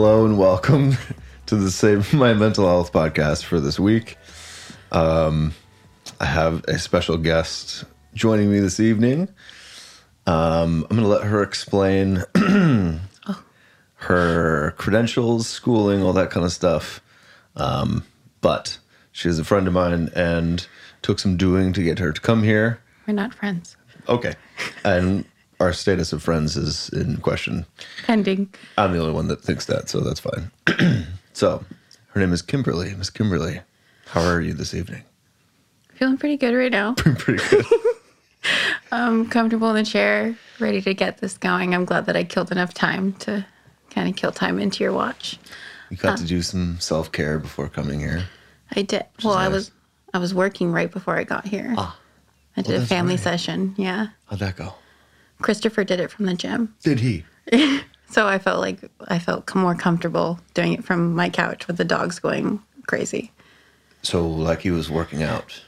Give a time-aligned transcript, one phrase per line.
[0.00, 0.96] Hello and welcome
[1.46, 4.16] to the Save My Mental Health podcast for this week.
[4.92, 5.54] Um,
[6.20, 7.82] I have a special guest
[8.14, 9.28] joining me this evening.
[10.24, 12.22] Um, I'm going to let her explain
[13.96, 17.02] her credentials, schooling, all that kind of stuff.
[17.56, 18.04] Um,
[18.40, 18.78] but
[19.10, 20.64] she's a friend of mine and
[21.02, 22.80] took some doing to get her to come here.
[23.08, 23.76] We're not friends.
[24.08, 24.36] Okay.
[24.84, 25.24] And
[25.60, 27.66] our status of friends is in question.
[28.04, 28.52] Pending.
[28.76, 30.50] I'm the only one that thinks that, so that's fine.
[31.32, 31.64] so,
[32.08, 32.94] her name is Kimberly.
[32.94, 33.60] Miss Kimberly,
[34.06, 35.02] how are you this evening?
[35.94, 36.94] Feeling pretty good right now.
[36.94, 37.66] Pretty good.
[38.92, 41.74] I'm comfortable in the chair, ready to get this going.
[41.74, 43.44] I'm glad that I killed enough time to
[43.90, 45.38] kind of kill time into your watch.
[45.90, 48.26] You got to do some self care before coming here.
[48.70, 49.04] I did.
[49.24, 49.72] Well, I was
[50.14, 51.74] I was working right before I got here.
[51.76, 51.98] Ah,
[52.56, 53.20] I did well, a family right.
[53.20, 53.74] session.
[53.76, 54.08] Yeah.
[54.26, 54.74] how'd that go?
[55.40, 56.74] Christopher did it from the gym.
[56.82, 57.24] Did he?
[58.10, 61.84] So I felt like I felt more comfortable doing it from my couch with the
[61.84, 63.32] dogs going crazy.
[64.02, 65.62] So, like he was working out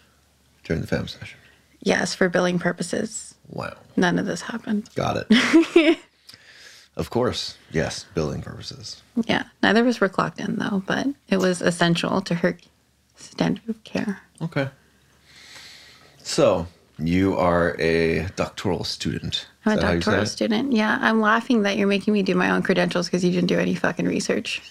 [0.64, 1.38] during the family session.
[1.82, 3.34] Yes, for billing purposes.
[3.48, 3.76] Wow.
[3.96, 4.88] None of this happened.
[4.94, 5.98] Got it.
[6.96, 7.58] of course.
[7.72, 9.02] Yes, billing purposes.
[9.26, 9.44] Yeah.
[9.62, 12.56] Neither of us were clocked in though, but it was essential to her
[13.16, 14.20] standard of care.
[14.40, 14.68] Okay.
[16.22, 16.66] So,
[17.06, 19.46] you are a doctoral student.
[19.64, 20.72] I'm a that how you say doctoral student.
[20.72, 23.58] Yeah, I'm laughing that you're making me do my own credentials because you didn't do
[23.58, 24.62] any fucking research.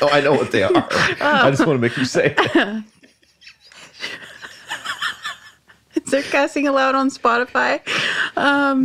[0.00, 0.72] Oh, I know what they are.
[1.20, 2.84] I just want to make you say it.
[6.06, 7.80] They're casting aloud on Spotify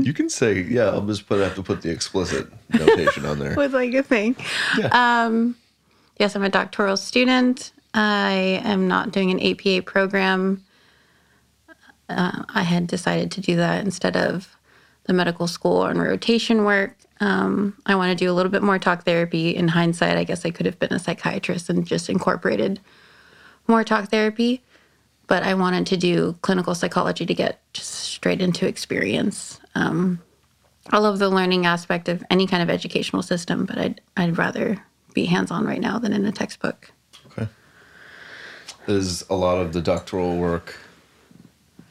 [0.05, 3.55] You can say, yeah, I'll just put have to put the explicit notation on there.
[3.57, 4.35] with like a thing.
[4.91, 5.55] Um,
[6.19, 7.73] yes, I'm a doctoral student.
[7.93, 10.63] I am not doing an APA program.
[12.09, 14.57] Uh, I had decided to do that instead of
[15.05, 16.95] the medical school and rotation work.
[17.19, 19.55] Um, I want to do a little bit more talk therapy.
[19.55, 22.79] In hindsight, I guess I could have been a psychiatrist and just incorporated
[23.67, 24.61] more talk therapy.
[25.27, 29.59] But I wanted to do clinical psychology to get just straight into experience.
[29.75, 30.21] Um,
[30.89, 34.81] I love the learning aspect of any kind of educational system, but I'd, I'd rather
[35.13, 36.91] be hands on right now than in a textbook.
[37.31, 37.49] Okay.
[38.87, 40.79] Is a lot of the doctoral work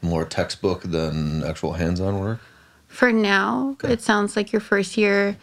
[0.06, 2.40] more textbook than actual hands-on work?
[2.88, 5.36] For now, it sounds like your first year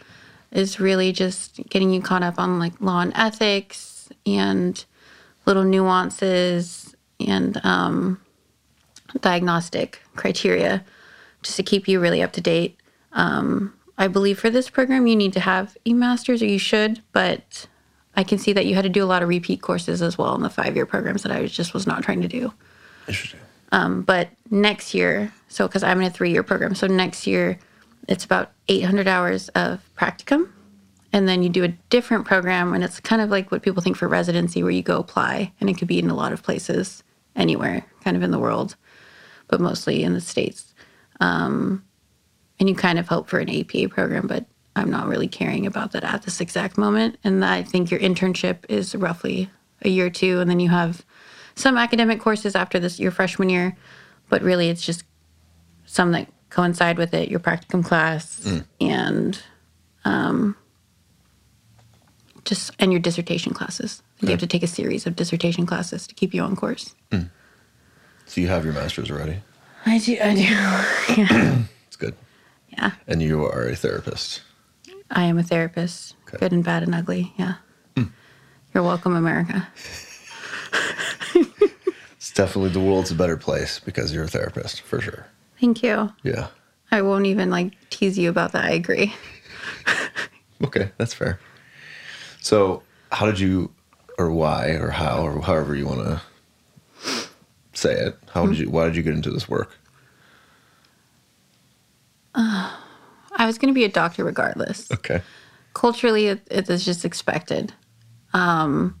[0.50, 4.84] is really just getting you caught up on like law and ethics and
[5.46, 8.20] little nuances and um,
[9.20, 10.84] diagnostic criteria
[11.42, 12.76] just to keep you really up to date.
[13.12, 17.02] Um, I believe for this program, you need to have a masters, or you should,
[17.12, 17.66] but
[18.16, 20.34] I can see that you had to do a lot of repeat courses as well
[20.34, 22.52] in the five year programs that I just was not trying to do.
[23.06, 23.40] Interesting.
[24.06, 27.58] But next year, so because I'm in a three year program, so next year
[28.08, 30.50] it's about 800 hours of practicum.
[31.12, 33.96] And then you do a different program, and it's kind of like what people think
[33.96, 37.04] for residency, where you go apply, and it could be in a lot of places,
[37.36, 38.74] anywhere, kind of in the world,
[39.46, 40.74] but mostly in the States.
[41.20, 41.84] Um,
[42.58, 45.92] and you kind of hope for an APA program, but I'm not really caring about
[45.92, 47.16] that at this exact moment.
[47.22, 49.50] And I think your internship is roughly
[49.82, 51.04] a year or two, and then you have
[51.54, 53.76] some academic courses after this your freshman year,
[54.28, 55.04] but really it's just
[55.86, 58.64] some that coincide with it, your practicum class mm.
[58.80, 59.42] and
[60.04, 60.56] um,
[62.44, 64.02] just and your dissertation classes.
[64.20, 64.40] You have mm.
[64.40, 66.94] to take a series of dissertation classes to keep you on course.
[67.10, 67.30] Mm.
[68.26, 69.38] So you have your master's already.
[69.86, 70.16] I do.
[70.20, 70.40] I do.
[71.34, 71.58] yeah.
[71.86, 72.16] It's good.
[72.70, 72.90] yeah.
[73.06, 74.42] And you are a therapist.
[75.08, 76.38] I am a therapist, Okay.
[76.38, 77.32] good and bad and ugly.
[77.36, 77.54] Yeah.
[78.74, 79.68] You're welcome, America.
[82.16, 85.26] It's definitely the world's a better place because you're a therapist, for sure.
[85.60, 86.10] Thank you.
[86.22, 86.48] Yeah.
[86.90, 88.64] I won't even like tease you about that.
[88.64, 89.14] I agree.
[90.62, 91.38] Okay, that's fair.
[92.40, 92.82] So,
[93.12, 93.70] how did you,
[94.16, 96.22] or why, or how, or however you want to
[97.74, 99.76] say it, how did you, why did you get into this work?
[102.34, 104.90] I was going to be a doctor regardless.
[104.90, 105.20] Okay.
[105.74, 107.74] culturally it, it is just expected
[108.32, 108.98] um,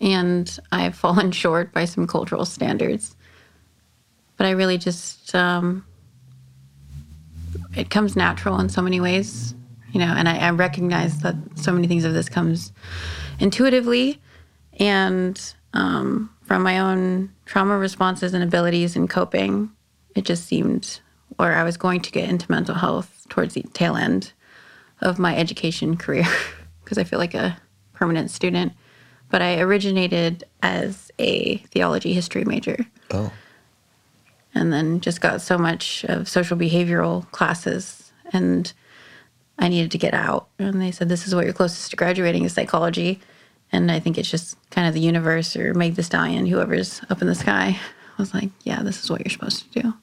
[0.00, 3.16] and i've fallen short by some cultural standards
[4.36, 5.84] but i really just um,
[7.76, 9.54] it comes natural in so many ways
[9.92, 12.72] you know and I, I recognize that so many things of this comes
[13.38, 14.20] intuitively
[14.78, 15.40] and
[15.72, 19.70] um, from my own trauma responses and abilities and coping
[20.16, 21.00] it just seemed
[21.38, 24.32] or i was going to get into mental health towards the tail end
[25.00, 26.26] of my education career
[26.84, 27.56] because I feel like a
[27.92, 28.72] permanent student.
[29.30, 33.32] But I originated as a theology history major Oh,
[34.54, 38.72] and then just got so much of social behavioral classes and
[39.58, 40.48] I needed to get out.
[40.58, 43.20] And they said, This is what you're closest to graduating is psychology.
[43.72, 47.20] And I think it's just kind of the universe or Meg the Stallion, whoever's up
[47.22, 47.78] in the sky,
[48.18, 49.94] I was like, Yeah, this is what you're supposed to do.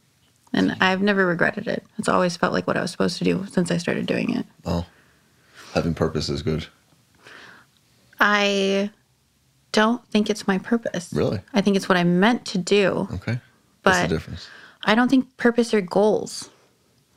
[0.53, 1.83] And I've never regretted it.
[1.97, 4.45] It's always felt like what I was supposed to do since I started doing it.
[4.65, 4.85] Oh,
[5.73, 6.67] having purpose is good.
[8.19, 8.91] I
[9.77, 11.13] don't think it's my purpose.
[11.13, 11.39] Really?
[11.53, 13.07] I think it's what I'm meant to do.
[13.13, 13.39] Okay.
[13.83, 14.47] What's But- the difference?
[14.83, 16.49] I don't think purpose or goals.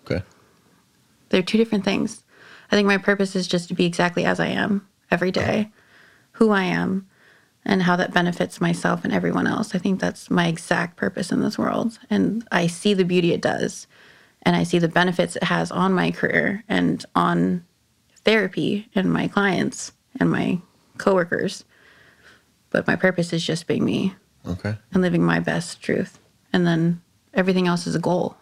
[0.05, 0.23] Okay.
[1.31, 2.23] They're two different things.
[2.71, 5.71] I think my purpose is just to be exactly as I am every day,
[6.33, 7.07] who I am,
[7.65, 9.75] and how that benefits myself and everyone else.
[9.75, 11.99] I think that's my exact purpose in this world.
[12.11, 13.87] And I see the beauty it does,
[14.43, 17.65] and I see the benefits it has on my career and on
[18.25, 20.59] therapy and my clients and my
[20.99, 21.65] coworkers.
[22.71, 24.15] But my purpose is just being me
[24.47, 24.77] Okay.
[24.93, 26.19] and living my best truth.
[26.53, 27.03] And then
[27.35, 28.37] everything else is a goal.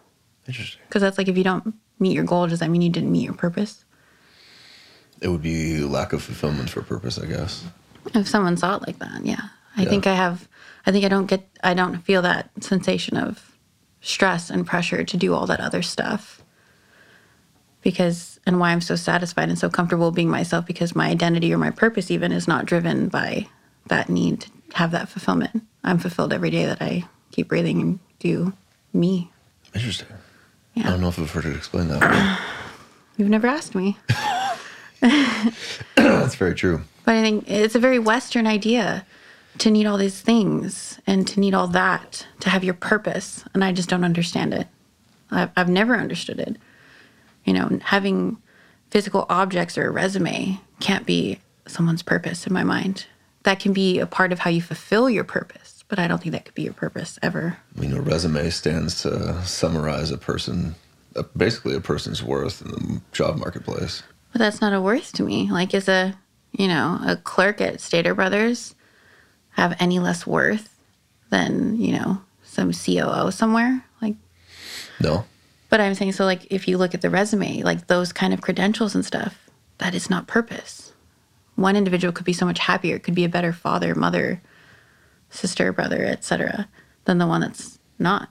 [0.47, 0.81] Interesting.
[0.87, 3.23] Because that's like if you don't meet your goal, does that mean you didn't meet
[3.25, 3.83] your purpose?
[5.21, 7.65] It would be lack of fulfillment for purpose, I guess.
[8.15, 9.49] If someone saw it like that, yeah.
[9.75, 9.89] I Yeah.
[9.89, 10.47] think I have,
[10.85, 13.57] I think I don't get, I don't feel that sensation of
[14.01, 16.41] stress and pressure to do all that other stuff.
[17.81, 21.57] Because, and why I'm so satisfied and so comfortable being myself because my identity or
[21.57, 23.47] my purpose even is not driven by
[23.89, 25.63] that need to have that fulfillment.
[25.83, 28.53] I'm fulfilled every day that I keep breathing and do
[28.93, 29.31] me.
[29.73, 30.07] Interesting.
[30.73, 30.87] Yeah.
[30.87, 32.01] I don't know if I've heard it explained that.
[32.01, 32.45] way.
[33.17, 33.97] You've never asked me.
[35.95, 36.81] That's very true.
[37.05, 39.05] But I think it's a very Western idea
[39.59, 43.43] to need all these things and to need all that to have your purpose.
[43.53, 44.67] And I just don't understand it.
[45.31, 46.57] I've, I've never understood it.
[47.45, 48.37] You know, having
[48.91, 53.05] physical objects or a resume can't be someone's purpose in my mind.
[53.43, 56.33] That can be a part of how you fulfill your purpose, but I don't think
[56.33, 57.57] that could be your purpose ever.
[57.75, 60.75] I mean, a resume stands to summarize a person,
[61.37, 64.03] basically a person's worth in the job marketplace.
[64.33, 65.49] But that's not a worth to me.
[65.49, 66.17] Like, is a,
[66.51, 68.75] you know, a clerk at Stater Brothers
[69.51, 70.75] have any less worth
[71.29, 73.83] than, you know, some COO somewhere?
[74.01, 74.15] Like,
[74.99, 75.25] No.
[75.69, 78.41] but I'm saying, so like, if you look at the resume, like those kind of
[78.41, 80.88] credentials and stuff, that is not purpose.
[81.59, 84.41] One individual could be so much happier, could be a better father, mother,
[85.29, 86.69] sister, brother, etc.,
[87.03, 88.29] than the one that's not.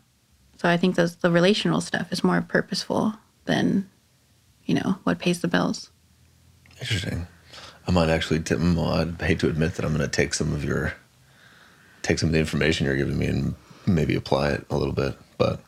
[0.57, 3.15] So I think those the relational stuff is more purposeful
[3.45, 3.89] than,
[4.65, 5.91] you know, what pays the bills.
[6.81, 7.27] Interesting.
[7.87, 10.65] I might actually, Tim, I'd hate to admit that I'm going to take some of
[10.65, 10.95] your,
[12.01, 13.55] take some of the information you're giving me and
[13.87, 15.61] maybe apply it a little bit, but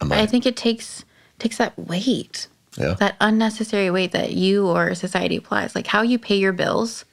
[0.00, 0.20] I might.
[0.20, 1.04] I think it takes
[1.40, 2.46] takes that weight,
[2.76, 2.94] yeah.
[2.94, 5.74] that unnecessary weight that you or society applies.
[5.74, 7.04] Like how you pay your bills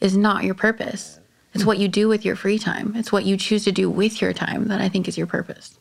[0.00, 1.20] is not your purpose.
[1.54, 2.94] It's what you do with your free time.
[2.94, 5.78] It's what you choose to do with your time that I think is your purpose.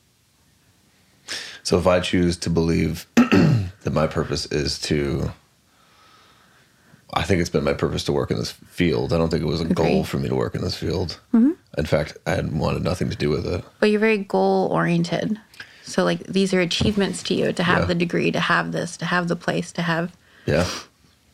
[1.61, 5.31] So if I choose to believe that my purpose is to,
[7.13, 9.11] I think it's been my purpose to work in this field.
[9.11, 11.19] I don't think it was a goal for me to work in this field.
[11.33, 11.51] Mm-hmm.
[11.77, 13.63] In fact, I wanted nothing to do with it.
[13.79, 15.39] But you're very goal oriented.
[15.87, 17.85] So like these are achievements to you to have Yeah.
[17.85, 20.15] the degree, to have this, to have the place, to have
[20.45, 20.65] Yeah.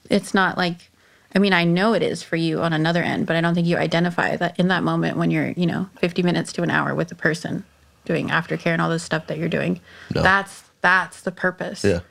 [0.10, 0.90] it's not like
[1.36, 3.66] I mean, I know it is for you on another end, but I don't think
[3.66, 6.94] you identify that in that moment when you're, you know, 50 minutes to an hour
[6.94, 7.64] with a person
[8.06, 9.80] doing aftercare and all this stuff that you're doing.
[10.14, 10.22] No.
[10.22, 11.84] That's that's the purpose.
[11.84, 12.02] Yeah.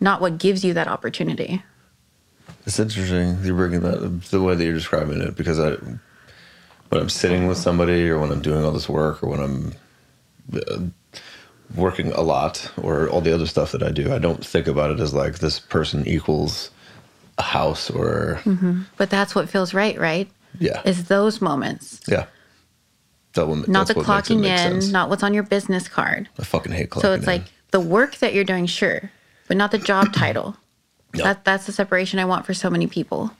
[0.00, 1.62] Not what gives you that opportunity.
[2.64, 5.72] It's interesting you're bringing that the way that you're describing it because I,
[6.88, 9.72] when I'm sitting with somebody or when I'm doing all this work or when I'm
[10.54, 11.18] uh,
[11.74, 14.90] working a lot or all the other stuff that I do, I don't think about
[14.90, 16.70] it as like this person equals
[17.36, 18.82] a house or mm-hmm.
[18.96, 20.28] But that's what feels right, right?
[20.58, 22.00] yeah, Is those moments.
[22.08, 22.26] yeah.
[23.34, 24.88] That one, Not the what makes it clocking in, sense.
[24.90, 26.28] not what's on your business card.
[26.38, 27.32] I fucking hate clocking So it's in.
[27.32, 29.10] like the work that you're doing, sure,
[29.46, 30.56] but not the job title.
[31.14, 31.24] No.
[31.24, 33.30] That that's the separation I want for so many people,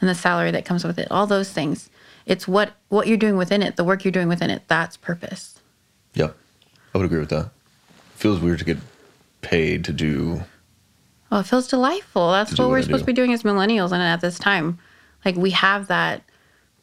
[0.00, 1.08] and the salary that comes with it.
[1.10, 1.88] All those things.
[2.26, 4.62] It's what what you're doing within it, the work you're doing within it.
[4.68, 5.58] That's purpose.
[6.14, 6.36] Yep,
[6.94, 7.50] I would agree with that.
[8.18, 8.78] Feels weird to get
[9.40, 10.42] paid to do.
[11.30, 12.32] Oh, it feels delightful.
[12.32, 13.12] That's what what we're I supposed do.
[13.12, 14.78] to be doing as millennials, and at this time,
[15.24, 16.22] like we have that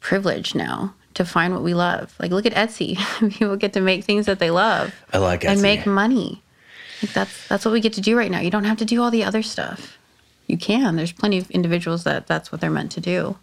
[0.00, 2.14] privilege now to find what we love.
[2.18, 2.96] Like look at Etsy.
[3.38, 4.94] People get to make things that they love.
[5.12, 5.48] I like Etsy.
[5.48, 6.42] and make money.
[7.02, 8.40] Like that's that's what we get to do right now.
[8.40, 9.98] You don't have to do all the other stuff.
[10.46, 10.96] You can.
[10.96, 13.36] There's plenty of individuals that that's what they're meant to do.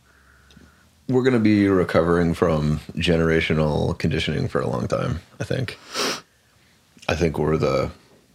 [1.09, 5.19] We're going to be recovering from generational conditioning for a long time.
[5.39, 5.77] I think.
[7.09, 7.91] I think we're the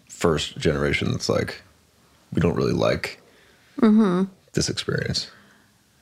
[0.08, 1.62] first generation that's like,
[2.32, 3.20] we don't really like
[3.80, 4.24] Mm-hmm.
[4.54, 5.30] this experience.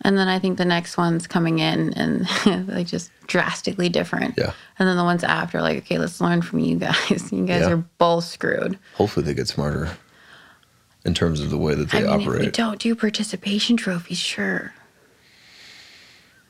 [0.02, 2.26] And then I think the next one's coming in and
[2.68, 4.35] like just drastically different.
[4.38, 4.52] Yeah.
[4.78, 7.30] And then the ones after, like, okay, let's learn from you guys.
[7.32, 7.73] You guys Yeah.
[7.73, 8.78] are both screwed.
[8.94, 9.90] Hopefully, they get smarter.
[11.04, 12.52] in terms of the way that I they mean, if we operate.
[12.54, 14.73] don't do participation trophies, sure.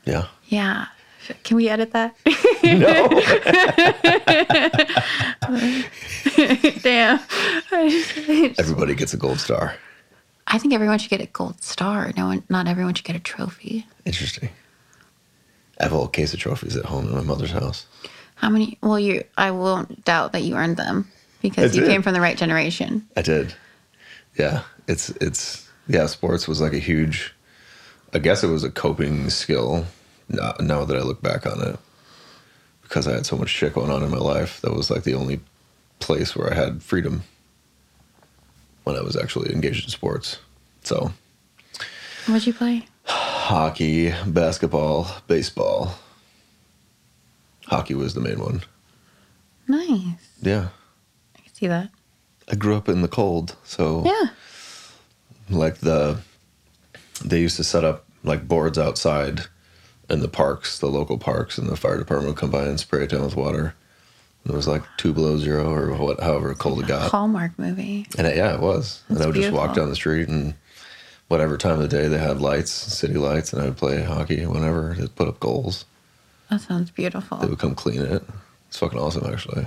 [0.04, 0.26] Yeah.
[0.46, 0.86] Yeah.
[1.44, 2.16] Can we edit that?
[2.62, 3.08] No.
[6.82, 7.20] Damn.
[8.58, 9.74] Everybody gets a gold star.
[10.48, 12.12] I think everyone should get a gold star.
[12.16, 13.86] No one, not everyone should get a trophy.
[14.04, 14.48] Interesting.
[15.80, 17.86] I have a whole case of trophies at home in my mother's house.
[18.36, 18.78] How many?
[18.82, 19.24] Well, you.
[19.36, 21.08] I won't doubt that you earned them
[21.42, 21.90] because I you did.
[21.90, 23.06] came from the right generation.
[23.16, 23.54] I did.
[24.38, 24.62] Yeah.
[24.88, 27.34] It's it's yeah, sports was like a huge
[28.12, 29.84] I guess it was a coping skill
[30.28, 31.78] now, now that I look back on it.
[32.82, 34.60] Because I had so much shit going on in my life.
[34.60, 35.40] That was like the only
[35.98, 37.24] place where I had freedom
[38.84, 40.38] when I was actually engaged in sports.
[40.84, 41.12] So
[42.26, 42.86] What'd you play?
[43.04, 45.94] hockey, basketball, baseball.
[47.66, 48.62] Hockey was the main one.
[49.68, 50.16] Nice.
[50.40, 50.68] Yeah.
[51.36, 51.90] I can see that.
[52.48, 54.28] I grew up in the cold, so Yeah.
[55.50, 56.18] like the
[57.24, 59.46] they used to set up like boards outside
[60.08, 63.04] in the parks, the local parks, and the fire department would come by and spray
[63.04, 63.74] it down with water.
[64.44, 67.10] And it was like two below zero or what, however cold it got.
[67.10, 68.06] Hallmark movie.
[68.16, 69.02] And it, yeah, it was.
[69.08, 70.54] and I would just walk down the street and
[71.28, 74.46] whatever time of the day they had lights, city lights, and I would play hockey
[74.46, 75.84] whenever they put up goals.
[76.50, 77.38] That sounds beautiful.
[77.38, 78.22] They would come clean it.
[78.68, 79.66] It's fucking awesome, actually.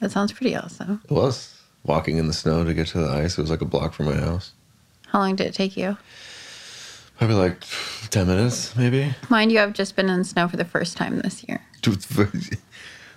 [0.00, 1.00] That sounds pretty awesome.
[1.04, 3.38] It was walking in the snow to get to the ice.
[3.38, 4.52] It was like a block from my house.
[5.06, 5.96] How long did it take you?
[7.20, 7.62] Probably like
[8.08, 9.14] ten minutes, maybe.
[9.28, 11.60] Mind you, I've just been in snow for the first time this year.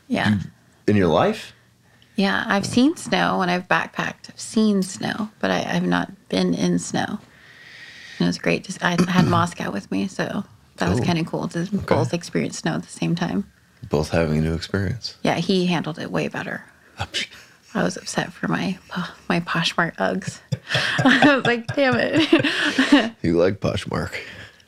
[0.10, 0.40] Yeah.
[0.88, 1.54] In your life?
[2.18, 4.30] Yeah, I've seen snow when I've backpacked.
[4.30, 7.06] I've seen snow, but I, I've not been in snow.
[8.20, 8.66] And it was great.
[8.66, 10.44] Just I had Moscow with me, so
[10.78, 13.50] that was kind of cool to both experience snow at the same time.
[13.88, 15.16] Both having a new experience.
[15.24, 16.66] Yeah, he handled it way better.
[17.76, 18.78] I was upset for my
[19.30, 20.40] my Poshmark Uggs.
[21.06, 23.14] I was like, damn it.
[23.22, 24.14] You like Poshmark.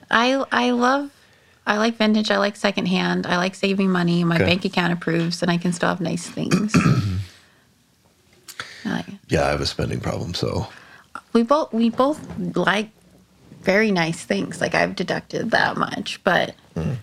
[0.10, 1.12] I I love
[1.68, 2.30] I like vintage.
[2.32, 3.26] I like secondhand.
[3.26, 4.24] I like saving money.
[4.24, 4.46] My Okay.
[4.46, 6.74] bank account approves, and I can still have nice things.
[6.76, 7.20] I
[8.90, 9.06] like.
[9.30, 10.68] Yeah, I have a spending problem, so
[11.34, 12.20] we both we both
[12.56, 12.90] like
[13.62, 14.62] very nice things.
[14.62, 16.98] Like I've deducted that much, but mm.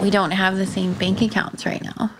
[0.00, 2.10] we don't have the same bank accounts right now.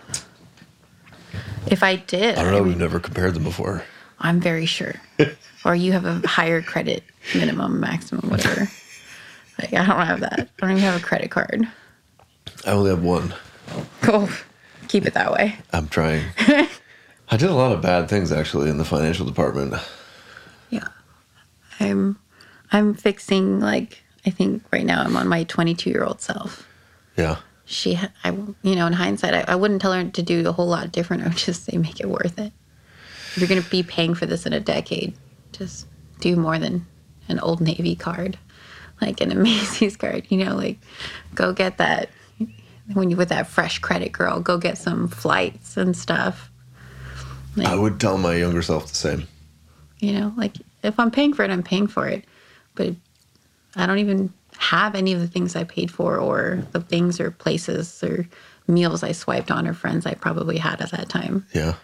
[1.67, 2.63] If I did, I don't know.
[2.63, 3.83] We've never compared them before.
[4.19, 4.95] I'm very sure.
[5.65, 7.03] or you have a higher credit
[7.35, 8.69] minimum, maximum, whatever.
[9.59, 10.39] like I don't have that.
[10.39, 11.67] I don't even have a credit card.
[12.65, 13.33] I only have one.
[14.01, 14.29] Cool.
[14.87, 15.55] Keep it that way.
[15.71, 16.25] I'm trying.
[17.31, 19.75] I did a lot of bad things actually in the financial department.
[20.69, 20.87] Yeah.
[21.79, 22.17] I'm
[22.71, 26.67] I'm fixing like I think right now I'm on my 22 year old self.
[27.15, 27.37] Yeah.
[27.69, 28.31] She, I,
[28.63, 31.23] you know, in hindsight, I, I wouldn't tell her to do a whole lot different.
[31.25, 32.51] I would just say make it worth it.
[33.31, 35.13] If you're going to be paying for this in a decade,
[35.51, 35.85] just
[36.19, 36.85] do more than
[37.27, 38.39] an Old Navy card,
[39.01, 40.25] like an Macy's card.
[40.29, 40.79] You know, like
[41.35, 42.09] go get that
[42.93, 44.39] when you with that fresh credit girl.
[44.39, 46.49] Go get some flights and stuff.
[47.55, 49.27] Like, I would tell my younger self the same.
[49.99, 52.25] you know, like if I'm paying for it, I'm paying for it.
[52.73, 52.95] But
[53.75, 57.31] I don't even have any of the things I paid for, or the things or
[57.31, 58.27] places or
[58.67, 61.45] meals I swiped on, or friends I probably had at that time.
[61.53, 61.75] Yeah.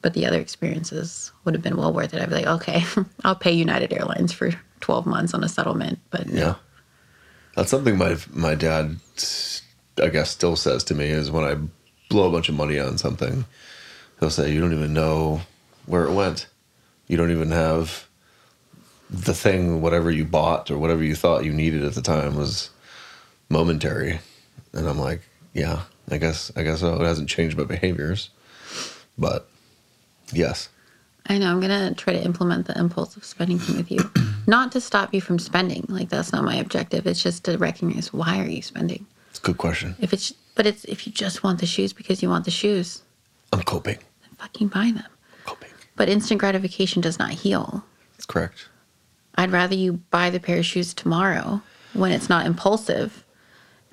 [0.00, 2.20] But the other experiences would have been well worth it.
[2.20, 2.82] I'd be like, okay,
[3.24, 6.00] I'll pay United Airlines for 12 months on a settlement.
[6.10, 6.54] But Yeah.
[7.54, 8.96] That's something my my dad,
[10.02, 11.56] I guess, still says to me is when I
[12.08, 13.44] blow a bunch of money on something,
[14.18, 15.42] he'll say, "You don't even know
[15.84, 16.46] where it went.
[17.08, 18.08] You don't even have
[19.12, 22.70] the thing, whatever you bought or whatever you thought you needed at the time was
[23.48, 24.20] momentary."
[24.72, 25.20] And I'm like,
[25.52, 27.00] "Yeah, I guess, I guess so.
[27.00, 28.30] It hasn't changed my behaviors,
[29.18, 29.48] but
[30.32, 30.68] yes,
[31.26, 34.10] I know I'm gonna try to implement the impulse of spending thing with you,
[34.46, 35.84] not to stop you from spending.
[35.88, 37.06] Like that's not my objective.
[37.06, 39.06] It's just to recognize why are you spending.
[39.30, 39.94] it's a good question.
[40.00, 43.02] If it's, but it's if you just want the shoes because you want the shoes,
[43.52, 45.06] I'm coping, then fucking buy them.
[45.44, 45.70] coping.
[45.96, 47.84] But instant gratification does not heal.
[48.14, 48.68] That's correct.
[49.34, 51.62] I'd rather you buy the pair of shoes tomorrow
[51.94, 53.24] when it's not impulsive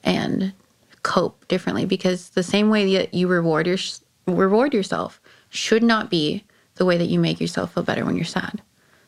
[0.04, 0.54] and
[1.04, 3.78] cope differently because the same way that you reward your
[4.28, 5.20] reward yourself
[5.50, 6.44] should not be
[6.76, 8.62] the way that you make yourself feel better when you're sad.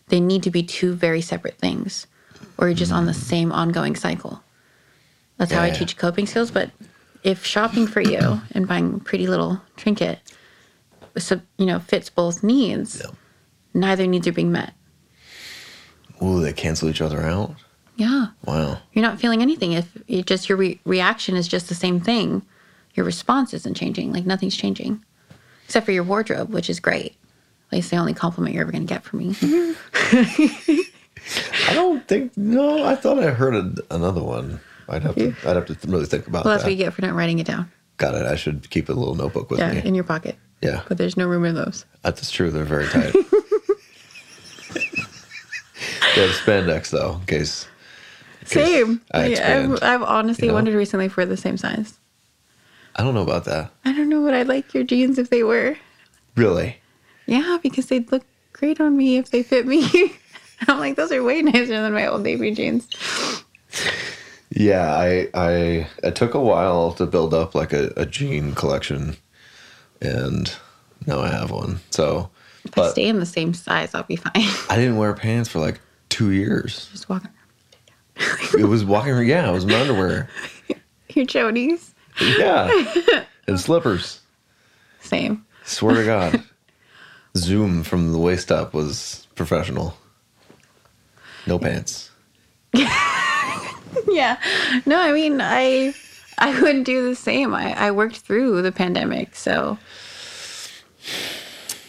[0.07, 2.07] They need to be two very separate things
[2.57, 4.41] or you're just on the same ongoing cycle.
[5.37, 5.73] That's how I Yeah.
[5.73, 6.71] teach coping skills, but
[7.23, 10.19] if shopping for you and buying a pretty little trinket
[11.17, 13.11] so you know fits both needs, Yeah.
[13.73, 14.73] neither needs are being met.
[16.23, 17.55] Ooh, they cancel each other out.
[17.95, 18.27] Yeah.
[18.45, 18.79] Wow.
[18.93, 19.73] You're not feeling anything.
[19.73, 22.41] If it just your re- reaction is just the same thing,
[22.95, 24.11] your response isn't changing.
[24.13, 25.03] Like nothing's changing,
[25.65, 27.15] except for your wardrobe, which is great.
[27.71, 29.35] At least the only compliment you're ever going to get from me.
[31.67, 32.35] I don't think.
[32.35, 34.59] No, I thought I heard a, another one.
[34.89, 35.33] I'd have to.
[35.45, 36.69] I'd have to really think about well, that's that.
[36.69, 37.71] what you get for not writing it down.
[37.97, 38.25] Got it.
[38.25, 39.65] I should keep a little notebook with me.
[39.65, 39.81] Yeah, me.
[39.85, 40.35] in your pocket.
[40.61, 41.85] yeah, But there's no room in those.
[42.01, 42.49] that's true.
[42.51, 43.15] They're very tight.
[46.15, 47.67] have spandex though, in case.
[48.41, 49.01] in case Same.
[49.11, 50.55] I expand, I've, I've honestly you know?
[50.55, 51.97] wondered recently if we're the same size.
[52.95, 53.71] I don't know about that.
[53.85, 55.77] I don't know what I'd like your jeans if they were.
[56.35, 56.77] Really.
[57.25, 59.89] Yeah, because they'd look great on me if they fit me.
[60.67, 62.87] I'm like, those are way nicer than my old navy jeans.
[64.49, 69.15] Yeah, I, I it took a while to build up like a, a jean collection,
[70.01, 70.53] and
[71.07, 71.79] now I have one.
[71.89, 72.29] So,
[72.65, 74.31] If I stay in the same size, I'll be fine.
[74.69, 75.79] I didn't wear pants for like
[76.11, 76.89] two years.
[76.91, 77.31] Just walking
[78.57, 79.27] It was walking.
[79.27, 80.29] Yeah, it was my underwear.
[81.09, 81.93] your chonies.
[82.21, 82.69] Yeah,
[83.47, 84.19] and slippers.
[84.99, 85.45] Same.
[85.65, 86.43] Swear to God,
[87.37, 89.95] Zoom from the waist up was professional.
[91.47, 92.11] No pants.
[94.07, 94.37] Yeah.
[94.85, 95.93] No, I mean, I
[96.37, 97.55] I wouldn't do the same.
[97.55, 99.77] I, I worked through the pandemic, so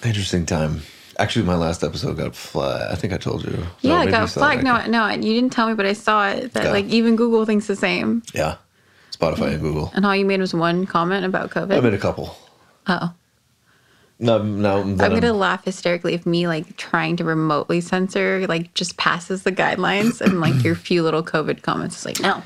[0.04, 0.82] Interesting time.
[1.22, 2.90] Actually, my last episode got flagged.
[2.92, 3.52] I think I told you.
[3.52, 4.64] No, yeah, it got flagged.
[4.64, 6.52] No, no, you didn't tell me, but I saw it.
[6.54, 6.70] That Yeah.
[6.72, 8.56] like even Google thinks the same, Yeah,
[9.16, 9.92] Spotify and Google.
[9.94, 11.76] and all you made was one comment about COVID.
[11.76, 12.36] I made a couple.
[12.88, 13.12] oh,
[14.18, 14.80] No, no.
[14.80, 19.52] I'm gonna laugh hysterically if me like trying to remotely censor like just passes the
[19.52, 22.42] guidelines and like your few little COVID comments is like no.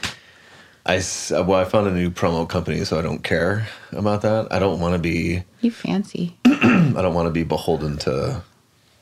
[0.84, 4.46] I uh, well, I found a new promo company, so I don't care about that.
[4.52, 5.42] I don't want to be.
[5.60, 6.36] You fancy.
[6.46, 8.42] I don't want to be beholden to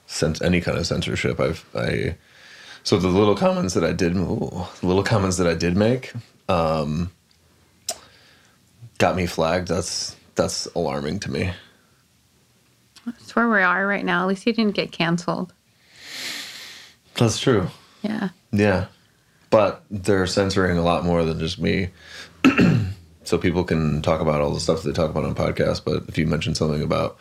[0.06, 1.40] sense any kind of censorship.
[1.40, 2.16] I've I.
[2.82, 6.12] So the little comments that I did, ooh, the little comments that I did make,
[6.50, 7.10] um,
[8.98, 9.68] got me flagged.
[9.68, 11.52] That's that's alarming to me.
[13.06, 14.22] That's where we are right now.
[14.22, 15.52] At least you didn't get canceled.
[17.14, 17.68] That's true.
[18.02, 18.30] Yeah.
[18.52, 18.86] Yeah.
[19.50, 21.90] But they're censoring a lot more than just me.
[23.24, 26.04] so people can talk about all the stuff that they talk about on podcasts, but
[26.08, 27.16] if you mention something about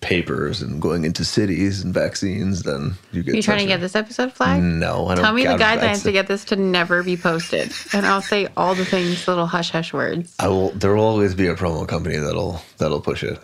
[0.00, 3.80] papers and going into cities and vaccines, then you get Are you trying to get
[3.80, 4.62] this episode flagged?
[4.62, 8.04] No, I don't Tell me the guidelines to get this to never be posted, and
[8.04, 10.34] I'll say all the things, little hush hush words.
[10.38, 13.40] I will there will always be a promo company that'll that'll push it.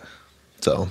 [0.61, 0.89] So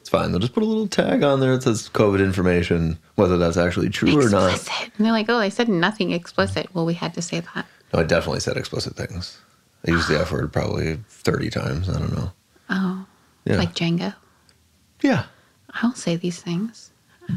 [0.00, 0.30] it's fine.
[0.32, 3.88] They'll just put a little tag on there that says COVID information, whether that's actually
[3.90, 4.52] true or not.
[4.52, 4.92] Explicit.
[4.96, 6.68] And they're like, oh, they said nothing explicit.
[6.74, 7.66] Well, we had to say that.
[7.92, 9.38] No, I definitely said explicit things.
[9.86, 11.88] I used the F word probably 30 times.
[11.88, 12.32] I don't know.
[12.70, 13.06] Oh,
[13.44, 13.56] Yeah.
[13.58, 14.14] like Django.
[15.02, 15.24] Yeah.
[15.70, 16.90] I don't say these things.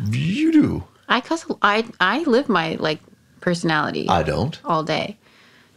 [0.09, 0.83] You do.
[1.07, 1.45] I cuss.
[1.61, 2.99] I I live my like
[3.41, 4.59] personality I don't.
[4.63, 5.17] all day.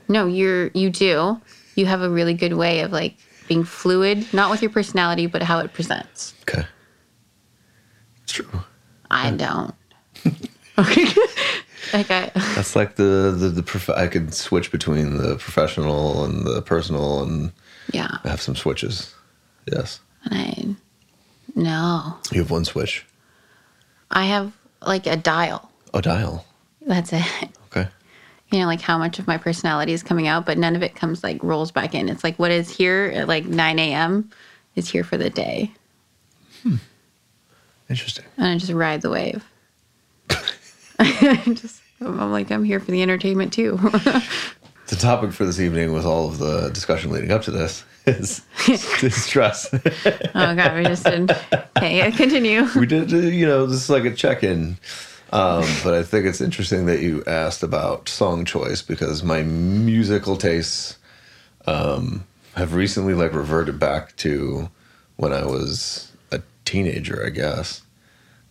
[0.08, 1.40] No, you're you do.
[1.74, 3.16] You have a really good way of like
[3.48, 6.34] being fluid, not with your personality, but how it presents.
[6.42, 6.66] Okay.
[8.22, 8.46] It's true.
[9.10, 9.74] I don't.
[10.78, 11.04] okay.
[11.92, 12.30] like I.
[12.54, 17.22] That's like the the, the prof- I could switch between the professional and the personal
[17.22, 17.52] and
[17.92, 18.18] Yeah.
[18.24, 19.14] Have some switches.
[19.70, 20.00] Yes.
[20.30, 20.76] And I.
[21.54, 22.18] No.
[22.30, 23.04] You have one switch.
[24.10, 24.52] I have
[24.84, 25.70] like a dial.
[25.94, 26.44] A dial.
[26.80, 27.22] That's it.
[27.74, 27.88] Okay.
[28.50, 30.94] You know, like how much of my personality is coming out, but none of it
[30.94, 32.10] comes like rolls back in.
[32.10, 34.28] It's like what is here at like 9 a.m.
[34.76, 35.72] is here for the day.
[36.62, 36.74] Hmm.
[37.88, 38.26] Interesting.
[38.36, 39.42] And I just ride the wave.
[41.54, 43.78] just, I'm like, I'm here for the entertainment too.
[44.88, 48.42] The topic for this evening with all of the discussion leading up to this is,
[49.10, 49.72] stress.
[50.34, 51.30] oh, God, we just did.
[51.76, 52.66] Okay, yeah, continue.
[52.76, 54.76] we did, uh, you know, this is like a check in.
[55.32, 60.36] Um, but I think it's interesting that you asked about song choice because my musical
[60.36, 60.98] tastes
[61.66, 64.68] um, have recently like reverted back to
[65.16, 67.80] when I was a teenager, I guess,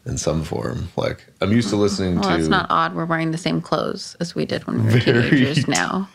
[0.08, 0.90] in some form.
[0.96, 2.40] Like I'm used to listening Well, to.
[2.40, 2.96] it's not odd.
[2.96, 6.10] We're wearing the same clothes as we did when we were teenagers now.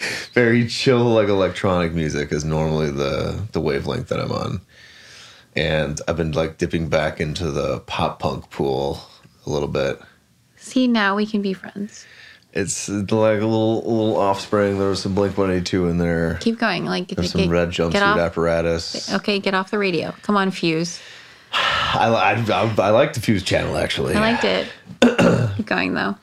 [0.32, 4.60] very chill like electronic music is normally the the wavelength that I'm on.
[5.56, 9.00] And I've been like dipping back into the pop punk pool
[9.46, 10.00] a little bit.
[10.56, 12.06] See, now we can be friends.
[12.52, 14.78] It's like a little a little offspring.
[14.78, 16.34] There was some Blink One Eighty Two in there.
[16.40, 16.84] Keep going.
[16.84, 19.12] Like, There's get- some red jumpsuit off- apparatus.
[19.14, 20.12] Okay, get off the radio.
[20.22, 21.00] Come on, Fuse.
[21.52, 24.14] I, I, I, I like the Fuse channel actually.
[24.14, 24.68] I liked it.
[25.56, 26.16] Keep going though.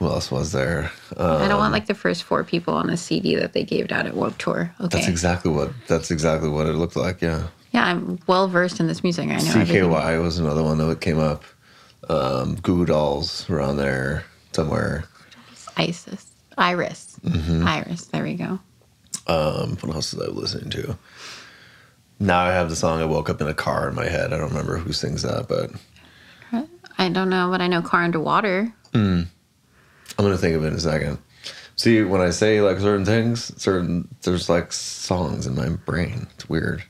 [0.00, 0.90] Who else was there?
[1.16, 3.92] Uh, I don't want like the first four people on a CD that they gave
[3.92, 4.74] out at Warped Tour.
[4.80, 4.88] Okay.
[4.96, 7.20] that's exactly what that's exactly what it looked like.
[7.20, 7.48] Yeah.
[7.72, 9.24] yeah, I'm well versed in this music.
[9.28, 9.76] I know everything.
[9.84, 11.44] CKY was another one that came up.
[12.08, 15.04] Um, Goo Dolls were on there somewhere.
[15.76, 17.66] Isis, Iris, Mm-hmm.
[17.68, 18.06] Iris.
[18.06, 18.58] There we go.
[19.26, 20.96] Um, what else was I listening to?
[22.18, 24.32] now I have the song "I Woke Up in a Car" in my head.
[24.32, 25.70] I don't remember who sings that, but
[26.96, 28.72] I don't know, but I know Car Underwater.
[30.18, 31.18] I'm gonna think of it in a second.
[31.76, 36.26] See, when I say like certain things, certain there's like songs in my brain.
[36.34, 36.82] It's weird.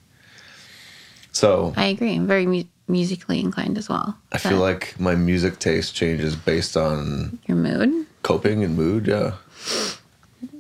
[1.33, 2.15] So I agree.
[2.17, 4.17] I'm very mu- musically inclined as well.
[4.33, 8.07] I feel like my music taste changes based on your mood.
[8.23, 9.07] coping and mood.
[9.07, 9.35] Yeah.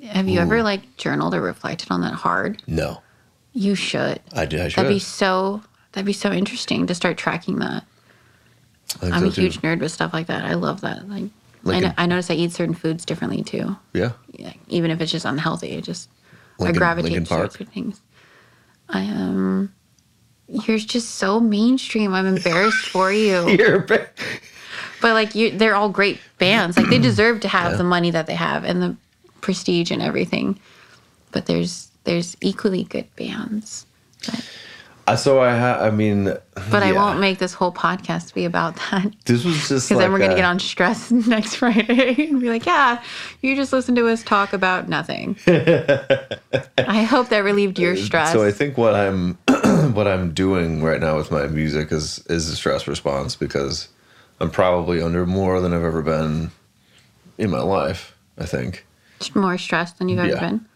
[0.05, 2.63] Have you ever like journaled or reflected on that hard?
[2.67, 3.01] No,
[3.53, 4.21] You should.
[4.33, 4.61] I did.
[4.61, 4.79] I should.
[4.79, 5.63] That'd be so.
[5.93, 7.83] That'd be so interesting to start tracking that.
[9.03, 9.41] I'm so a too.
[9.43, 10.45] huge nerd with stuff like that.
[10.45, 11.09] I love that.
[11.09, 11.31] Like,
[11.63, 13.77] Like I, know, in- I notice I eat certain foods differently too.
[13.93, 14.13] Yeah.
[14.33, 16.09] Yeah, even if it's just unhealthy, I just
[16.59, 17.53] Linkin- I gravitate Park?
[17.53, 18.01] certain things.
[18.89, 19.73] I um,
[20.49, 22.13] you're just so mainstream.
[22.15, 23.49] I'm embarrassed for you.
[23.59, 24.19] You're a bit-
[25.01, 26.77] But like you, they're all great bands.
[26.77, 28.97] Like they deserve to have the money that they have and the
[29.41, 30.59] prestige and everything.
[31.33, 33.87] But there's there's equally good bands.
[34.29, 34.37] Uh,
[35.17, 36.25] So I ha- I mean,
[36.71, 39.13] But I won't make this whole podcast be about that.
[39.25, 42.41] This was just Because like then we're gonna a- get on stress next Friday and
[42.41, 43.03] be like, yeah,
[43.43, 45.37] you just listen to us talk about nothing.
[46.79, 48.33] I hope that relieved your uh, stress.
[48.33, 49.39] So I think what I'm
[49.95, 53.89] what I'm doing right now with my music is is a stress response because
[54.41, 56.51] I'm probably under more than I've ever been
[57.39, 58.15] in my life.
[58.39, 58.87] I think.
[59.35, 60.41] more stressed than you've ever Yeah.
[60.41, 60.67] been.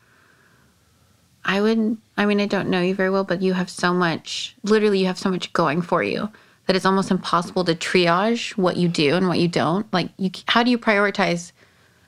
[1.44, 1.96] I would.
[2.16, 4.56] I mean, I don't know you very well, but you have so much.
[4.62, 6.30] Literally, you have so much going for you
[6.66, 9.92] that it's almost impossible to triage what you do and what you don't.
[9.92, 10.30] Like, you.
[10.46, 11.52] How do you prioritize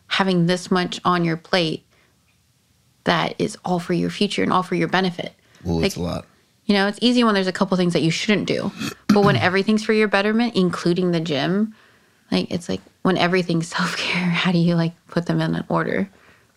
[0.09, 1.85] having this much on your plate
[3.05, 5.35] that is all for your future and all for your benefit?
[5.65, 6.27] Well, it's a lot.
[6.67, 8.73] You know, it's easy when there's a couple things that you shouldn't do,
[9.09, 11.75] but when everything's for your betterment, including the gym,
[12.33, 14.25] like it's like when everything's self care.
[14.31, 16.09] How do you like put them in an order,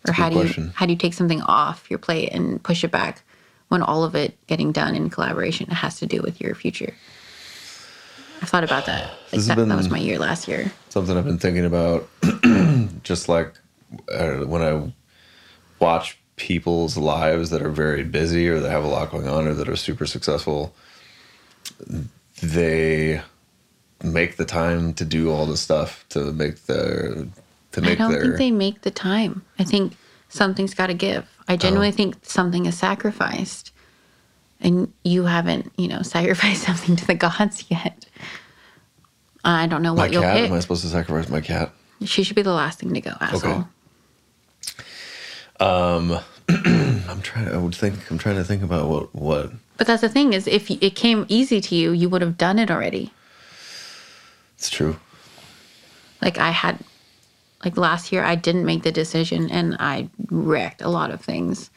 [0.07, 0.71] or how do you question.
[0.75, 3.23] how do you take something off your plate and push it back
[3.67, 6.93] when all of it getting done in collaboration has to do with your future?
[8.41, 9.03] I thought about that.
[9.03, 10.71] Like This has that, that was my year last year.
[10.89, 12.07] Something I've been thinking about,
[13.03, 13.53] just like
[14.13, 14.93] uh, when I
[15.79, 19.53] watch people's lives that are very busy or that have a lot going on or
[19.53, 20.73] that are super successful.
[22.41, 23.21] They
[24.01, 27.25] make the time to do all the stuff to make their
[27.73, 29.43] to I don't their think they make the time.
[29.57, 29.93] I think
[30.29, 31.25] something's got to give.
[31.47, 31.57] I Oh.
[31.57, 33.71] genuinely think something is sacrificed,
[34.61, 38.05] and you haven't, you know, sacrificed something to the gods yet.
[39.43, 40.35] I don't know my what you'll cat.
[40.37, 40.49] pick.
[40.51, 41.71] Am I supposed to sacrifice my cat?
[42.03, 43.67] She should be the last thing to go, asshole.
[45.59, 46.17] Um,
[46.49, 47.49] I'm trying.
[47.49, 48.09] I would think.
[48.09, 49.51] I'm trying to think about what what.
[49.77, 52.59] But that's the thing is, if it came easy to you, you would have done
[52.59, 53.11] it already.
[54.57, 54.99] It's true.
[56.21, 56.79] Like I had,
[57.63, 61.69] like last year, I didn't make the decision, and I wrecked a lot of things.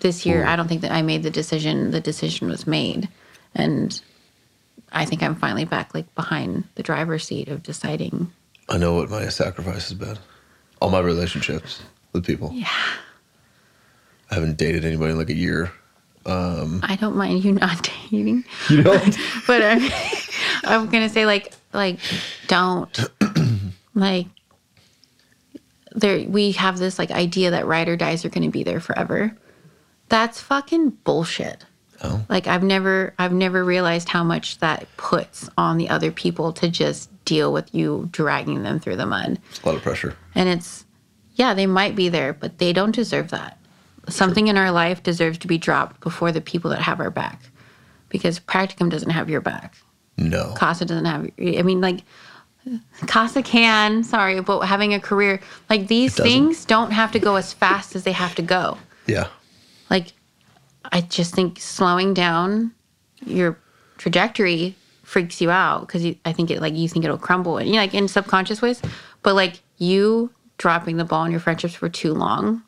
[0.00, 1.90] This year, I don't think that I made the decision.
[1.90, 3.08] The decision was made,
[3.54, 4.00] and
[4.92, 8.30] I think I'm finally back, like behind the driver's seat of deciding.
[8.68, 10.18] I know what my sacrifice has been.
[10.80, 12.50] All my relationships with people.
[12.52, 12.68] Yeah,
[14.30, 15.72] I haven't dated anybody in like a year.
[16.26, 18.44] Um, I don't mind you not dating.
[18.68, 18.92] You know.
[19.46, 19.90] but I'm,
[20.64, 21.98] I'm gonna say like like
[22.46, 22.98] don't
[23.94, 24.26] like
[25.92, 29.36] there we have this like idea that ride or dies are gonna be there forever
[30.08, 31.64] that's fucking bullshit
[32.02, 32.24] oh.
[32.28, 36.68] like i've never i've never realized how much that puts on the other people to
[36.68, 40.16] just deal with you dragging them through the mud It's a lot of pressure.
[40.34, 40.84] and it's
[41.34, 43.58] yeah they might be there but they don't deserve that
[44.08, 47.42] something in our life deserves to be dropped before the people that have our back
[48.08, 49.74] because practicum doesn't have your back
[50.16, 50.52] No.
[50.56, 51.30] Casa doesn't have.
[51.38, 52.00] I mean, like
[53.06, 54.04] Casa can.
[54.04, 58.04] Sorry, but having a career like these things don't have to go as fast as
[58.04, 58.78] they have to go.
[59.06, 59.28] Yeah.
[59.90, 60.12] Like,
[60.92, 62.72] I just think slowing down
[63.24, 63.58] your
[63.96, 67.74] trajectory freaks you out because I think it like you think it'll crumble and you
[67.74, 68.82] know, like in subconscious ways,
[69.22, 72.62] but like you dropping the ball in your friendships for too long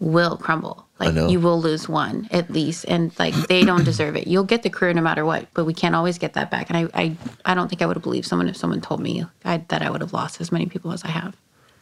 [0.00, 0.87] will crumble.
[1.00, 1.28] Like know.
[1.28, 4.26] you will lose one at least, and like they don't deserve it.
[4.26, 6.70] You'll get the career no matter what, but we can't always get that back.
[6.70, 9.24] And I, I, I don't think I would have believed someone if someone told me
[9.44, 11.36] I, that I would have lost as many people as I have.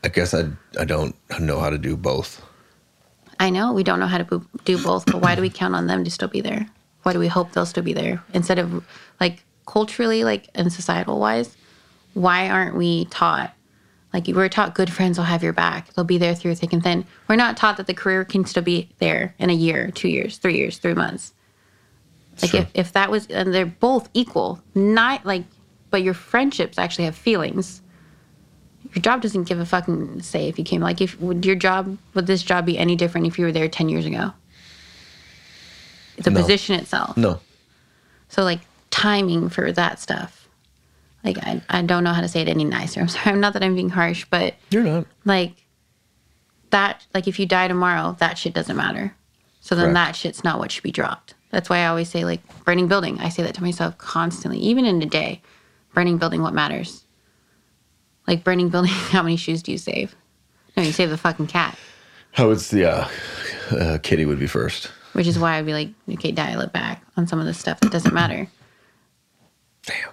[0.05, 2.43] I guess I I don't know how to do both.
[3.41, 5.87] I know we don't know how to do both, but why do we count on
[5.87, 6.67] them to still be there?
[7.03, 8.85] Why do we hope they'll still be there instead of
[9.21, 11.57] like culturally, like and societal wise?
[12.15, 13.56] Why aren't we taught?
[14.17, 15.93] Like we're taught good friends will have your back.
[15.93, 17.05] They'll be there through thick and thin.
[17.29, 20.39] We're not taught that the career can still be there in a year, two years,
[20.39, 21.35] three years, three months.
[22.41, 22.61] Like Sure.
[22.63, 25.45] if, if that was and they're both equal, not like
[25.91, 27.83] but your friendships actually have feelings.
[28.95, 30.81] Your job doesn't give a fucking say if you came.
[30.81, 33.69] Like, if would your job would this job be any different if you were there
[33.69, 34.33] ten years ago?
[36.17, 36.41] the No.
[36.41, 37.19] position itself.
[37.19, 37.41] No.
[38.31, 40.36] So like timing for that stuff.
[41.27, 43.01] Like I, I don't know how to say it any nicer.
[43.01, 43.37] I'm sorry.
[43.39, 45.07] Not that I'm being harsh, but You're not.
[45.25, 45.65] like
[46.71, 49.15] that like if you die tomorrow, that shit doesn't matter.
[49.61, 49.95] So then Correct.
[49.95, 51.35] that shit's not what should be dropped.
[51.51, 53.19] That's why I always say like burning building.
[53.19, 55.43] I say that to myself constantly, even in a day.
[55.93, 57.05] Burning building what matters.
[58.29, 60.15] Like burning building, how many shoes do you save?
[60.77, 61.77] No, you save the fucking cat.
[62.33, 63.09] How it's the uh,
[63.73, 64.93] uh, kitty would be first.
[65.15, 67.81] Which is why I'd be like, okay, dial it back on some of the stuff
[67.81, 68.47] that doesn't matter.
[69.87, 70.11] Damn.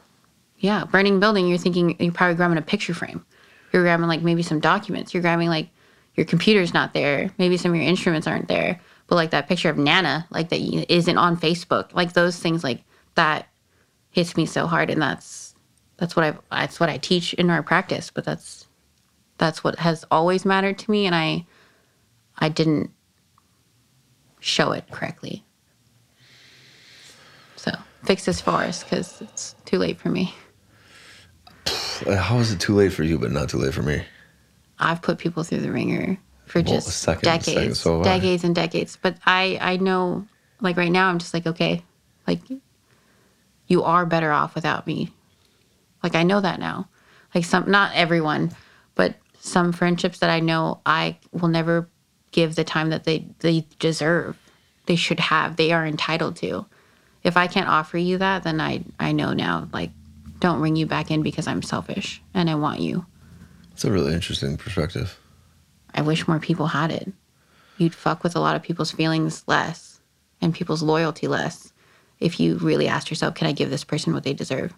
[0.64, 3.26] Yeah, burning building, you're thinking you're probably grabbing a picture frame.
[3.74, 5.14] You're grabbing like maybe some documents.
[5.14, 5.68] You're grabbing like
[6.16, 7.30] your computer's not there.
[7.38, 8.80] Maybe some of your instruments aren't there.
[9.08, 11.94] But like that picture of Nana, like that isn't on Facebook.
[11.94, 12.82] Like those things like
[13.16, 13.50] that
[14.12, 15.54] hits me so hard and that's
[15.98, 18.66] that's what I that's what I teach in our practice, but that's
[19.40, 21.46] that's what has always mattered to me and I
[22.38, 22.90] I didn't
[24.40, 25.44] show it correctly.
[27.58, 27.72] So,
[28.06, 30.34] fix this for us cuz it's too late for me.
[32.08, 34.04] Uh, How is it too late for you, but not too late for me?
[34.80, 38.54] I've put people through the ringer for Well, just second- decades, second, so decades and
[38.56, 38.98] decades.
[39.02, 40.28] But I, I know,
[40.62, 41.84] like right now, I'm just like, okay,
[42.28, 42.40] like
[43.68, 45.10] you are better off without me.
[46.02, 46.90] Like I know that now.
[47.34, 48.52] Like some, not everyone,
[48.96, 51.88] but some friendships that I know I will never
[52.32, 54.38] give the time that they they deserve.
[54.86, 55.56] They should have.
[55.56, 56.66] They are entitled to.
[57.24, 59.70] If I can't offer you that, then I I know now.
[59.72, 59.92] Like,
[60.44, 63.06] don't ring you back in because I'm selfish and I want you.
[63.72, 65.18] It's a really interesting perspective.
[65.96, 67.12] I wish more people had it.
[67.78, 70.02] You'd fuck with a lot of people's feelings less
[70.42, 71.72] and people's loyalty less
[72.20, 74.74] if you really asked yourself, can I give this person what they deserve?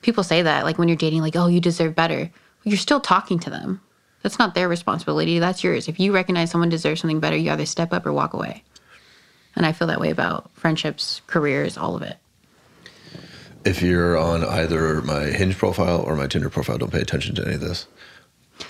[0.00, 2.18] People say that, like when you're dating, like, oh, you deserve better.
[2.18, 2.30] Well,
[2.64, 3.82] you're still talking to them.
[4.22, 5.38] That's not their responsibility.
[5.38, 5.86] That's yours.
[5.86, 8.64] If you recognize someone deserves something better, you either step up or walk away.
[9.54, 12.16] And I feel that way about friendships, careers, all of it.
[13.64, 17.44] If you're on either my Hinge profile or my Tinder profile, don't pay attention to
[17.44, 17.86] any of this.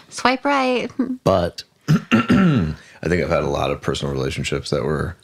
[0.09, 0.90] Swipe right.
[1.24, 2.74] But I
[3.09, 5.16] think I've had a lot of personal relationships that were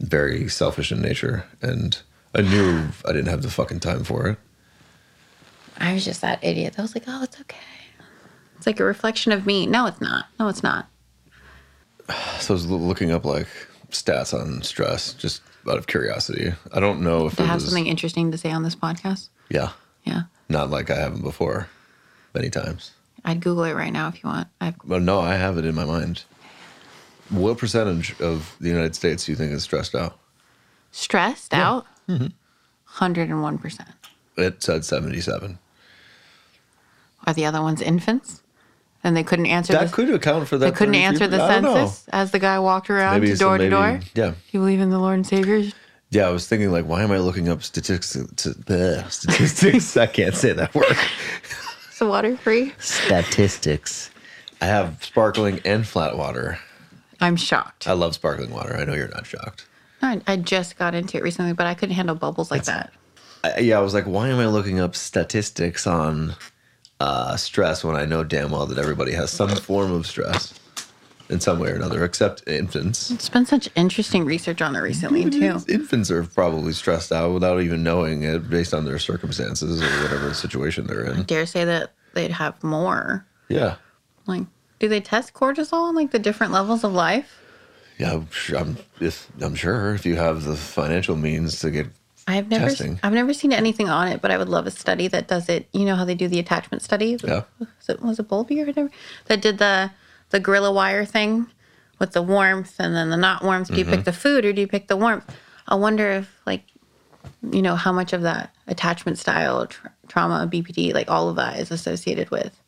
[0.00, 2.00] very selfish in nature, and
[2.34, 4.38] I knew I didn't have the fucking time for it.
[5.78, 7.58] I was just that idiot that was like, oh, it's okay.
[8.56, 9.66] It's like a reflection of me.
[9.66, 10.26] No, it's not.
[10.38, 10.88] No, it's not.
[12.40, 13.46] So I was looking up like
[13.90, 16.52] stats on stress, just out of curiosity.
[16.72, 19.28] I don't know if To it have was something interesting to say on this podcast.
[19.48, 19.70] yeah,
[20.04, 20.22] Yeah.
[20.48, 21.68] not like I haven't before,
[22.34, 22.92] many times.
[23.24, 24.48] I'd Google it right now if you want.
[24.60, 26.24] I've, Well, no, I have it in my mind.
[27.28, 30.18] What percentage of the United States do you think is stressed out?
[30.90, 31.86] stressed out.
[32.08, 32.26] Mm-hmm.
[32.98, 33.86] 101%.
[34.36, 35.58] It said seventy-seven.
[37.26, 38.41] Are the other ones infants?
[39.04, 40.66] And they couldn't answer That the, could account for that.
[40.66, 41.74] they couldn't 33 answer the know.
[41.74, 44.00] census as the guy walked around Maybe door to maybe- door.
[44.14, 45.62] Yeah, You believe in the Lord and Savior?
[46.10, 46.28] yeah.
[46.28, 48.12] I was thinking like, why am I looking up statistics?
[48.36, 49.96] To, statistics.
[49.96, 50.96] I can't say that word.
[51.90, 52.72] So water free?
[52.78, 54.10] Statistics.
[54.60, 56.58] I have sparkling and flat water.
[57.20, 57.86] I'm shocked.
[57.88, 58.76] I love sparkling water.
[58.76, 59.66] I know you're not shocked.
[60.00, 62.92] I, I just got into it recently, but I couldn't handle bubbles like that.
[63.44, 66.34] I, yeah, I was like, why am I looking up statistics on
[67.02, 70.54] uh, stress when I know damn well that everybody has some form of stress
[71.28, 73.10] in some way or another, except infants.
[73.10, 75.58] It's been such interesting research on it recently, too.
[75.68, 80.32] Infants are probably stressed out without even knowing it based on their circumstances or whatever
[80.32, 81.24] situation they're in.
[81.24, 83.26] Dare say that they'd have more.
[83.48, 83.76] Yeah.
[84.26, 84.44] Like,
[84.78, 87.40] do they test cortisol like the different levels of life?
[87.98, 91.88] Yeah, I'm sure, I'm, if, I'm sure if you have the financial means to get
[92.26, 93.00] I've never, Testing.
[93.02, 95.68] I've never seen anything on it, but I would love a study that does it.
[95.72, 97.18] You know how they do the attachment study?
[97.22, 97.42] Yeah.
[97.58, 98.90] Was it, was it Bowlby or whatever?
[99.26, 99.90] That did the
[100.30, 101.48] the gorilla wire thing
[101.98, 103.68] with the warmth and then the not warmth.
[103.68, 103.94] Do you Mm-hmm.
[103.96, 105.24] pick the food or do you pick the warmth?
[105.68, 106.62] I wonder if like,
[107.50, 111.58] you know, how much of that attachment style, tra- trauma, BPD, like all of that
[111.58, 112.58] is associated with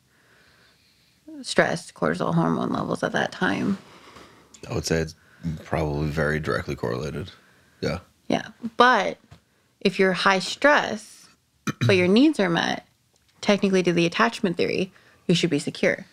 [1.43, 3.79] stress, cortisol hormone levels at that time.
[4.71, 5.15] I would say it's
[5.65, 7.31] probably very directly correlated.
[7.81, 7.99] Yeah.
[8.29, 8.49] Yeah.
[8.77, 9.19] But
[9.85, 11.29] if you're high stress,
[11.87, 12.87] but your needs are met,
[13.41, 14.93] technically to the attachment theory,
[15.27, 16.07] you should be secure.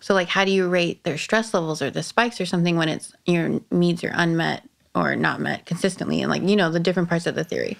[0.00, 2.88] So like how do you rate their stress levels or the spikes or something when
[2.88, 7.08] it's your needs are unmet or not met consistently and like you know the different
[7.08, 7.78] parts of the theory.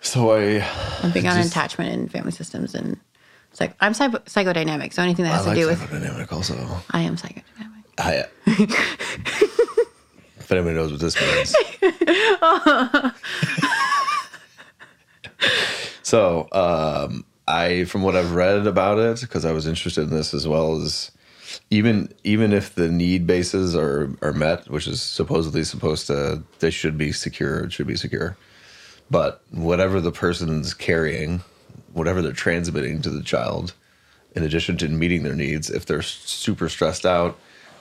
[0.00, 0.64] So I,
[1.02, 3.00] I'm big on Just- attachment and family systems and
[3.50, 6.54] it's like I'm psych- psychodynamic, so anything that has like to do with psychodynamic also.
[6.90, 7.42] I am psychodynamic.
[7.98, 8.26] I, uh,
[10.38, 11.54] if anybody knows what this means.
[16.02, 20.32] so, um, I, from what I've read about it, because I was interested in this
[20.32, 21.10] as well as
[21.70, 26.70] even even if the need bases are are met, which is supposedly supposed to, they
[26.70, 27.64] should be secure.
[27.64, 28.36] It should be secure.
[29.10, 31.42] But whatever the person's carrying,
[31.92, 33.74] whatever they're transmitting to the child,
[34.34, 37.38] in addition to meeting their needs, if they're super stressed out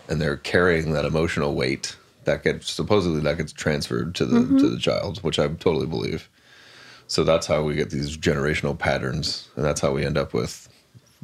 [0.10, 1.96] and they're carrying that emotional weight,
[2.26, 6.30] that gets supposedly that gets transferred to the to the child, which I totally believe.
[7.08, 10.70] So that's how we get these generational patterns, and that's how we end up with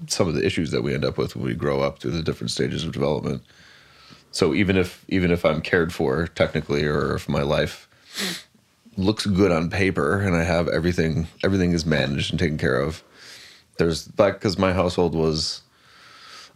[0.08, 2.24] some of the issues that we end up with when we grow up through the
[2.24, 3.42] different stages of development.
[4.32, 7.88] So even if even if I'm cared for technically, or if my life
[8.98, 13.04] looks good on paper and I have everything everything is managed and taken care of,
[13.78, 15.62] there's like because my household was,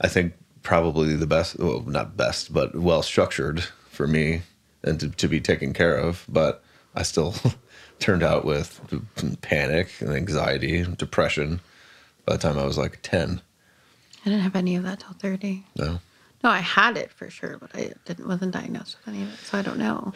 [0.01, 4.43] I think probably the best, well not best, but well structured for me
[4.83, 6.63] and to, to be taken care of, but
[6.95, 7.33] I still
[7.99, 8.79] turned out with
[9.41, 11.59] panic and anxiety, and depression
[12.25, 13.41] by the time I was like 10.
[14.25, 15.63] I didn't have any of that till 30.
[15.77, 15.99] No.
[16.43, 19.39] No, I had it for sure, but I didn't wasn't diagnosed with any of it,
[19.39, 20.13] so I don't know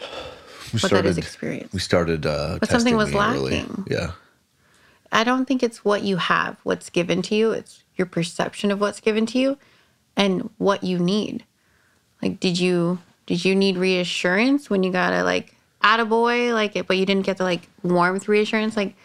[0.74, 1.72] We what that is experience.
[1.74, 3.52] We started uh But something testing was me early.
[3.58, 3.86] lacking.
[3.90, 4.12] Yeah.
[5.12, 7.52] I don't think it's what you have, what's given to you.
[7.52, 9.58] It's your perception of what's given to you
[10.18, 11.46] and what you need.
[12.22, 16.88] Like, did you did you need reassurance when you got a like attaboy, like it,
[16.88, 18.76] but you didn't get the like warmth reassurance?
[18.78, 18.96] Like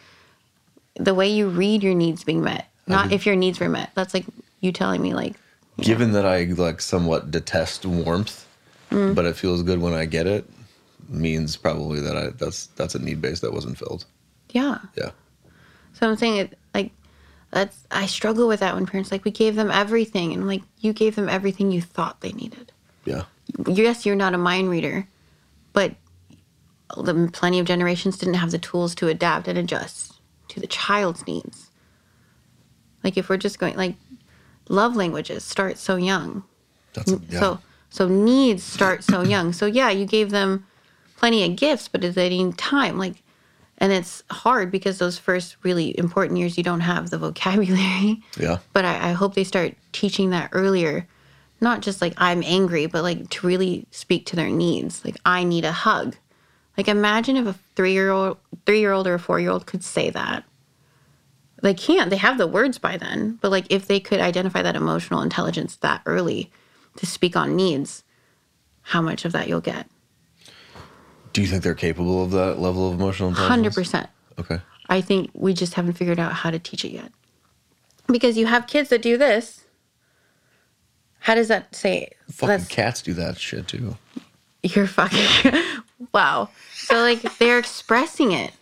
[0.97, 3.91] the way you read your needs being met, not if your needs were met.
[3.95, 4.27] That's like
[4.61, 5.35] you telling me like
[5.79, 8.47] Given that I like somewhat detest warmth,
[8.91, 9.15] Mm.
[9.15, 10.45] but it feels good when I get it,
[11.09, 14.05] means probably that I that's that's a need base that wasn't filled.
[14.51, 14.79] yeah.
[14.97, 15.11] Yeah.
[15.95, 16.91] So I'm saying it like
[17.51, 20.93] that's I struggle with that when parents like we gave them everything and like you
[20.93, 22.71] gave them everything you thought they needed.
[23.07, 23.25] Yeah.
[23.67, 25.07] Yes, you're not a mind reader,
[25.73, 25.95] but
[26.97, 31.27] the plenty of generations didn't have the tools to adapt and adjust to the child's
[31.27, 31.71] needs.
[33.03, 33.97] Like if we're just going like
[34.69, 36.45] love languages start so young.
[36.95, 37.41] That's yeah.
[37.41, 37.59] So
[37.91, 39.53] so needs start so young.
[39.53, 40.67] So yeah, you gave them
[41.17, 42.99] plenty of gifts, but they need time.
[42.99, 43.23] Like
[43.79, 48.23] and it's hard because those first really important years you don't have the vocabulary.
[48.39, 48.59] yeah.
[48.73, 51.09] But I, I hope they start teaching that earlier.
[51.61, 55.05] Not just like I'm angry, but like to really speak to their needs.
[55.05, 56.17] Like I need a hug.
[56.77, 59.67] Like imagine if a three year old three year old or a four year old
[59.67, 60.45] could say that.
[61.63, 62.11] They can't.
[62.11, 63.39] They have the words by then.
[63.41, 66.51] But like if they could identify that emotional intelligence that early
[66.97, 68.03] to speak on needs,
[68.83, 69.87] how much of that you'll get.
[71.33, 73.49] Do you think they're capable of that level of emotional intelligence?
[73.49, 74.09] Hundred percent.
[74.39, 74.61] Okay.
[74.89, 77.13] I think we just haven't figured out how to teach it yet.
[78.09, 79.65] Because you have kids that do this.
[81.21, 82.11] How does that say?
[82.31, 83.97] Fucking cats do that shit too.
[84.63, 85.63] You're fucking
[86.13, 86.49] wow.
[86.75, 88.53] So like they're expressing it.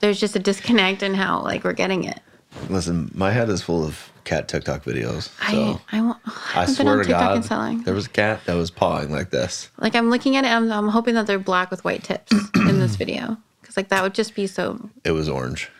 [0.00, 2.20] There's just a disconnect in how like we're getting it.
[2.68, 5.28] Listen, my head is full of cat TikTok videos.
[5.50, 6.18] So I I want.
[6.54, 9.70] I, I swear to TikTok God, there was a cat that was pawing like this.
[9.78, 10.48] Like I'm looking at it.
[10.48, 14.02] I'm, I'm hoping that they're black with white tips in this video because like that
[14.02, 14.90] would just be so.
[15.04, 15.70] It was orange,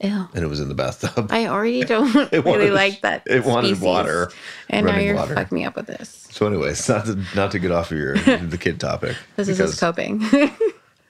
[0.00, 0.28] Ew.
[0.34, 1.28] and it was in the bathtub.
[1.30, 3.22] I already don't really wanted- like that.
[3.26, 3.82] it wanted species.
[3.84, 4.30] water,
[4.68, 5.46] and now you're water.
[5.50, 6.26] me up with this.
[6.30, 9.16] so, anyways, not to not to get off of your the kid topic.
[9.36, 10.22] This is because us coping.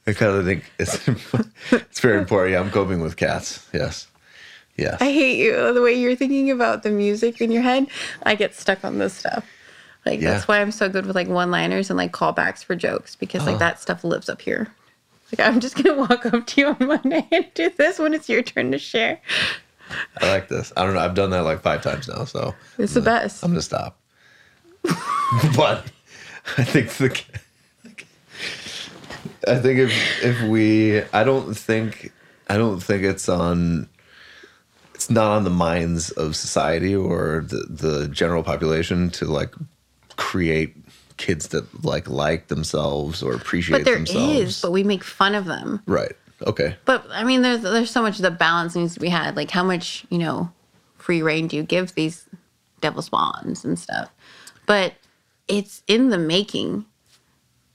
[0.07, 1.09] I kind of think it's
[1.73, 2.53] it's very important.
[2.53, 3.66] Yeah, I'm coping with cats.
[3.73, 4.07] Yes,
[4.77, 5.01] yes.
[5.01, 5.73] I hate you.
[5.73, 7.87] The way you're thinking about the music in your head,
[8.23, 9.47] I get stuck on this stuff.
[10.05, 10.33] Like Yeah.
[10.33, 13.53] that's why I'm so good with like one-liners and like callbacks for jokes because Uh-huh.
[13.53, 14.68] like that stuff lives up here.
[15.37, 18.29] Like I'm just gonna walk up to you on Monday and do this when it's
[18.29, 19.20] your turn to share.
[20.20, 20.73] I like this.
[20.77, 21.01] I don't know.
[21.01, 23.42] I've done that like five times now, so It's the best.
[23.42, 23.99] I'm gonna stop.
[25.57, 25.87] but
[26.57, 27.20] I think the
[29.49, 32.12] I think if if we I don't think
[32.49, 33.89] I don't think it's on
[34.95, 39.53] it's not on the minds of society or the the general population to like
[40.16, 40.76] create
[41.17, 44.39] kids that like like themselves or appreciate But there themselves.
[44.39, 45.83] is, but we make fun of them.
[45.87, 46.12] right.
[46.47, 46.77] Okay.
[46.85, 49.37] But I mean, there's there's so much the balance needs to be had.
[49.37, 50.51] Like how much you know
[50.99, 52.29] free rein do you give these
[52.81, 54.11] devil spawns and stuff?
[54.67, 54.95] But
[55.47, 56.85] it's in the making,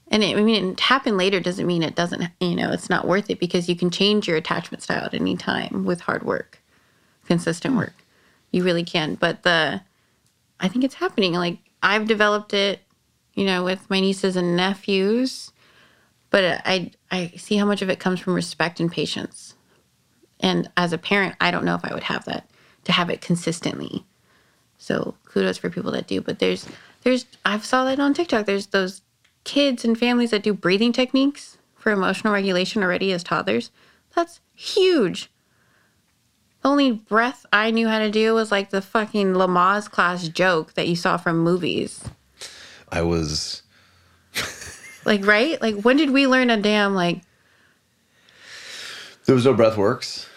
[0.08, 2.22] and it, I mean, it happened later doesn't mean it doesn't.
[2.40, 5.36] You know, it's not worth it because you can change your attachment style at any
[5.36, 6.60] time with hard work,
[7.26, 7.94] consistent work.
[8.52, 9.14] You really can.
[9.14, 9.80] But the,
[10.60, 11.32] I think it's happening.
[11.32, 12.80] Like I've developed it,
[13.40, 15.50] you know, with my nieces and nephews
[16.30, 19.54] but I I see how much of it comes from respect and patience.
[20.38, 22.48] And as a parent, I don't know if I would have that
[22.84, 24.06] to have it consistently.
[24.78, 26.20] So kudos for people that do.
[26.20, 26.66] But there's
[27.02, 28.46] there's I've saw that on TikTok.
[28.46, 29.02] There's those
[29.44, 33.70] kids and families that do breathing techniques for emotional regulation already as toddlers.
[34.14, 35.30] That's huge.
[36.62, 40.74] The only breath I knew how to do was like the fucking Lamaze class joke
[40.74, 42.04] that you saw from movies.
[42.92, 43.62] I was
[45.04, 45.60] Like, right?
[45.60, 47.22] Like, when did we learn a damn like?
[49.26, 50.28] there was no breath works.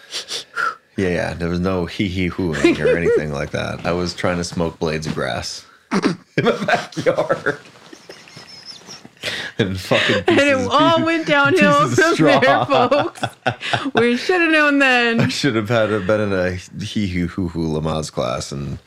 [0.96, 1.34] Yeah, yeah.
[1.34, 3.84] There was no hee hee hooing or anything like that.
[3.84, 6.00] I was trying to smoke blades of grass in
[6.44, 7.58] the backyard.
[9.58, 13.22] And fucking And it pieces- all went downhill pieces from there, folks.
[13.94, 15.20] We should have known then.
[15.20, 16.52] I should have had been in a
[16.84, 18.78] hee hee hoo hoo Lamaze class, and,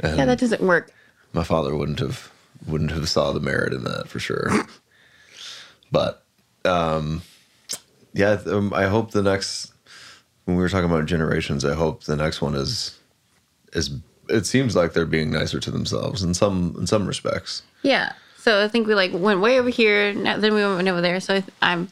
[0.00, 0.92] and Yeah, that doesn't work.
[1.32, 2.30] my father wouldn't have
[2.66, 4.50] wouldn't have saw the merit in that for sure.
[5.92, 6.24] but
[6.64, 7.22] um,
[8.12, 9.72] yeah, um, I hope the next
[10.44, 12.98] when we were talking about generations, I hope the next one is
[13.72, 13.90] is.
[14.26, 17.62] It seems like they're being nicer to themselves in some in some respects.
[17.82, 18.14] Yeah.
[18.44, 21.18] So I think we like went way over here, then we went over there.
[21.18, 21.88] So I'm,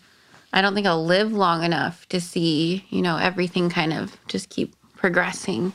[0.53, 4.51] I don't think I'll live long enough to see, you know, everything kind of just
[4.51, 5.73] keep progressing.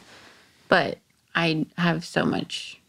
[0.68, 1.00] But
[1.34, 2.80] I have so much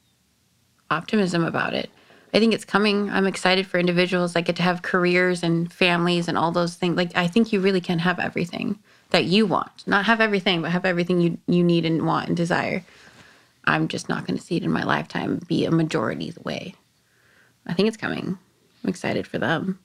[0.91, 1.89] optimism about it.
[2.33, 3.09] I think it's coming.
[3.11, 6.97] I'm excited for individuals that get to have careers and families and all those things.
[6.97, 8.79] Like I think you really can have everything
[9.11, 9.87] that you want.
[9.87, 12.85] Not have everything, but have everything you you need and want and desire.
[13.65, 16.75] I'm just not going to see it in my lifetime be a majority the way.
[17.67, 18.39] I think it's coming.
[18.83, 19.79] I'm excited for them.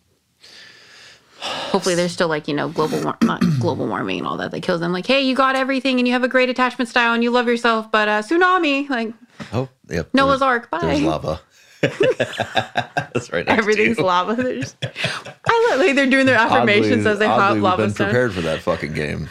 [1.39, 4.61] Hopefully, there's still like you know global war- not global warming and all that that
[4.61, 4.91] kills them.
[4.93, 7.47] Like, hey, you got everything and you have a great attachment style and you love
[7.47, 9.13] yourself, but uh, tsunami, like
[9.51, 10.09] Oh, yep.
[10.13, 10.79] Noah's Ark, bye.
[10.81, 11.41] There's lava.
[13.13, 13.47] That's right.
[13.47, 14.36] everything's lava.
[14.36, 17.91] There's, I like they're doing their affirmations Oddly- as they oddly, hop we've lava been
[17.93, 18.07] stone.
[18.07, 19.29] prepared for that fucking game.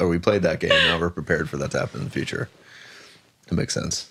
[0.00, 0.70] or we played that game.
[0.70, 2.48] Now we're prepared for that to happen in the future.
[3.46, 4.10] It makes sense.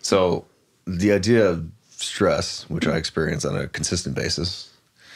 [0.00, 0.44] So
[0.86, 4.68] the idea of stress, which I experience on a consistent basis,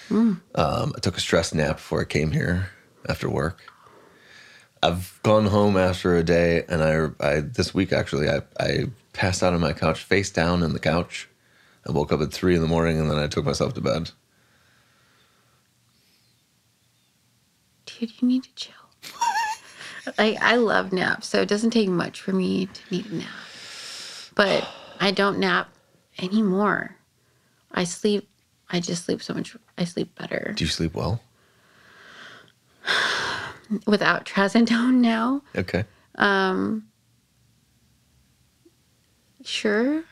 [0.09, 0.35] Hmm.
[0.55, 2.71] um, I took a stress nap before I came here
[3.09, 3.61] after work.
[4.87, 9.43] I've gone home after a day, and I, I this week actually, I, I passed
[9.43, 11.29] out on my couch, face down in the couch.
[11.89, 14.13] I woke up at three in the morning, and then I took myself to bed.
[17.87, 18.75] Dude, you need to chill.
[20.19, 23.29] like I love naps, so it doesn't take much for me to need a nap.
[24.37, 24.69] But
[25.01, 25.69] I don't nap
[26.19, 26.97] anymore.
[27.73, 28.29] I sleep.
[28.71, 29.57] I just sleep so much.
[29.77, 31.21] I sleep better Do you sleep well?
[33.87, 35.43] without trazodone now.
[35.57, 35.85] Okay.
[36.17, 36.87] Um,
[39.45, 40.05] sure.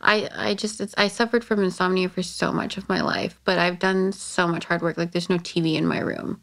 [0.00, 3.58] I I just it's, I suffered from insomnia for so much of my life, but
[3.58, 4.96] I've done so much hard work.
[4.96, 6.40] Like there's no TV in my room.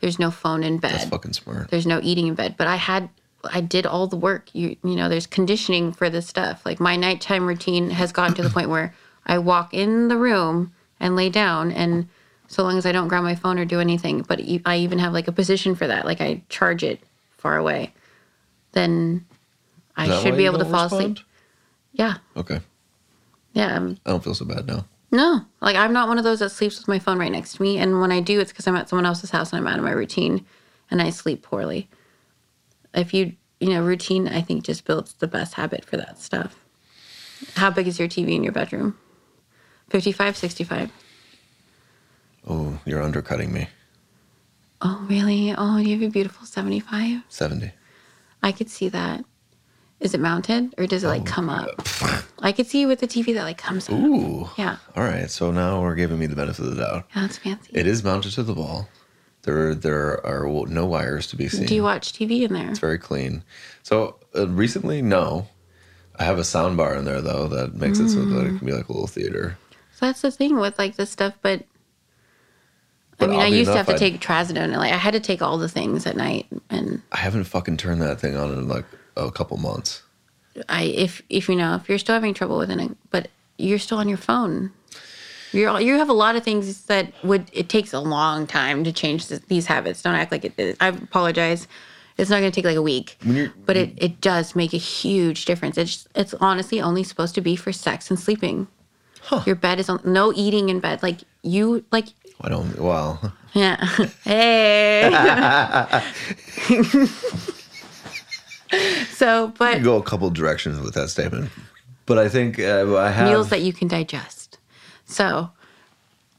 [0.00, 0.92] There's no phone in bed.
[0.92, 1.70] That's fucking smart.
[1.70, 3.08] there's no eating in bed but i had
[3.44, 6.96] i did all the work you you know there's conditioning for this stuff like my
[6.96, 11.30] nighttime routine has gotten to the point where i walk in the room and lay
[11.30, 12.08] down and
[12.54, 15.12] so long as i don't grab my phone or do anything but I even have
[15.12, 17.00] like a position for that like i charge it
[17.36, 17.92] far away
[18.72, 19.24] then
[19.96, 21.18] i should be able to fall respond?
[21.18, 21.26] asleep
[21.92, 22.60] yeah Okay.
[23.52, 24.84] yeah um, I don't feel so bad now.
[25.10, 27.62] no, like I'm not one of those that sleeps with my phone right next to
[27.62, 27.78] me.
[27.78, 29.84] And when I do, it's because I'm at someone else's house and I'm out of
[29.84, 30.44] my routine
[30.90, 31.88] and I sleep poorly.
[32.92, 36.64] If you, you know, routine, I think just builds the best habit for that stuff.
[37.54, 38.98] How big is your TV in your bedroom?
[39.90, 40.90] 55, 65?
[42.48, 43.68] Oh, you're undercutting me.
[44.82, 45.54] Oh, really?
[45.56, 47.22] Oh, you have a beautiful 75?
[47.28, 47.72] 70.
[48.42, 49.24] I could see that.
[50.00, 51.70] Is it mounted or does it like come up?
[52.40, 53.94] I could see you with the TV that like comes up.
[53.94, 54.50] Ooh.
[54.58, 54.76] Yeah.
[54.94, 55.30] All right.
[55.30, 57.06] So now we're giving me the benefit of the doubt.
[57.14, 57.70] Yeah, that's fancy.
[57.72, 58.88] It is mounted to the wall.
[59.42, 61.66] There, there are no wires to be seen.
[61.66, 62.68] Do you watch TV in there?
[62.68, 63.44] It's very clean.
[63.82, 65.46] So uh, recently, no.
[66.16, 68.66] I have a sound bar in there though that makes it so that it can
[68.66, 69.58] be like a little theater.
[69.92, 71.64] So that's the thing with like this stuff, but
[73.20, 75.20] I mean, I used to have to I- take trazodone, and like I had to
[75.20, 78.68] take all the things at night, and I haven't fucking turned that thing on in
[78.68, 78.84] like
[79.16, 80.02] a couple months.
[80.68, 83.98] I if if you know if you're still having trouble with it, but you're still
[83.98, 84.72] on your phone,
[85.52, 88.92] you're you have a lot of things that would it takes a long time to
[88.92, 90.02] change th- these habits.
[90.02, 90.54] Don't act like it.
[90.58, 90.76] is.
[90.80, 91.66] I apologize.
[92.16, 93.18] It's not going to take like a week,
[93.66, 95.76] but it, it does make a huge difference.
[95.76, 98.68] It's it's honestly only supposed to be for sex and sleeping.
[99.46, 101.02] Your bed is on, no eating in bed.
[101.02, 102.08] Like you like
[102.40, 102.78] I don't.
[102.78, 103.76] Well, Yeah.
[104.24, 105.10] Hey.
[109.12, 111.50] so, but you go a couple directions with that statement,
[112.06, 114.58] but I think uh, I have meals that you can digest.
[115.06, 115.50] So,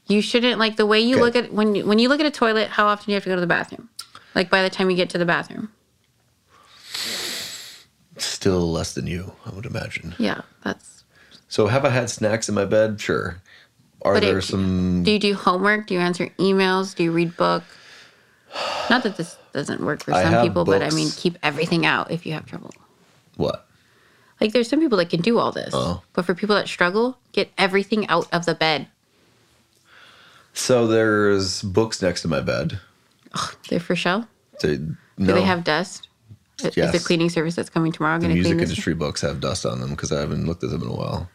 [0.06, 1.22] you shouldn't like the way you Okay.
[1.24, 2.68] look at when you, when you look at a toilet.
[2.68, 3.88] How often do you have to go to the bathroom?
[4.34, 5.70] Like by the time you get to the bathroom.
[8.18, 10.14] still less than you, I would imagine.
[10.18, 11.04] Yeah, that's.
[11.48, 13.00] So have I had snacks in my bed?
[13.00, 13.40] Sure.
[14.06, 15.02] Are But there it- some?
[15.02, 15.88] Do you do homework?
[15.88, 16.94] Do you answer emails?
[16.94, 17.64] Do you read book?
[18.88, 22.10] Not that this doesn't work for I some people, but I mean, keep everything out
[22.10, 22.72] if you have trouble.
[23.36, 23.66] What?
[24.40, 26.02] Like there's some people that can do all this, Oh.
[26.12, 28.86] but for people that struggle, get everything out of the bed.
[30.54, 32.78] So there's books next to my bed.
[33.68, 34.24] They're for show.
[34.62, 36.08] They, Do they have dust?
[36.62, 36.76] Yes.
[36.78, 38.70] Is the cleaning service that's coming tomorrow going to music clean this?
[38.70, 41.28] industry books have dust on them because I haven't looked at them in a while.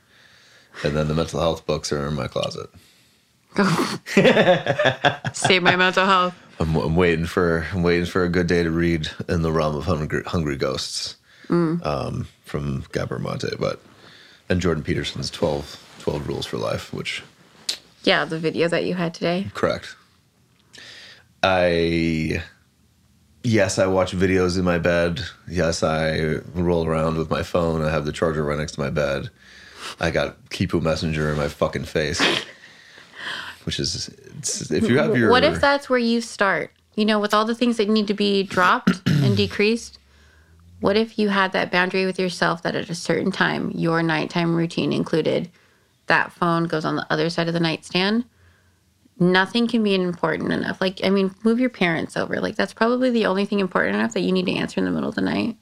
[0.84, 2.70] And then the mental health books are in my closet.
[5.34, 6.36] Save my mental health.
[6.60, 9.76] I'm, I'm waiting for I'm waiting for a good day to read in the realm
[9.76, 11.18] of hungry, hungry ghosts
[11.50, 13.82] um, from Gabor Mate, but
[14.48, 17.24] and Jordan Peterson's 12, 12 rules for life, which
[18.04, 19.48] Yeah, the video that you had today.
[19.54, 19.96] correct.
[21.44, 22.42] I
[23.44, 25.22] yes, I watch videos in my bed.
[25.48, 27.82] Yes, I roll around with my phone.
[27.82, 29.30] I have the charger right next to my bed.
[30.00, 32.22] I got Kipu Messenger in my fucking face.
[33.64, 36.72] Which is, it's, if you have your What if that's where you start?
[36.96, 40.00] You know, with all the things that need to be dropped and decreased,
[40.80, 44.56] what if you had that boundary with yourself that at a certain time, your nighttime
[44.56, 45.50] routine included
[46.08, 48.26] that phone goes on the other side of the nightstand?
[49.20, 50.82] Nothing can be important enough.
[50.82, 52.42] Like, I mean, move your parents over.
[52.42, 54.92] Like, that's probably the only thing important enough that you need to answer in the
[54.92, 55.58] middle of the night.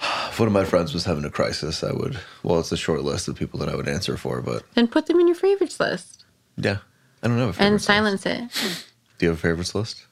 [0.00, 2.18] If one of my friends was having a crisis, I would.
[2.42, 5.06] Well, it's a short list of people that I would answer for, but and put
[5.06, 6.24] them in your favorites list
[6.58, 6.78] yeah,
[7.22, 7.84] I don't have a favorite and list.
[7.86, 8.40] silence it.
[9.18, 10.06] Do you have a favorites list?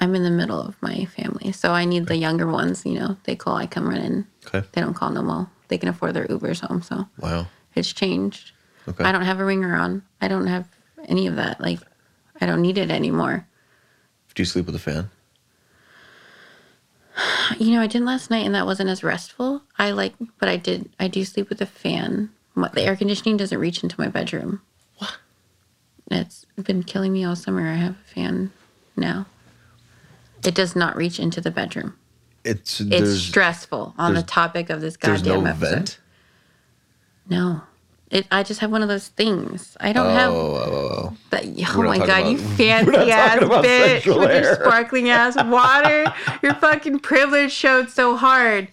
[0.00, 2.84] I'm in the middle of my family, so I need the younger ones.
[2.86, 4.26] You know, they call, I come running.
[4.46, 4.66] Okay.
[4.72, 5.48] They don't call no more.
[5.68, 7.46] They can afford their Ubers home, so Wow.
[7.74, 8.52] it's changed.
[8.88, 9.04] Okay.
[9.04, 10.02] I don't have a ringer on.
[10.20, 10.66] I don't have
[11.06, 11.60] any of that.
[11.60, 11.80] Like,
[12.40, 13.46] I don't need it anymore.
[14.34, 15.10] Do you sleep with a fan?
[17.58, 19.62] You know, I did last night, and that wasn't as restful.
[19.78, 20.88] I like, but I did.
[21.00, 22.30] I do sleep with a fan.
[22.54, 24.60] The air conditioning doesn't reach into my bedroom.
[24.98, 25.16] What?
[26.10, 27.66] It's been killing me all summer.
[27.68, 28.52] I have a fan
[28.96, 29.26] now.
[30.44, 31.96] It does not reach into the bedroom.
[32.44, 35.74] It's It's stressful on the topic of this goddamn no episode.
[35.74, 35.98] vent.
[37.28, 37.62] No.
[38.10, 39.76] It, I just have one of those things.
[39.80, 40.70] I Oh, don't have oh, oh,
[41.12, 41.16] oh.
[41.30, 41.44] that.
[41.44, 46.04] Oh, oh my god, you about- we're fancy ass bitch with your sparkling ass water.
[46.42, 48.68] your fucking privilege showed so hard.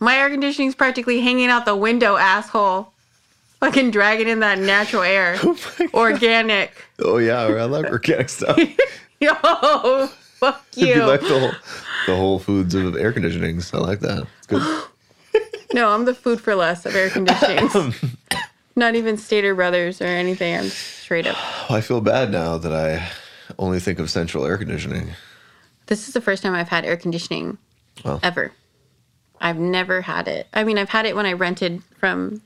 [0.00, 2.92] My air conditioning's practically hanging out the window, asshole.
[3.60, 5.36] Fucking dragging in that natural air.
[5.42, 6.72] Oh organic.
[7.00, 8.56] Oh yeah, I like organic stuff.
[9.20, 9.34] Yo,
[10.06, 10.86] fuck you.
[10.86, 11.02] It'd you.
[11.02, 11.52] be like the whole,
[12.06, 13.74] the whole foods of air conditionings.
[13.74, 14.26] I like that.
[14.38, 14.84] It's good.
[15.74, 18.16] No, I'm the food for less of air conditionings.
[18.78, 20.56] Not even Stater Brothers or anything.
[20.56, 21.36] I'm straight up.
[21.68, 23.10] I feel bad now that I
[23.58, 25.10] only think of central air conditioning.
[25.86, 27.58] This is the first time I've had air conditioning
[28.22, 28.52] ever.
[29.40, 30.46] I've never had it.
[30.54, 32.40] I mean, I've had it when I rented from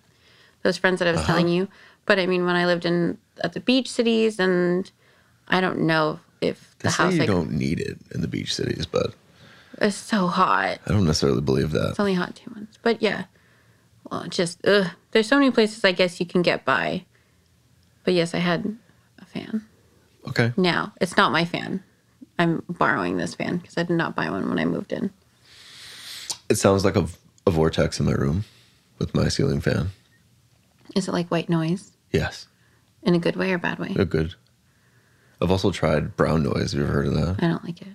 [0.62, 1.26] those friends that I was Uh-huh.
[1.26, 1.68] telling you,
[2.06, 4.90] but I mean, when I lived in at the beach cities, and
[5.48, 8.22] I don't know if the They the say house you like don't need it in
[8.22, 9.12] the beach cities, but
[9.82, 10.78] it's so hot.
[10.86, 11.90] I don't necessarily believe that.
[11.90, 13.24] It's only hot two months, but yeah.
[14.20, 14.86] It's just ugh.
[15.12, 17.04] There's so many places I guess you can get by,
[18.04, 18.76] but yes, I had
[19.18, 19.66] a fan.
[20.28, 20.52] Okay.
[20.56, 21.82] Now it's not my fan.
[22.38, 25.10] I'm borrowing this fan because I did not buy one when I moved in.
[26.48, 27.06] It sounds like a,
[27.46, 28.44] a vortex in my room
[28.98, 29.90] with my ceiling fan.
[30.94, 32.46] Is it like white noise Yes.
[33.02, 33.92] in a good way or bad way?
[33.94, 34.34] They're good.
[35.40, 36.72] I've also tried brown noise.
[36.72, 37.36] Have you ever heard of that?
[37.42, 37.88] I don't like it.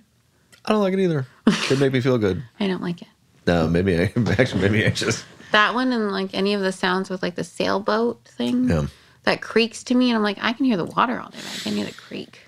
[0.64, 1.26] I don't like it either.
[1.70, 2.42] It make me feel good.
[2.60, 3.08] I don't like it.
[3.46, 7.08] No, maybe I actually maybe I just That one and like any of the sounds
[7.10, 8.86] with like the sailboat thing yeah.
[9.24, 11.52] that creaks to me, and I'm like, I can hear the water all day, but
[11.54, 12.40] I can't hear the creak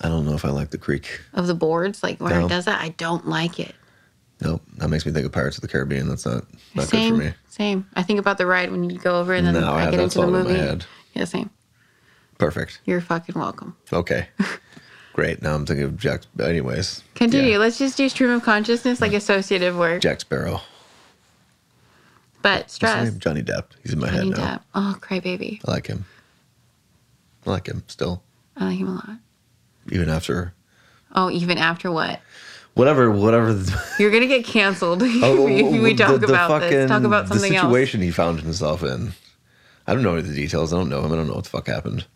[0.00, 1.20] I don't know if I like the creak.
[1.34, 2.02] of the boards.
[2.04, 2.46] Like when No.
[2.46, 3.74] it does that, I don't like it.
[4.40, 6.08] Nope, that makes me think of Pirates of the Caribbean.
[6.08, 6.44] That's not
[6.74, 7.34] not same, good for me.
[7.48, 7.86] same.
[7.96, 9.98] I think about the ride when you go over and then No, I I get
[10.00, 10.54] into the in my movie.
[10.54, 10.84] head.
[11.14, 11.50] Yeah, same.
[12.38, 12.80] Perfect.
[12.84, 13.76] You're fucking welcome.
[13.92, 14.28] Okay.
[15.12, 15.42] Great.
[15.42, 16.22] Now I'm thinking of Jack.
[16.40, 17.50] Anyways, Continue.
[17.52, 17.58] Yeah.
[17.58, 20.00] Let's just do stream of consciousness like associative work.
[20.00, 20.60] Jack Sparrow.
[22.42, 23.12] But stress.
[23.14, 23.64] Johnny Depp.
[23.82, 24.56] He's in my Johnny head now.
[24.56, 24.60] Depp.
[24.74, 25.60] Oh, crybaby.
[25.66, 26.04] I like him.
[27.46, 28.22] I like him still,
[28.56, 29.10] I like him a lot.
[29.90, 30.52] even after
[31.14, 32.20] Oh, even after what?
[32.74, 33.54] whatever whatever.
[33.54, 36.88] The, You're gonna get canceled if Oh, we- if we talk the about this.
[36.88, 37.66] Talk fucking- about something the else.
[37.66, 39.12] situation he found himself in.
[39.86, 40.72] I don't know any of the details.
[40.72, 41.12] I don't know him.
[41.12, 42.06] I don't know what the fuck happened.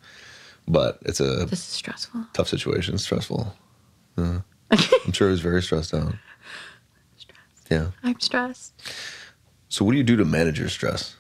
[0.68, 2.26] But it's a This is stressful.
[2.34, 2.98] tough situation.
[2.98, 3.56] Stressful.
[4.18, 6.14] Uh, I'm sure he was very stressed out.
[7.16, 7.40] Stressed.
[7.70, 7.86] Yeah.
[8.04, 8.74] I'm stressed.
[9.72, 11.16] So, what do you do to manage your stress?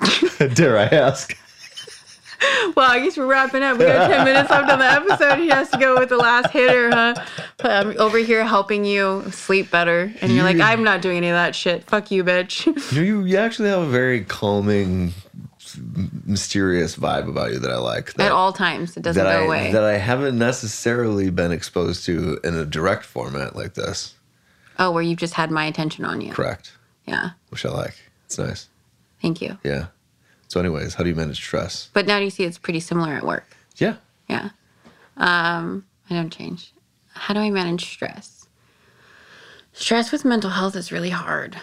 [0.54, 1.36] Dare I ask?
[2.74, 3.76] Well, I guess we're wrapping up.
[3.76, 5.38] We got 10 minutes left on the episode.
[5.40, 7.14] He has to go with the last hitter, huh?
[7.58, 10.10] But I'm over here helping you sleep better.
[10.22, 11.84] And you're like, I'm not doing any of that shit.
[11.84, 12.64] Fuck you, bitch.
[12.96, 15.12] You, you, you actually have a very calming,
[16.24, 18.14] mysterious vibe about you that I like.
[18.14, 19.72] That, At all times, it doesn't go I, away.
[19.72, 24.14] That I haven't necessarily been exposed to in a direct format like this.
[24.78, 26.32] oh, where you've just had my attention on you.
[26.32, 26.72] Correct.
[27.06, 27.30] Yeah.
[27.48, 27.94] which I like.
[28.26, 28.68] It's nice.
[29.20, 29.58] Thank you.
[29.64, 29.86] Yeah.
[30.48, 31.90] So, anyways, how do you manage stress?
[31.92, 33.56] But now you see it's pretty similar at work.
[33.76, 33.96] Yeah.
[34.28, 34.50] Yeah.
[35.16, 36.72] Um, I don't change.
[37.12, 38.46] How do I manage stress?
[39.72, 41.56] Stress with mental health is really hard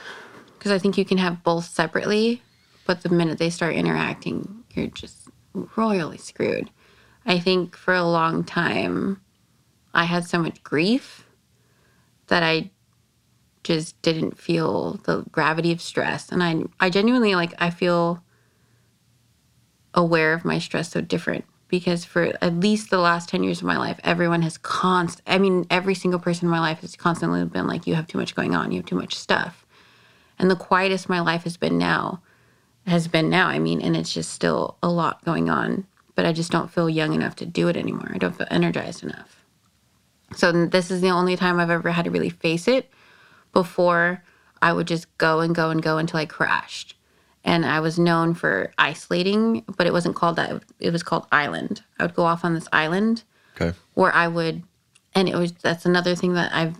[0.57, 2.41] because I think you can have both separately,
[2.85, 5.29] but the minute they start interacting, you're just
[5.75, 6.69] royally screwed.
[7.25, 9.21] I think for a long time,
[9.93, 11.25] I had so much grief
[12.27, 12.71] that I
[13.67, 16.31] just didn't feel the gravity of stress.
[16.31, 18.23] And I, I genuinely like, I feel
[19.93, 23.65] aware of my stress so different because for at least the last 10 years of
[23.65, 27.43] my life everyone has const i mean every single person in my life has constantly
[27.45, 28.71] been like you have too much going on.
[28.71, 29.65] You have too much stuff.
[30.37, 32.21] And the quietest my life has been now
[32.85, 36.31] has been now i mean and it's just still a lot going on but i
[36.31, 38.11] just don't feel young enough to do it anymore.
[38.13, 39.43] I don't feel energized enough.
[40.35, 42.89] So this is the only time i've ever had to really face it
[43.61, 44.21] before
[44.61, 46.93] i would just go and go and go until i crashed
[47.43, 50.61] and I was known for isolating, but it wasn't called that.
[50.81, 51.81] It was called island.
[51.97, 53.23] I would go off on this island
[53.55, 53.71] Okay.
[53.93, 54.63] where I would,
[55.15, 56.75] and it was that's another thing that I've,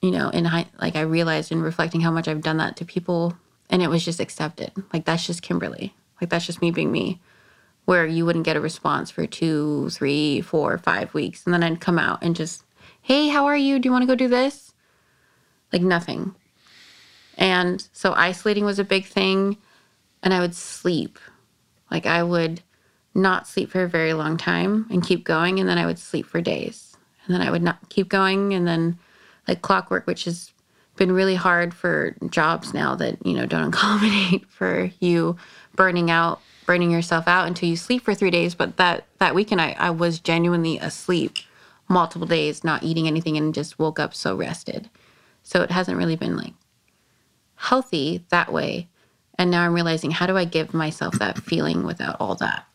[0.00, 2.84] you know, in high, like I realized in reflecting how much I've done that to
[2.86, 3.36] people,
[3.68, 4.72] and it was just accepted.
[4.90, 5.94] Like that's just Kimberly.
[6.18, 7.20] Like that's just me being me.
[7.84, 11.80] Where you wouldn't get a response for two, three, four, five weeks, and then I'd
[11.82, 12.64] come out and just,
[13.02, 13.78] hey, how are you?
[13.78, 14.65] Do you want to go do this?
[15.76, 16.34] Like nothing.
[17.36, 19.58] And so isolating was a big thing
[20.22, 21.18] and I would sleep.
[21.90, 22.62] Like I would
[23.14, 26.26] not sleep for a very long time and keep going, and then I would sleep
[26.26, 28.98] for days, and then I would not keep going, and then
[29.46, 30.52] like clockwork, which has
[30.96, 35.36] been really hard for jobs now that you know don't accommodate for you
[35.74, 38.54] burning out, burning yourself out until you sleep for three days.
[38.54, 41.36] But that that weekend, I, I was genuinely asleep
[41.88, 44.90] multiple days, not eating anything, and just woke up so rested.
[45.46, 46.54] So it hasn't really been like
[47.54, 48.88] healthy that way.
[49.38, 52.66] And now I'm realizing how do I give myself that feeling without all that?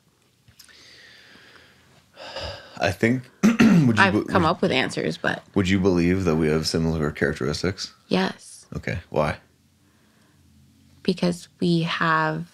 [2.79, 3.23] I think.
[3.43, 6.65] would you I've be- come up with answers, but Would you believe that we have
[6.65, 7.93] similar characteristics?
[8.07, 8.99] yes, Okay.
[9.09, 9.35] Why?
[11.03, 12.47] because we have.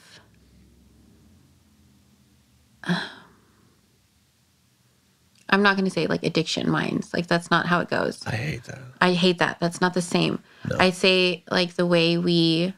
[5.49, 7.13] I'm not going to say like addiction minds.
[7.13, 8.25] Like that's not how it goes.
[8.27, 8.79] I hate that.
[9.01, 9.59] I hate that.
[9.59, 10.39] That's not the same.
[10.69, 10.77] No.
[10.79, 12.73] I say like the way we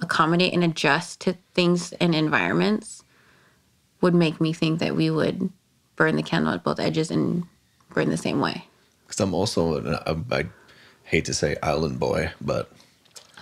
[0.00, 3.02] accommodate and adjust to things and environments
[4.00, 5.50] would make me think that we would
[5.96, 7.44] burn the candle at both edges and
[7.90, 8.66] burn the same way.
[9.06, 9.94] Because I'm also, an,
[10.30, 10.44] I, I
[11.04, 12.70] hate to say island boy, but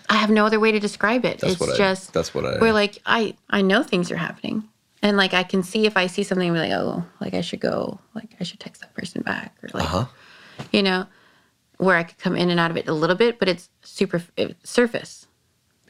[0.09, 1.41] I have no other way to describe it.
[1.41, 4.17] That's it's what I- just that's what I- We're like I I know things are
[4.17, 4.65] happening,
[5.03, 7.61] and like I can see if I see something, I'm like, oh, like I should
[7.61, 10.05] go, like I should text that person back, or like, uh huh.
[10.73, 11.07] you know,
[11.79, 14.23] where I could come in and out of it a little bit, but it's super
[14.65, 15.27] surface,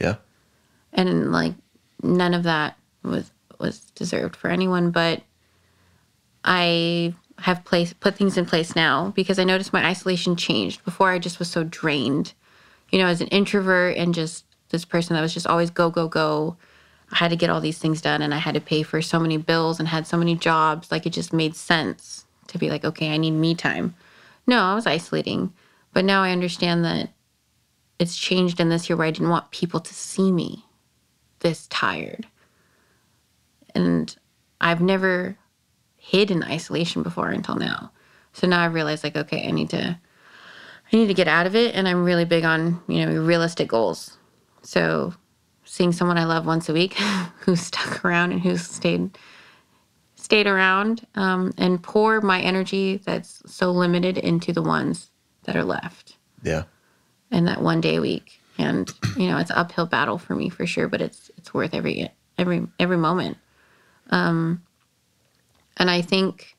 [0.00, 0.16] Yeah.
[0.92, 1.54] and like
[2.02, 4.90] none of that was was deserved for anyone.
[4.90, 5.22] But
[6.44, 10.84] I have place put things in place now because I noticed my isolation changed.
[10.84, 12.32] Before I just was so drained,
[12.90, 16.08] you know, as an introvert and just this person that was just always go go
[16.08, 16.56] go.
[17.12, 19.18] I had to get all these things done and I had to pay for so
[19.18, 20.90] many bills and had so many jobs.
[20.90, 23.94] Like it just made sense to be like, okay, I need me time.
[24.46, 25.52] No, I was isolating.
[25.92, 27.10] But now I understand that
[27.98, 30.64] it's changed in this year where I didn't want people to see me
[31.40, 32.26] this tired.
[33.74, 34.14] And
[34.60, 35.36] I've never
[35.96, 37.92] hid in isolation before until now.
[38.32, 39.98] So now I realize like, okay, I need to
[40.92, 43.68] I need to get out of it and I'm really big on, you know, realistic
[43.68, 44.18] goals.
[44.62, 45.14] So
[45.64, 46.94] seeing someone I love once a week
[47.40, 49.16] who's stuck around and who's stayed
[50.16, 55.10] stayed around um, and pour my energy that's so limited into the ones
[55.44, 56.64] that are left Yeah.
[57.30, 58.40] And that one day a week.
[58.58, 61.74] And you know, it's an uphill battle for me for sure, but it's it's worth
[61.74, 63.38] every every every moment.
[64.10, 64.62] Um,
[65.78, 66.56] and I think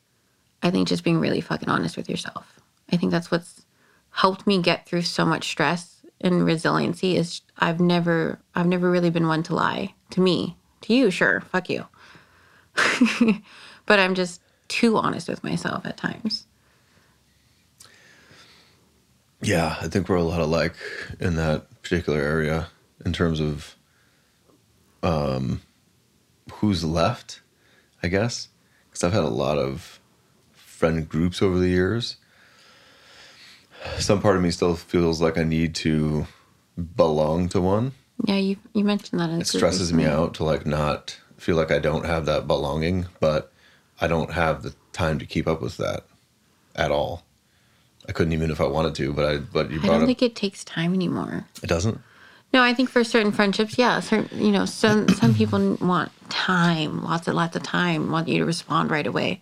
[0.64, 2.60] I think just being really fucking honest with yourself.
[2.92, 3.66] I think that's what's
[4.10, 9.10] helped me get through so much stress and resiliency is I've never I've never really
[9.10, 10.58] been one to lie to me.
[10.82, 11.86] To you, sure, fuck you.
[13.86, 16.46] but I'm just too honest with myself at times.
[19.42, 20.76] Yeah, I think we're a lot alike
[21.20, 22.68] in that particular area
[23.06, 23.76] in terms of
[25.04, 25.62] um,
[26.54, 27.42] who's left,
[28.02, 28.48] I guess.
[28.90, 30.00] Because I've had a lot of
[30.54, 32.18] friend groups over the years.
[34.00, 36.28] Some part of me still feels like I need to
[36.96, 37.92] belong to one.
[38.26, 41.80] Yeah, you you mentioned that It stresses me out to like not feel like I
[41.80, 43.52] don't have that belonging, but
[44.00, 46.06] I don't have the time to keep up with that
[46.76, 47.24] at all.
[48.08, 50.22] I couldn't even if I wanted to, but I but you I don't up think
[50.22, 51.46] it takes time anymore.
[51.62, 52.00] it doesn't.
[52.54, 57.04] No, I think for certain friendships, yeah, certain you know, some some people want time,
[57.04, 59.42] lots and lots of time, want you to respond right away.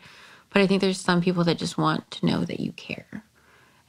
[0.51, 3.23] But I think there's some people that just want to know that you care.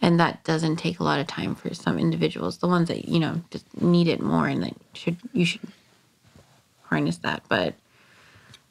[0.02, 2.58] And that doesn't take a lot of time for some individuals.
[2.58, 5.60] The ones that, you know, just need it more and that should you should
[6.82, 7.42] harness that.
[7.48, 7.74] But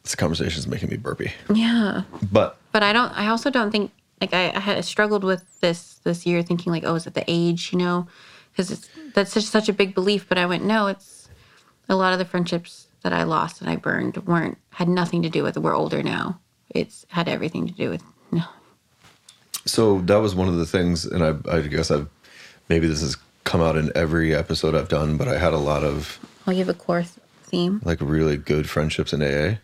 [0.03, 1.31] This conversation is making me burpy.
[1.53, 2.01] yeah.
[2.31, 5.99] But But I don't I also don't think like I, I had struggled with this
[6.03, 8.07] this year thinking like, oh, is it the age, you know?
[8.51, 10.27] Because it's that's such such a big belief.
[10.27, 11.29] But I went, no, it's
[11.87, 15.29] a lot of the friendships that I lost and I burned weren't had nothing to
[15.29, 16.39] do with we're older now.
[16.69, 18.03] It's had everything to do with.
[19.65, 22.07] So that was one of the things, and I, I guess I've
[22.69, 25.83] maybe this has come out in every episode I've done, but I had a lot
[25.83, 27.03] of oh, I'll give a core
[27.43, 27.81] theme.
[27.83, 29.57] like really good friendships in AA.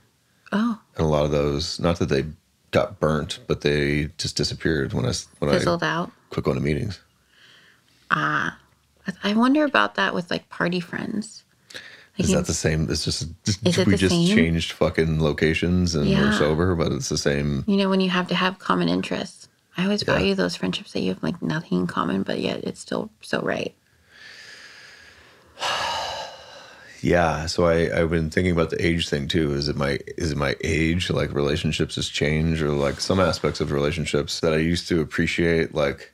[0.51, 2.25] Oh, and a lot of those not that they
[2.71, 6.11] got burnt but they just disappeared when i when I fizzled i out.
[6.31, 6.99] quit going to meetings
[8.11, 8.57] ah,
[9.07, 11.43] I- I wonder about that with like party friends.
[11.73, 14.27] Like is that the same it's just Is it we just same?
[14.35, 18.27] changed fucking locations and we're sober but it's the same you know when you have
[18.29, 19.47] to have common interests.
[19.77, 20.15] I always Yeah.
[20.15, 23.41] value those friendships that you have like nothing in common, but yet it's still so
[23.41, 23.75] right.
[27.01, 30.31] yeah so i i've been thinking about the age thing too is it my is
[30.31, 34.57] it my age like relationships has changed or like some aspects of relationships that i
[34.57, 36.13] used to appreciate like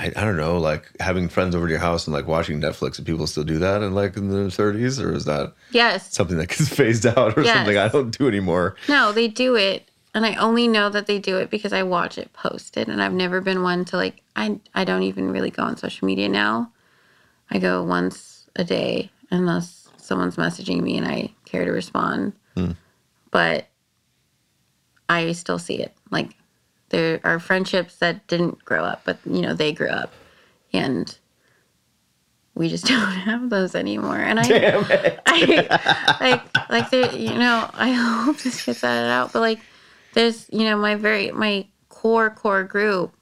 [0.00, 2.98] I, I don't know, like having friends over to your house and like watching Netflix.
[2.98, 6.14] And people still do that in like in their 30s, or is that Yes.
[6.14, 7.52] something that gets phased out or Yes.
[7.56, 8.76] something I don't do anymore.
[8.88, 12.18] No, they do it, and I only know that they do it because I watch
[12.18, 14.22] it posted, and I've never been one to like.
[14.34, 16.72] I I don't even really go on social media now.
[17.50, 22.32] I go once a day unless someone's messaging me and I care to respond.
[22.54, 22.72] Hmm.
[23.30, 23.68] But
[25.08, 25.94] I still see it.
[26.10, 26.30] Like
[26.88, 30.12] there are friendships that didn't grow up, but you know they grew up,
[30.72, 31.18] and
[32.54, 34.16] we just don't have those anymore.
[34.16, 37.90] And I, I like like there you know i
[38.24, 39.60] hope this gets added out but like
[40.18, 43.14] there's you know my very my core core group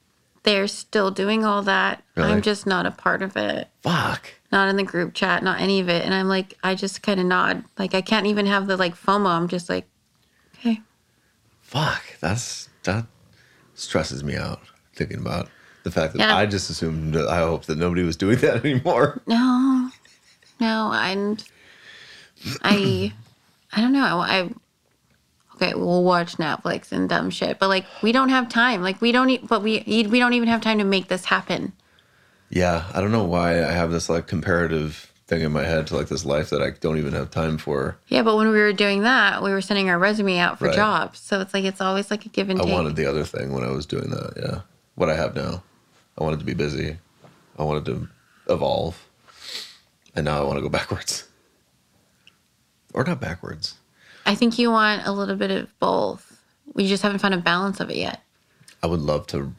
[0.45, 2.33] they're still doing all that Really?
[2.33, 4.33] i'm just not a part of it Fuck.
[4.51, 7.21] not in the group chat not any of it and i'm like i just kind
[7.21, 9.87] of nod like i can't even have the like fomo i'm just like
[10.59, 10.81] okay
[11.61, 12.03] Fuck.
[12.21, 13.05] That's that
[13.75, 14.61] stresses me out
[14.95, 15.49] thinking about
[15.83, 16.37] the fact that Yeah.
[16.37, 19.21] I just assumed I hope that nobody was doing that anymore.
[19.27, 19.91] no
[20.61, 21.45] no and
[22.63, 23.13] i
[23.73, 24.49] i don't know i
[25.57, 29.11] okay we'll watch netflix and dumb shit but like we don't have time like we
[29.13, 31.73] don't e- but we we don't even have time to make this happen
[32.49, 35.97] Yeah, I don't know why I have this like comparative thing in my head to
[35.97, 37.99] like this life that I don't even have time for.
[38.07, 40.75] yeah but when we were doing that we were sending our resume out for Right.
[40.75, 43.25] jobs so it's like it's always like a give and I take wanted the other
[43.25, 44.35] thing when I was doing that.
[44.37, 44.61] Yeah,
[44.95, 45.63] what I have now.
[46.19, 46.97] I wanted to be busy.
[47.59, 48.09] I wanted to
[48.49, 48.95] evolve,
[50.15, 51.25] and now I want to go backwards,
[52.95, 53.75] or not backwards.
[54.27, 56.41] I think you want a little bit of both
[56.75, 58.23] we just haven't found a balance of it yet
[58.83, 59.53] I would love to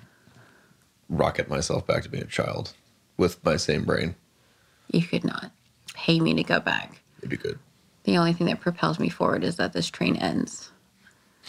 [1.09, 2.73] rocket myself back to being a child
[3.17, 4.15] with my same brain.
[4.91, 5.51] you could not
[5.93, 7.57] pay me to go back It'd be good.
[8.03, 10.71] the only thing that propels me forward is that this train ends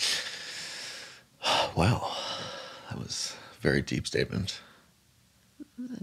[1.76, 2.10] Wow,
[2.88, 4.60] that was a very deep statement.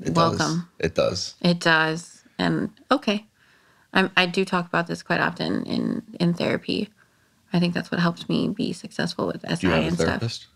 [0.01, 0.39] It Does.
[0.39, 0.69] Welcome.
[0.79, 1.35] It does.
[1.41, 2.23] It does.
[2.39, 3.25] And okay.
[3.93, 6.89] I'm, I do talk about this quite often in, in therapy.
[7.55, 9.95] I think that's what helps me be successful with SI Do you have a and
[9.95, 10.07] stuff.
[10.07, 10.47] therapist?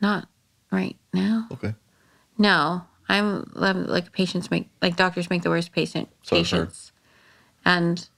[0.00, 0.28] Not
[0.72, 1.48] right now.
[1.52, 1.74] Okay.
[2.38, 6.92] No, I'm like patients make like doctors make the worst patient So patients,
[7.64, 8.08] and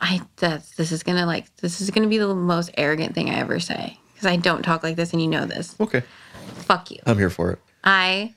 [0.00, 3.34] I that's this is gonna like this is gonna be the most arrogant thing I
[3.34, 5.76] ever say because I don't talk like this and you know this.
[5.80, 6.02] Okay.
[6.54, 6.98] Fuck you.
[7.06, 7.58] I'm here for it.
[7.84, 8.34] I,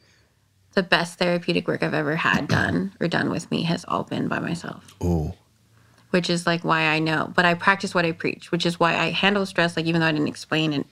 [0.73, 4.27] the best therapeutic work I've ever had done or done with me has all been
[4.27, 5.33] by myself, Ooh.
[6.11, 7.31] Which is like why I know.
[7.35, 9.75] But I practice what I preach, which is why I handle stress.
[9.77, 10.85] Like even though I didn't explain and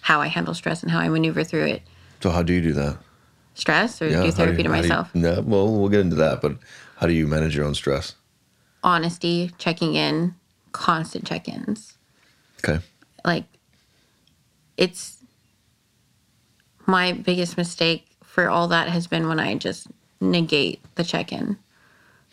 [0.00, 1.82] how I handle stress and how I maneuver through it.
[2.22, 2.98] So how do you do that?
[3.54, 5.14] Stress or how do do therapy you- to do you- myself.
[5.14, 6.56] no, well, we'll get into that, but
[6.96, 8.14] how do you manage your own stress?
[8.82, 10.34] Honesty, checking in,
[10.72, 11.96] constant check-ins.
[12.66, 12.82] Okay.
[13.24, 13.44] Like
[14.76, 15.18] it's
[16.86, 19.86] my biggest mistake for all that has been when I just
[20.20, 21.56] negate the check-in.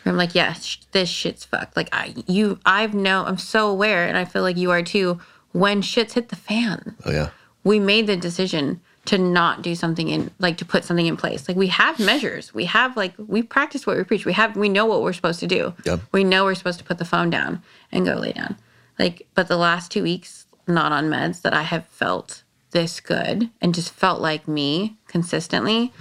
[0.06, 1.76] I'm like, yeah, sh- this shit's fucked.
[1.78, 5.20] Like I, you, I've know, I'm so aware, and I feel like you are too.
[5.52, 7.30] When shit's hit the fan, Oh yeah.
[7.64, 11.48] we made the decision to not do something in, like to put something in place.
[11.48, 14.26] Like we have measures, we have like we practice what we preach.
[14.26, 15.74] We have, we know what we're supposed to do.
[15.86, 16.00] Yep.
[16.12, 18.58] We know we're supposed to put the phone down and go lay down.
[19.00, 23.50] Like, but the last two weeks, not on meds, that I have felt this good
[23.62, 25.92] and just felt like me consistently,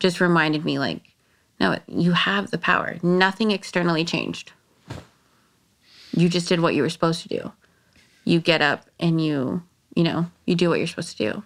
[0.00, 1.02] just reminded me like,
[1.60, 2.96] No, you have the power.
[3.02, 4.52] Nothing externally changed.
[6.12, 7.52] You just did what you were supposed to do.
[8.24, 9.62] You get up and you,
[9.94, 11.42] you know, you do what you're supposed to do.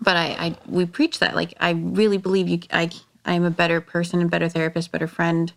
[0.00, 1.34] But I, I we preach that.
[1.34, 2.90] Like I really believe you I
[3.24, 5.52] I am a better person, a better therapist, better friend,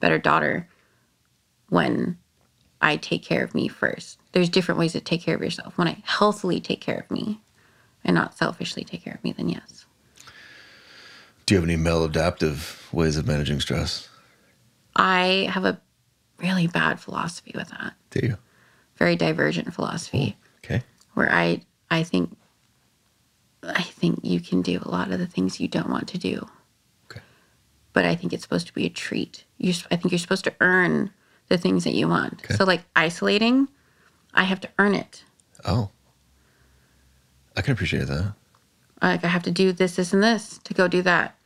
[0.00, 0.68] better daughter
[1.68, 2.18] when
[2.80, 4.18] I take care of me first.
[4.32, 5.78] There's different ways to take care of yourself.
[5.78, 7.40] When I healthily take care of me
[8.04, 9.85] and not selfishly take care of me, then yes.
[11.46, 14.08] Do you have any maladaptive ways of managing stress?
[14.96, 15.80] I have a
[16.38, 17.94] really bad philosophy with that.
[18.10, 18.36] Do you?
[18.96, 20.82] Very divergent philosophy Okay.
[21.14, 22.36] where I I think
[23.62, 26.48] I think you can do a lot of the things you don't want to do.
[27.10, 27.20] Okay.
[27.92, 29.44] But I think it's supposed to be a treat.
[29.58, 31.10] You I think you're supposed to earn
[31.48, 32.42] the things that you want.
[32.44, 32.54] Okay.
[32.54, 33.68] So like isolating,
[34.34, 35.22] I have to earn it.
[35.64, 35.90] Oh.
[37.56, 38.34] I can appreciate that.
[39.02, 41.36] Like I have to do this, this, and this to go do that.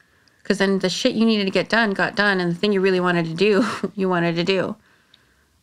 [0.42, 2.80] Because then the shit you needed to get done got done, and the thing you
[2.80, 4.76] really wanted to do, you wanted to do.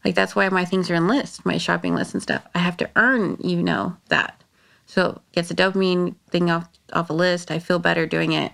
[0.05, 2.45] Like that's why my things are in list, my shopping list and stuff.
[2.55, 4.41] I have to earn, you know, that.
[4.85, 7.51] So gets a dopamine thing off off a list.
[7.51, 8.53] I feel better doing it.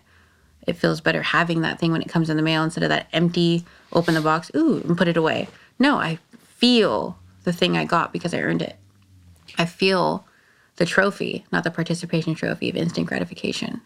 [0.65, 3.07] It feels better having that thing when it comes in the mail instead of that
[3.13, 5.47] empty, open the box, ooh, and put it away.
[5.77, 6.19] No, I
[6.55, 8.77] feel the thing I got because I earned it.
[9.57, 10.25] I feel
[10.77, 13.81] the trophy, not the participation trophy of instant gratification.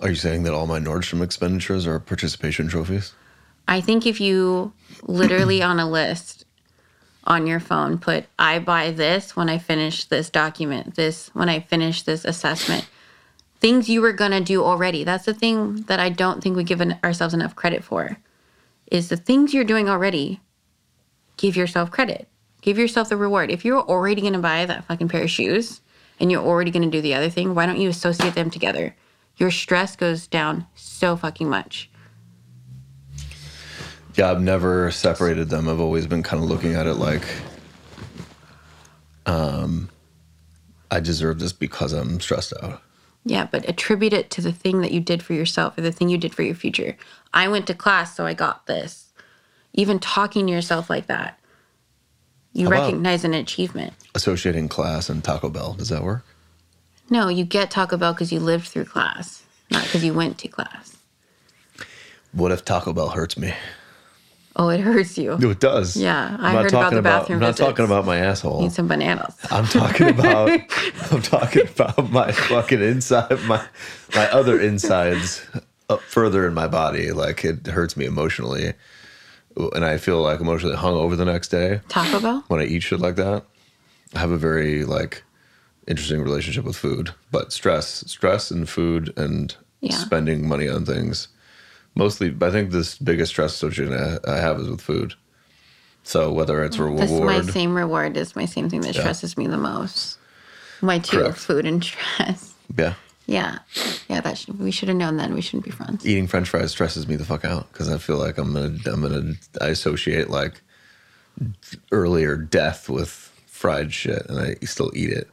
[0.00, 3.14] Are you saying that all my Nordstrom expenditures are participation trophies?
[3.68, 6.44] I think if you literally on a list
[7.24, 11.60] on your phone put, I buy this when I finish this document, this when I
[11.60, 12.86] finish this assessment,
[13.58, 15.02] things you were going to do already.
[15.02, 18.18] That's the thing that I don't think we give en- ourselves enough credit for
[18.90, 20.40] is the things you're doing already.
[21.36, 22.28] Give yourself credit.
[22.66, 23.52] Give yourself the reward.
[23.52, 25.82] If you're already going to buy that fucking pair of shoes
[26.18, 28.96] and you're already going to do the other thing, why don't you associate them together?
[29.36, 31.88] Your stress goes down so fucking much.
[34.16, 35.68] Yeah, I've never separated them.
[35.68, 37.22] I've always been kind of looking at it like,
[39.26, 39.88] um,
[40.90, 42.82] I deserve this because I'm stressed out.
[43.24, 46.08] Yeah, but attribute it to the thing that you did for yourself or the thing
[46.08, 46.96] you did for your future.
[47.32, 49.12] I went to class, so I got this.
[49.72, 51.38] Even talking to yourself like that,
[52.56, 53.92] you How recognize an achievement.
[54.14, 56.24] Associating class and Taco Bell, does that work?
[57.10, 60.48] No, you get Taco Bell because you lived through class, not because you went to
[60.48, 60.96] class.
[62.32, 63.52] What if Taco Bell hurts me?
[64.58, 65.36] Oh, it hurts you.
[65.38, 65.98] No, it does.
[65.98, 67.68] Yeah, I I'm not heard about the bathroom I'm not visits.
[67.68, 68.62] talking about my asshole.
[68.62, 69.36] Need some bananas.
[69.50, 70.48] I'm talking about
[71.10, 73.62] I'm talking about my fucking inside my
[74.14, 75.46] my other insides
[75.90, 77.12] up further in my body.
[77.12, 78.72] Like it hurts me emotionally.
[79.56, 82.44] And I feel like emotionally hung over the next day Taco Bell?
[82.48, 83.44] when I eat shit like that.
[84.14, 85.24] I have a very like
[85.88, 87.10] interesting relationship with food.
[87.30, 89.96] But stress, stress and food and Yeah.
[89.96, 91.28] spending money on things.
[91.94, 95.14] Mostly I think this biggest stress association I I have is with food.
[96.02, 99.46] So whether it's reward This my same reward is my same thing that stresses me
[99.46, 100.18] the most.
[100.82, 101.38] My two, Correct.
[101.38, 102.54] food and stress.
[102.76, 102.94] yeah.
[103.26, 103.58] Yeah,
[104.08, 104.20] yeah.
[104.20, 105.34] That should, we should have known then.
[105.34, 106.06] We shouldn't be friends.
[106.06, 109.02] eating french fries stresses me the fuck out because i feel like i'm gonna i'm
[109.02, 110.62] gonna i associate like
[111.90, 113.10] earlier death with
[113.46, 115.28] fried shit and i still eat it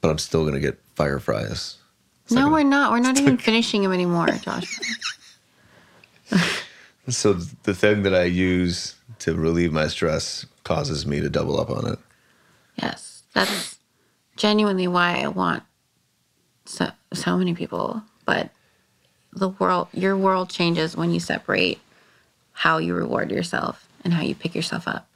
[0.00, 1.78] but i'm still gonna get fire fries
[2.24, 2.92] It's No, like- we're not.
[2.92, 4.78] We're not even finishing them anymore, Josh.
[7.08, 7.32] so
[7.62, 11.86] the thing that i use to relieve my stress causes me to double up on
[11.92, 11.98] it
[12.82, 13.75] Yes, that's
[14.36, 15.62] genuinely why I want
[16.64, 18.02] so so many people.
[18.24, 18.50] But
[19.32, 21.78] the world, your world changes when you separate
[22.52, 25.06] how you reward yourself and how you pick yourself up.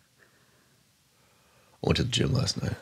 [1.82, 2.74] i went to the gym last night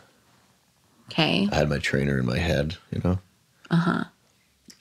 [1.10, 1.48] Okay.
[1.52, 3.18] i had my trainer in my head you know
[3.70, 4.04] uh-huh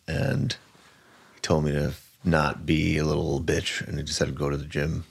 [0.08, 0.56] and
[1.36, 1.94] he told me to
[2.24, 5.06] not be a little bitch and he just said to go to the gym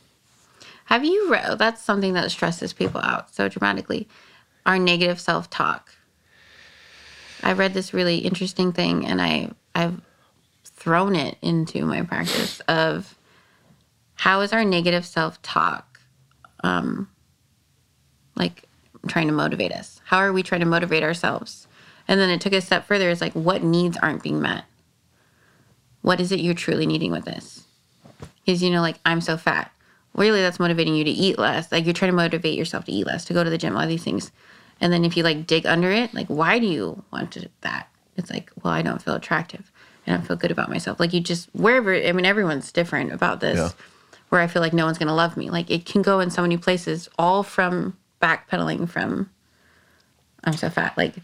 [0.86, 1.59] Have you read?
[1.59, 4.09] That's something that stresses people out so dramatically.
[4.64, 5.94] Our negative self talk.
[7.43, 10.01] I read this really interesting thing, and I I've
[10.64, 13.16] thrown it into my practice of
[14.14, 16.01] how is our negative self talk,
[16.62, 17.09] um,
[18.34, 18.64] like
[19.07, 20.01] trying to motivate us?
[20.05, 21.66] How are we trying to motivate ourselves?
[22.09, 23.11] And then it took a step further.
[23.11, 24.64] It's like what needs aren't being met.
[26.03, 27.64] What is it you're truly needing with this?
[28.45, 29.72] Because you know, like I'm so fat
[30.16, 31.70] really that's motivating you to eat less.
[31.70, 33.87] Like you're trying to motivate yourself to eat less, to go to the gym, all
[33.87, 34.32] these things.
[34.81, 37.89] And then if you like dig under it, like why do you want to, that?
[38.16, 39.70] It's like, well, I don't feel attractive.
[40.07, 41.01] I don't feel good about myself.
[41.01, 43.59] Like you just wherever I mean everyone's different about this.
[43.59, 43.70] Yeah.
[44.29, 45.51] Where I feel like no one's gonna love me.
[45.51, 49.31] Like it can go in so many places, all from backpedaling from
[50.45, 50.97] I'm so fat.
[50.97, 51.14] Like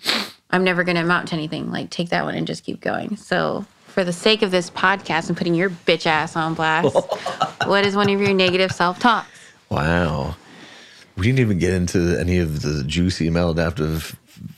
[0.52, 1.70] I'm never going to amount to anything.
[1.70, 3.16] Like, take that one and just keep going.
[3.16, 6.94] So, for the sake of this podcast and putting your bitch ass on blast,
[7.66, 9.28] what is one of your negative self talks?
[9.70, 10.36] Wow.
[11.16, 14.14] We didn't even get into any of the juicy maladaptive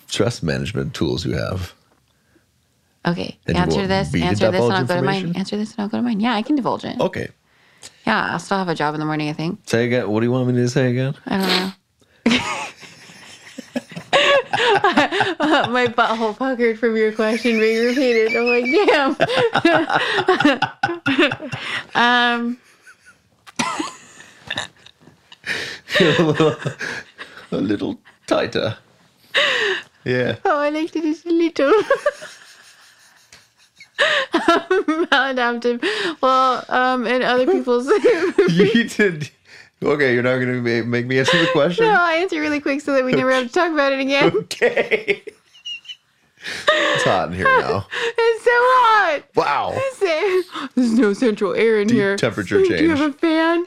[0.06, 1.74] stress management tools you have.
[3.06, 5.36] Okay, And answer this, answer this, and I'll go to mine.
[5.36, 6.20] Answer this, and I'll go to mine.
[6.20, 6.98] Yeah, I can divulge it.
[6.98, 7.28] Okay.
[8.06, 9.60] Yeah, I'll still have a job in the morning, I think.
[9.66, 10.08] Say again.
[10.08, 11.14] What do you want me to say again?
[11.26, 11.72] I don't know.
[15.72, 18.36] My butthole puckered from your question being repeated.
[18.36, 18.64] I'm like,
[21.94, 21.94] damn.
[21.94, 22.58] um,
[26.00, 28.76] a, little, tighter.
[30.04, 30.36] Yeah.
[30.44, 31.72] oh, I liked it just a little.
[35.06, 35.82] Maladaptive.
[36.20, 37.86] Well, um, and other people's.
[38.48, 39.30] You did.
[39.82, 41.86] Okay, you're not going to make me answer the question?
[41.86, 44.32] no, I'll answer really quick so that we never have to talk about it again.
[44.34, 45.22] Okay.
[46.68, 47.86] It's hot in here now.
[47.92, 49.22] It's so hot.
[49.34, 49.78] Wow.
[50.74, 52.16] There's no central air in Deep here.
[52.16, 52.78] temperature change.
[52.78, 53.66] Do you have a fan?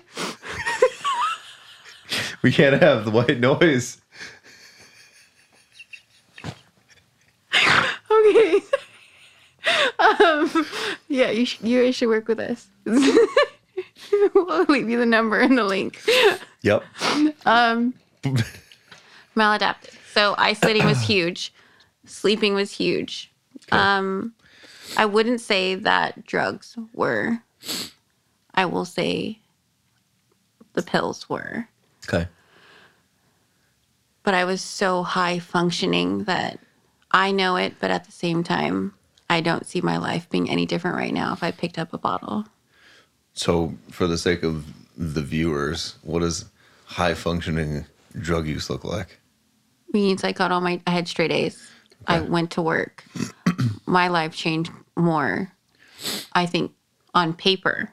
[2.42, 4.00] We can't have the white noise.
[8.10, 8.62] Okay.
[10.00, 10.66] um,
[11.08, 12.68] yeah, you, sh- you guys should work with us.
[12.86, 16.02] we'll leave you the number and the link.
[16.62, 16.84] Yep.
[17.46, 17.94] Um,
[19.36, 19.96] maladaptive.
[20.14, 21.54] So isolating was huge.
[22.06, 23.32] Sleeping was huge.
[23.72, 24.34] Um,
[24.96, 27.40] I wouldn't say that drugs were.
[28.54, 29.40] I will say
[30.74, 31.68] the pills were.
[32.08, 32.28] Okay.
[34.24, 36.60] But I was so high functioning that
[37.12, 38.94] I know it, but at the same time,
[39.30, 41.98] I don't see my life being any different right now if I picked up a
[41.98, 42.46] bottle.
[43.34, 44.66] So, for the sake of
[44.98, 46.46] the viewers, what does
[46.86, 47.86] high functioning
[48.20, 49.20] drug use look like?
[49.94, 51.70] means I got all my I had straight A's.
[52.06, 53.04] I went to work.
[53.86, 55.52] my life changed more,
[56.34, 56.72] I think,
[57.14, 57.92] on paper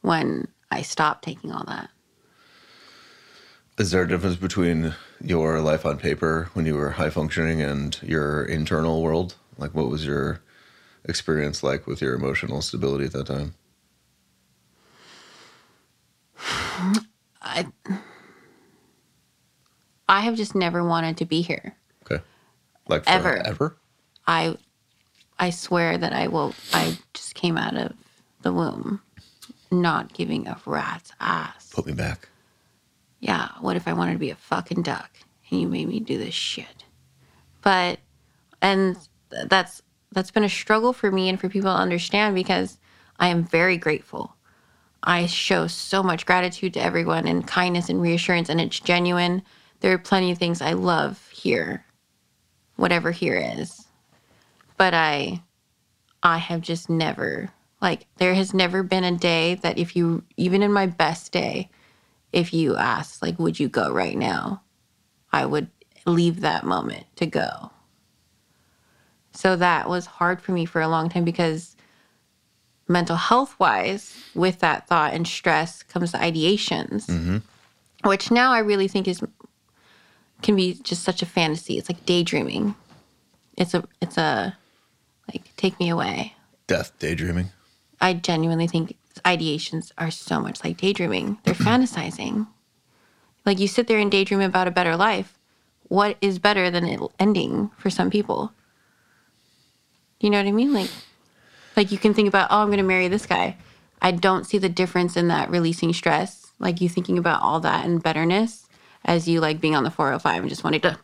[0.00, 1.90] when I stopped taking all that.
[3.78, 7.96] Is there a difference between your life on paper when you were high functioning and
[8.02, 9.36] your internal world?
[9.56, 10.40] Like, what was your
[11.04, 13.54] experience like with your emotional stability at that time?
[17.40, 17.66] I
[20.08, 21.76] I have just never wanted to be here.
[22.02, 22.22] Okay.
[22.88, 23.36] Like, Ever.
[23.36, 23.76] forever?
[24.26, 24.56] I
[25.38, 27.92] I swear that I will I just came out of
[28.42, 29.02] the womb
[29.70, 31.70] not giving a rat's ass.
[31.72, 32.28] Put me back.
[33.20, 35.10] Yeah, what if I wanted to be a fucking duck
[35.50, 36.84] and you made me do this shit?
[37.62, 37.98] But
[38.62, 38.96] and
[39.30, 42.78] that's that's been a struggle for me and for people to understand because
[43.18, 44.34] I am very grateful.
[45.02, 49.42] I show so much gratitude to everyone and kindness and reassurance and it's genuine.
[49.80, 51.84] There are plenty of things I love here.
[52.76, 53.86] Whatever here is.
[54.76, 55.42] But I
[56.22, 57.50] I have just never
[57.80, 61.68] like there has never been a day that if you even in my best day
[62.32, 64.62] if you asked like would you go right now?
[65.32, 65.68] I would
[66.06, 67.70] leave that moment to go.
[69.32, 71.76] So that was hard for me for a long time because
[72.88, 77.36] mental health wise with that thought and stress comes the ideations mm-hmm.
[78.08, 79.22] which now i really think is
[80.42, 81.78] can be just such a fantasy.
[81.78, 82.74] It's like daydreaming.
[83.56, 84.56] It's a it's a
[85.32, 86.34] like take me away.
[86.66, 87.50] Death daydreaming.
[88.00, 91.38] I genuinely think ideations are so much like daydreaming.
[91.44, 92.46] They're fantasizing.
[93.44, 95.38] Like you sit there and daydream about a better life.
[95.84, 98.52] What is better than it ending for some people?
[100.20, 100.72] You know what I mean?
[100.74, 100.90] Like,
[101.76, 103.56] like you can think about, oh, I'm going to marry this guy.
[104.02, 106.52] I don't see the difference in that releasing stress.
[106.58, 108.66] Like you thinking about all that and betterness
[109.04, 110.98] as you like being on the 405 and just wanting to.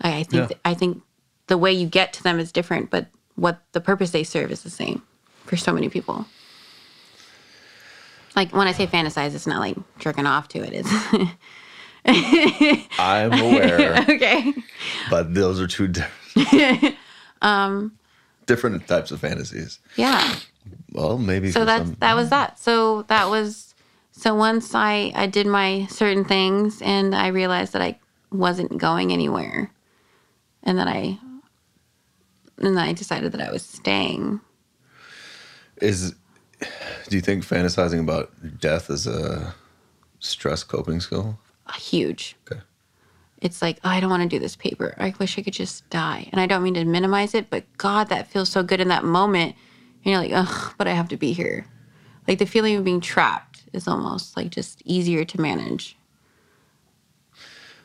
[0.00, 0.56] I, I think Yeah.
[0.64, 1.02] I think
[1.48, 4.62] the way you get to them is different, but what the purpose they serve is
[4.62, 5.02] the same
[5.46, 6.26] for so many people.
[8.36, 10.72] Like when I say fantasize, it's not like jerking off to it.
[10.72, 10.88] It's
[12.98, 14.52] I'm aware, okay.
[15.10, 16.08] but those are two di-
[17.42, 17.96] Um,
[18.46, 19.78] different types of fantasies.
[19.96, 20.36] Yeah.
[20.92, 21.50] Well, maybe.
[21.50, 22.58] So some- that was that.
[22.58, 23.74] So that was
[24.12, 27.98] so once I I did my certain things and I realized that I
[28.30, 29.70] wasn't going anywhere,
[30.62, 31.18] and that I
[32.58, 34.40] and then I decided that I was staying.
[35.80, 36.14] Is
[37.08, 38.30] do you think fantasizing about
[38.60, 39.54] death is a
[40.18, 41.38] stress coping skill?
[41.74, 42.36] Huge.
[42.50, 42.60] Okay.
[43.40, 44.94] It's like, oh, I don't want to do this paper.
[44.98, 46.28] I wish I could just die.
[46.32, 49.04] And I don't mean to minimize it, but God, that feels so good in that
[49.04, 49.56] moment.
[50.04, 51.66] And you're like, ugh, but I have to be here.
[52.28, 55.96] Like the feeling of being trapped is almost like just easier to manage.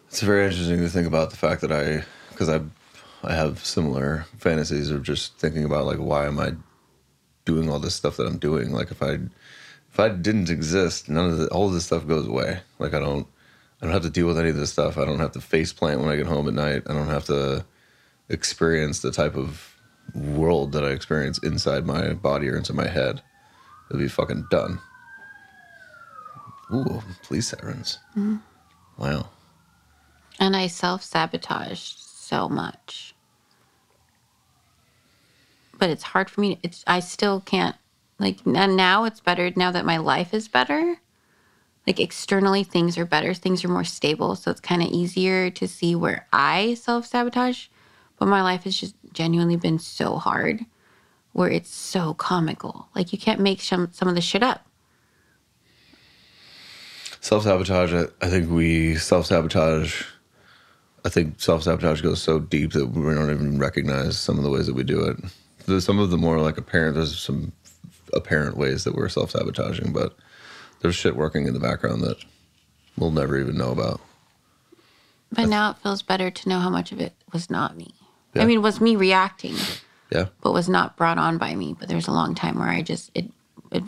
[0.10, 2.62] It's very interesting to think about the fact that I, because I,
[3.24, 6.54] I have similar fantasies of just thinking about like why am I
[7.46, 8.72] doing all this stuff that I'm doing?
[8.72, 9.20] Like if I
[9.92, 12.60] if I didn't exist, none of the all of this stuff goes away.
[12.80, 13.28] Like I don't
[13.82, 14.98] I don't have to deal with any of this stuff.
[14.98, 16.84] I don't have to face plant when I get home at night.
[16.88, 17.66] I don't have to
[18.30, 19.76] experience the type of
[20.14, 23.22] world that I experience inside my body or inside my head.
[23.90, 24.80] It'll be fucking done.
[26.74, 28.00] Ooh, police sirens.
[28.12, 28.38] Mm-hmm.
[28.98, 29.30] Wow.
[30.40, 33.15] And I self sabotaged so much.
[35.78, 36.60] But it's hard for me.
[36.64, 37.76] It's I still can't
[38.20, 40.98] like now it's better now that my life is better.
[41.86, 45.68] Like externally things are better, things are more stable, so it's kind of easier to
[45.68, 47.68] see where I self sabotage.
[48.18, 50.66] But my life has just genuinely been so hard
[51.34, 52.88] where it's so comical.
[52.96, 54.66] Like you can't make some some of the shit up.
[57.20, 57.94] Self sabotage.
[58.22, 60.04] I think we self sabotage.
[61.04, 64.50] I think self sabotage goes so deep that we don't even recognize some of the
[64.50, 65.18] ways that we do it.
[65.68, 66.96] There's some of the more like apparent.
[66.96, 67.52] There's some
[68.14, 70.16] apparent ways that we're self sabotaging, but
[70.82, 72.18] there's shit working in the background that
[72.98, 74.02] we'll never even know about.
[75.32, 77.94] But now it feels better to know how much of it was not me.
[78.34, 78.44] Yeah.
[78.44, 79.56] I mean, was me reacting.
[80.12, 80.28] Yeah.
[80.42, 81.76] but was not brought on by me.
[81.78, 83.32] But there's a long time where I just it
[83.72, 83.84] it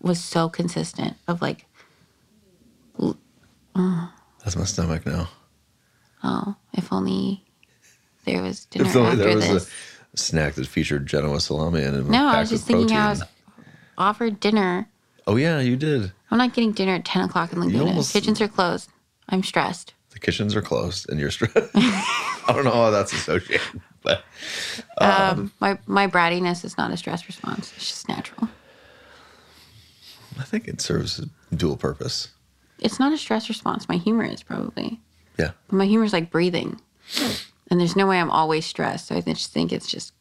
[0.00, 1.64] was so consistent of like,
[2.98, 3.16] mm.
[4.44, 5.28] That's my stomach now.
[6.22, 7.44] oh, if only
[8.24, 9.70] there was dinner If only after there was this.
[10.16, 12.04] Snack that featured Genoa salami in it.
[12.06, 13.22] no, I was just thinking I was
[13.98, 14.88] offered dinner.
[15.26, 16.12] Oh yeah, you did.
[16.30, 17.86] I'm not getting dinner at 10 o'clock in Laguna.
[17.90, 18.90] almost- Kitchens are closed.
[19.28, 19.92] I'm stressed.
[20.10, 21.56] The kitchens are closed, and you're stressed.
[21.74, 24.24] I don't know how that's associated, but
[24.98, 27.72] Um, my my brattiness is not a stress response.
[27.76, 28.48] It's just natural.
[30.38, 32.28] I think it serves a dual purpose.
[32.78, 33.88] It's not a stress response.
[33.88, 35.00] My humor is probably.
[35.38, 35.50] Yeah.
[35.68, 36.80] But my humor is like breathing.
[37.70, 39.08] And there's no way I'm always stressed.
[39.08, 40.14] So I just think it's just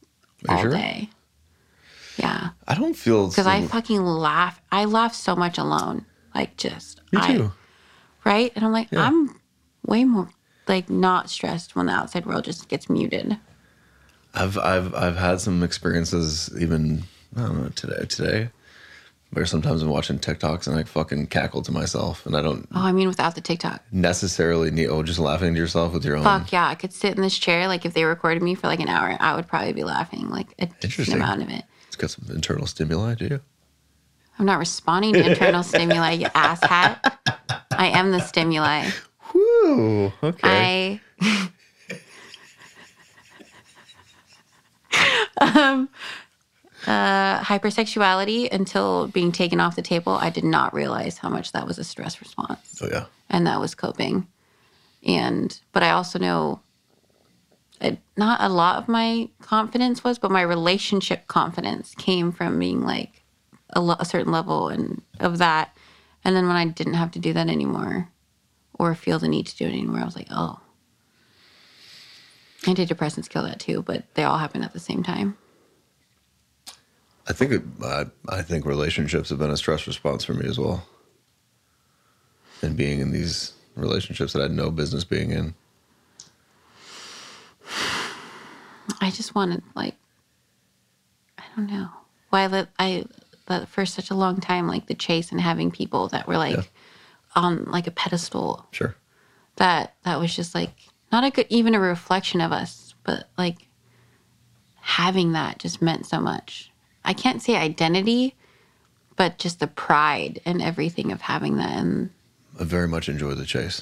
[0.50, 0.72] all sure?
[0.72, 1.10] day.
[2.18, 2.50] Yeah.
[2.68, 4.62] I don't feel Because I fucking laugh.
[4.72, 6.06] I laugh so much alone.
[6.34, 7.52] Like just Me I- too.
[8.24, 8.52] right?
[8.56, 9.02] And I'm like, Yeah.
[9.08, 9.40] I'm
[9.86, 10.30] way more
[10.68, 13.38] like not stressed when the outside world just gets muted.
[14.34, 17.04] I've I've I've had some experiences even
[17.38, 18.50] I don't know today today
[19.36, 22.82] where sometimes I'm watching TikToks and I fucking cackle to myself and I don't Oh,
[22.82, 23.82] I mean without the TikTok.
[23.92, 26.68] necessarily need oh just laughing to yourself with your own Fuck yeah.
[26.68, 27.68] I could sit in this chair.
[27.68, 30.48] Like if they recorded me for like an hour, I would probably be laughing like
[30.60, 31.16] a decent Interesting.
[31.16, 31.64] amount of it.
[31.88, 33.42] it's got some internal stimuli, do you?
[34.40, 37.00] I'm not responding to internal stimuli, you asshat.
[37.72, 38.90] I am the stimuli.
[39.34, 40.12] Woo.
[40.24, 41.02] Okay.
[41.22, 41.50] I
[45.42, 45.90] um
[46.88, 51.66] uh hypersexuality until being taken off the table, I did not realize how much that
[51.66, 52.80] was a stress response.
[52.82, 53.06] oh yeah.
[53.30, 54.28] And that was coping.
[55.06, 56.62] And but I also know
[57.82, 62.82] it, not a lot of my confidence was, but my relationship confidence came from being
[62.82, 63.24] like
[63.72, 65.76] a, lo- a certain level and of that.
[66.24, 68.10] And then when I didn't have to do that anymore
[68.74, 70.60] or feel the need to do it anymore, I was like, oh.
[72.62, 75.38] Antidepressants kill that too, but they all happen at the same time.
[77.28, 80.60] I think it, I I think relationships have been a stress response for me as
[80.60, 80.86] well.
[82.62, 85.54] And being in these relationships that I had no business being in.
[89.02, 89.96] I just wanted like
[91.38, 91.90] I don't know
[92.30, 93.06] why I
[93.50, 96.56] let for such a long time like the chase and having people that were like
[96.56, 96.64] Yeah.
[97.36, 98.96] on like a pedestal Sure.
[99.58, 100.72] that that was just like
[101.12, 103.68] not a good even a reflection of us but like
[104.82, 106.72] having that just meant so much
[107.06, 108.36] i can't say identity
[109.16, 112.10] but just the pride and everything of having that and
[112.60, 113.82] I very much enjoy the chase.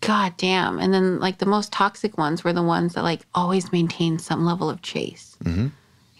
[0.00, 0.78] god damn.
[0.78, 4.44] And then like the most toxic ones were the ones that like always maintained some
[4.46, 5.36] level of chase.
[5.44, 5.68] Mm-hmm.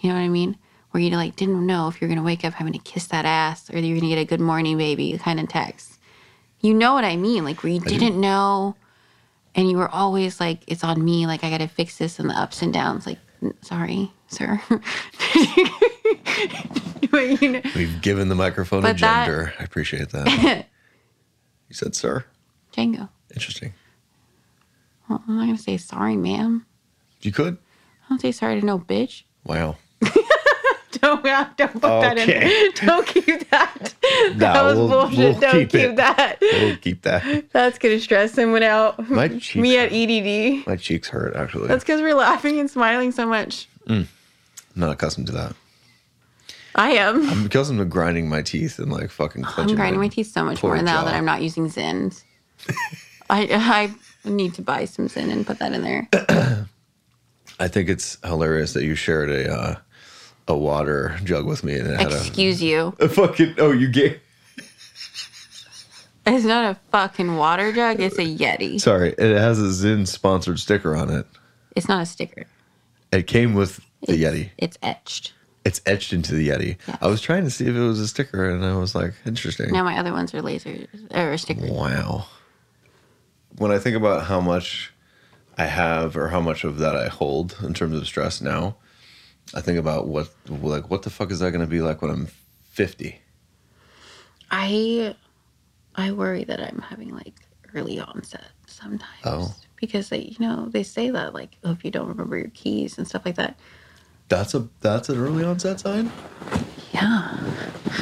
[0.00, 0.56] you know what i mean?
[0.90, 3.70] Where you like didn't know if you're gonna wake up having to kiss that ass
[3.70, 5.98] or you're gonna get a good morning baby kind of text.
[6.60, 7.44] You know what i mean?
[7.44, 8.76] Like where you didn't know
[9.54, 11.26] and you were always like it's on me.
[11.26, 13.06] Like i gotta fix this and the ups and downs.
[13.06, 13.29] Like "N-
[13.62, 14.60] sorry sir
[17.10, 19.52] But, you know, We've given the microphone a But that- gender.
[19.58, 20.66] I appreciate that.
[21.68, 22.24] you said sir.
[22.72, 23.72] django Interesting.
[25.08, 26.66] well, i'm not gonna say sorry ma'am
[27.22, 27.58] You could?
[28.04, 29.76] i don't say sorry to no bitch Wow.
[31.22, 33.94] don't don't put that in don't keep that
[34.36, 35.96] that No, was we'll- bullshit we'll don't keep keep, it.
[35.96, 37.50] that We'll keep that.
[37.52, 40.10] that's gonna stress someone out My cheeks me at hurt.
[40.10, 41.68] edd My cheeks hurt actually.
[41.68, 44.06] that's because we're laughing and smiling so much I'm
[44.76, 45.54] not accustomed to that.
[46.76, 50.08] i am I'm accustomed to grinding my teeth and like fucking clenching I'm grinding my
[50.08, 51.06] teeth so much poor more now jaw.
[51.06, 52.22] that I'm not using Zyns.
[53.28, 53.92] I
[54.24, 56.08] I need to buy some Zyn and put that in there.
[57.58, 59.76] I think it's hilarious that you shared a uh,
[60.50, 62.94] a water jug with me and it had a, Excuse you.
[63.00, 64.20] a fucking oh you gave
[66.26, 67.98] It's not a fucking water jug.
[68.00, 68.80] It's a Yeti.
[68.80, 71.26] sorry it has a Zyn sponsored sticker on it.
[71.74, 72.44] It's not a sticker.
[73.12, 74.50] It came with the It's- Yeti.
[74.58, 75.32] It's etched.
[75.64, 76.76] It's etched into the Yeti.
[76.88, 76.98] Yes.
[77.02, 79.70] I was trying to see if it was a sticker and I was like, interesting.
[79.72, 81.70] Now my other ones are lasers or stickers.
[81.70, 82.26] Wow.
[83.58, 84.92] When I think about how much
[85.58, 88.76] I have or how much of that I hold in terms of stress now,
[89.54, 92.10] I think about what like what the fuck is that going to be like when
[92.10, 92.28] I'm
[92.70, 93.20] 50?
[94.50, 95.14] I
[95.96, 97.34] I worry that I'm having like
[97.74, 99.22] early onset sometimes.
[99.24, 99.54] Oh.
[99.76, 102.98] Because they, you know, they say that like, oh, if you don't remember your keys
[102.98, 103.58] and stuff like that.
[104.28, 106.12] That's a that's an early onset sign.
[106.92, 107.38] Yeah.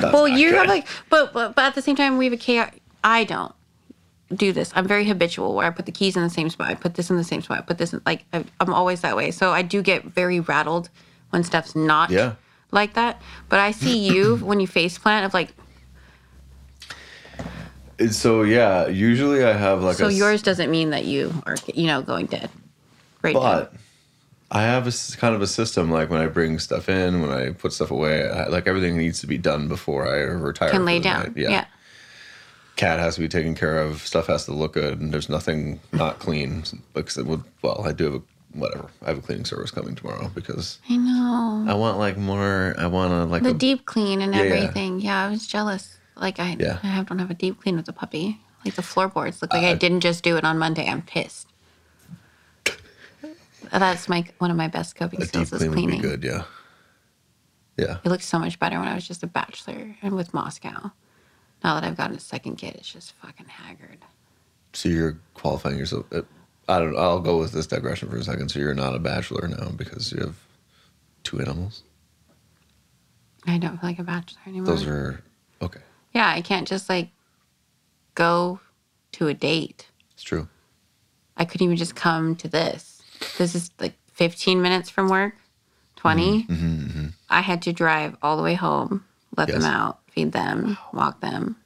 [0.00, 2.36] That's well, you have like, but, but but at the same time, we have a
[2.36, 2.72] chaos.
[3.02, 3.54] I don't
[4.34, 4.72] do this.
[4.74, 6.68] I'm very habitual where I put the keys in the same spot.
[6.68, 7.58] I put this in the same spot.
[7.58, 9.30] I put this in, like I, I'm always that way.
[9.30, 10.90] So I do get very rattled
[11.30, 12.34] when stuff's not Yeah.
[12.70, 13.20] like that.
[13.48, 15.50] But I see you when you face plant of like,
[17.98, 21.56] And So yeah, usually I have like so a yours doesn't mean that you are
[21.74, 22.50] you know going dead.
[23.22, 23.34] Right.
[23.34, 23.40] now.
[23.40, 23.72] but
[24.50, 27.50] I have a kind of a system like when I bring stuff in, when I
[27.50, 30.70] put stuff away, I, like everything needs to be done before I retire.
[30.70, 31.24] can lay down.
[31.24, 31.36] night.
[31.36, 31.66] Yeah.
[32.76, 34.06] cat has to be taken care of.
[34.06, 36.62] Stuff has to look good, and there's nothing not clean.
[36.94, 37.18] Because
[37.62, 38.22] well, I do have a
[38.52, 38.88] whatever.
[39.02, 41.64] I have a cleaning service coming tomorrow because I know.
[41.68, 42.74] I want like more.
[42.78, 44.54] I want to like The a, deep clean and Yeah, yeah.
[44.54, 45.00] everything.
[45.00, 45.98] Yeah, I was jealous.
[46.16, 46.78] Like I, Yeah.
[46.82, 48.40] I have, don't have a deep clean with the puppy.
[48.64, 50.88] Like the floorboards look like I Uh, didn't just do it on Monday.
[50.88, 51.46] I'm pissed.
[53.70, 56.00] That's my one of my best coping a deep skills is clean would be cleaning.
[56.00, 56.24] good.
[56.24, 56.44] Yeah,
[57.76, 57.98] yeah.
[58.04, 60.90] It looks so much better when I was just a bachelor and with Moscow.
[61.62, 63.98] Now that I've gotten a second kid, it's just fucking haggard.
[64.72, 66.06] So you're qualifying yourself.
[66.12, 66.22] uh,
[66.68, 66.96] I don't.
[66.96, 68.50] I'll go with this digression for a second.
[68.50, 70.36] So you're not a bachelor now because you have
[71.24, 71.82] two animals.
[73.46, 74.66] I don't feel like a bachelor anymore.
[74.66, 75.22] Those are
[75.62, 75.80] okay.
[76.12, 77.08] yeah, I can't just like
[78.14, 78.60] go
[79.12, 79.86] to a date.
[80.12, 80.48] It's true.
[81.36, 83.00] I couldn't even just come to this.
[83.38, 85.34] This is like 15 minutes from work,
[85.96, 86.42] 20.
[86.42, 87.06] Mm-hmm, mm-hmm, mm-hmm.
[87.30, 89.04] I had to drive all the way home,
[89.36, 89.62] let Yes.
[89.62, 91.56] them out, feed them, walk them.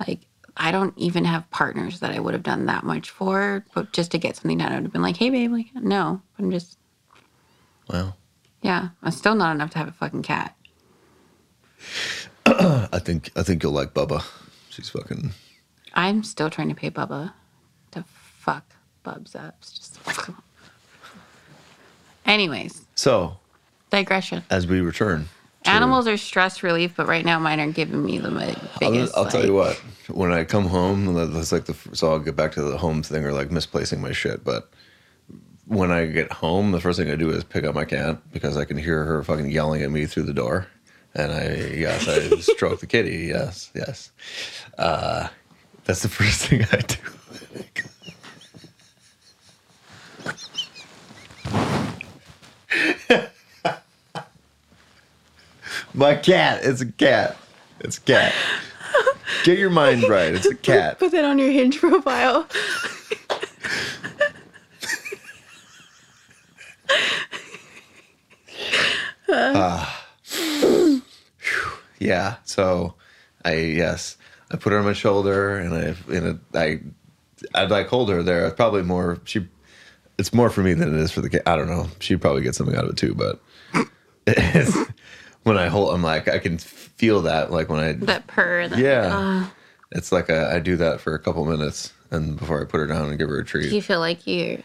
[0.00, 0.20] Like,
[0.56, 4.10] I don't even have partners that I would have done that much for, but just
[4.12, 6.22] to get something done, I would have been like, hey, babe, like, no.
[6.38, 6.78] I'm just,
[7.90, 8.14] Wow.
[8.62, 10.56] yeah, I'm still not enough to have a fucking cat.
[12.46, 14.24] I think I think you'll like Bubba.
[14.70, 15.32] She's fucking.
[15.94, 17.32] I'm still trying to pay Bubba
[17.92, 18.64] to fuck
[19.02, 19.56] Bubs up.
[19.60, 19.98] It's just.
[22.26, 23.36] Anyways, So
[23.90, 24.42] digression.
[24.50, 25.28] as we return,
[25.66, 29.16] Animals are stress relief, but right now mine are giving me the mi- I'll, biggest.
[29.16, 29.76] I'll tell you what.
[30.08, 31.74] When I come home, that's like the.
[31.92, 34.44] So I'll get back to the home thing or like misplacing my shit.
[34.44, 34.70] But
[35.66, 38.56] when I get home, the first thing I do is pick up my cat because
[38.56, 40.66] I can hear her fucking yelling at me through the door.
[41.14, 43.26] And I yes, I stroke the kitty.
[43.28, 44.10] Yes, yes.
[44.78, 45.28] Uh,
[45.84, 46.98] that's the first thing I do.
[55.96, 56.60] My cat.
[56.62, 57.38] It's a cat.
[57.80, 58.34] It's a cat.
[59.44, 60.34] Get your mind right.
[60.34, 60.98] It's a cat.
[60.98, 62.46] Put that on your hinge profile.
[69.28, 70.06] Ah.
[71.98, 72.36] Yeah.
[72.44, 72.94] So
[73.44, 74.16] I yes,
[74.50, 76.80] I put her on my shoulder and I and I I
[77.54, 78.46] I'd like hold her there.
[78.46, 79.48] It's probably more she.
[80.18, 81.42] It's more for me than it is for the cat.
[81.46, 81.88] I don't know.
[82.00, 83.40] She'd probably get something out of it too, but
[85.46, 88.66] when I hold, I'm like I can feel that like when I that purr.
[88.68, 89.16] That, yeah.
[89.16, 89.46] Uh,
[89.92, 92.86] It's like a, I do that for a couple minutes and before I put her
[92.88, 93.70] down and give her a treat.
[93.70, 94.62] do you feel like you?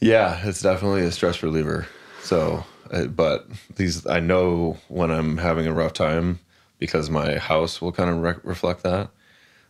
[0.00, 1.86] Yeah, it's definitely a stress reliever.
[2.22, 3.46] So, uh, but
[3.76, 6.40] these, I know when I'm having a rough time
[6.78, 9.08] because my house will kind of re- reflect that.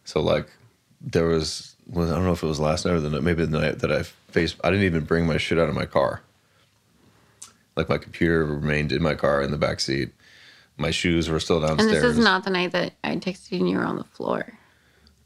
[0.05, 0.49] So, like,
[1.01, 3.45] there was, was, I don't know if it was last night or the night, maybe
[3.45, 6.23] the night that I faced, I didn't even bring my shit out of my car.
[7.77, 10.13] Like, my computer remained in my car in the back seat.
[10.77, 11.81] My shoes were still downstairs.
[11.81, 14.05] And this is not the night that I texted you and you were on the
[14.05, 14.59] floor.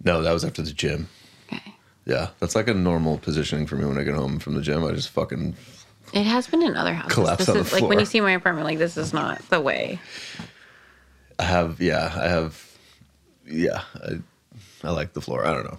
[0.05, 1.09] no, that was after the gym.
[1.52, 1.74] Okay.
[2.05, 4.85] Yeah, that's like a normal positioning for me when I get home from the gym.
[4.85, 5.56] I just fucking
[6.12, 7.14] It has been in other houses.
[7.14, 9.40] Collapse this on the is like when you see my apartment, like this is not
[9.51, 9.98] the way.
[11.39, 12.77] I have, yeah, I have,
[13.47, 14.18] yeah, I,
[14.85, 15.47] I like the floor.
[15.47, 15.78] I don't know.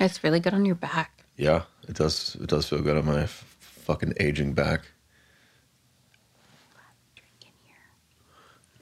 [0.00, 1.24] It's really good on your back.
[1.36, 2.36] Yeah, it does.
[2.40, 4.82] It does feel good on my f- fucking aging back.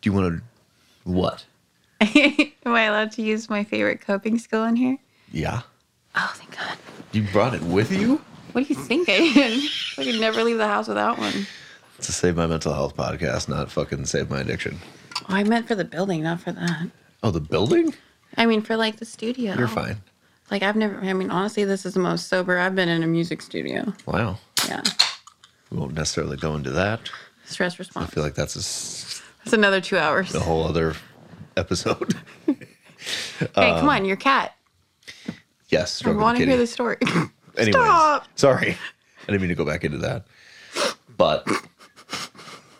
[0.00, 1.10] Do you want to?
[1.10, 1.44] What?
[2.00, 4.98] Am I allowed to use my favorite coping skill in here?
[5.32, 5.62] Yeah,
[6.14, 6.78] Oh, thank God.
[7.12, 8.20] you brought it with you.
[8.52, 9.70] What do you think I did?
[9.98, 11.46] I could never leave the house without one.
[11.98, 14.78] It's a Save My Mental Health podcast, not fucking Save My Addiction.
[15.22, 16.88] Oh, I meant for the building, not for that.
[17.22, 17.94] Oh, the building?
[18.36, 19.54] I mean, for like the studio.
[19.56, 19.96] You're fine.
[20.50, 20.96] Like I've never.
[21.00, 23.92] I mean, honestly, this is the most sober I've been in a music studio.
[24.06, 24.38] Wow.
[24.68, 24.82] Yeah.
[25.70, 27.00] We won't necessarily go into that.
[27.46, 28.08] Stress response.
[28.10, 28.60] I feel like that's a,
[29.46, 30.34] It's another two hours.
[30.34, 30.94] a whole other
[31.56, 32.14] episode.
[33.38, 34.56] Hey, come on, your cat.
[35.68, 36.96] yes, I the want to hear the story.
[37.56, 38.26] Anyways, Stop.
[38.34, 38.70] sorry.
[38.72, 40.26] I didn't mean to go back into that.
[41.16, 41.46] But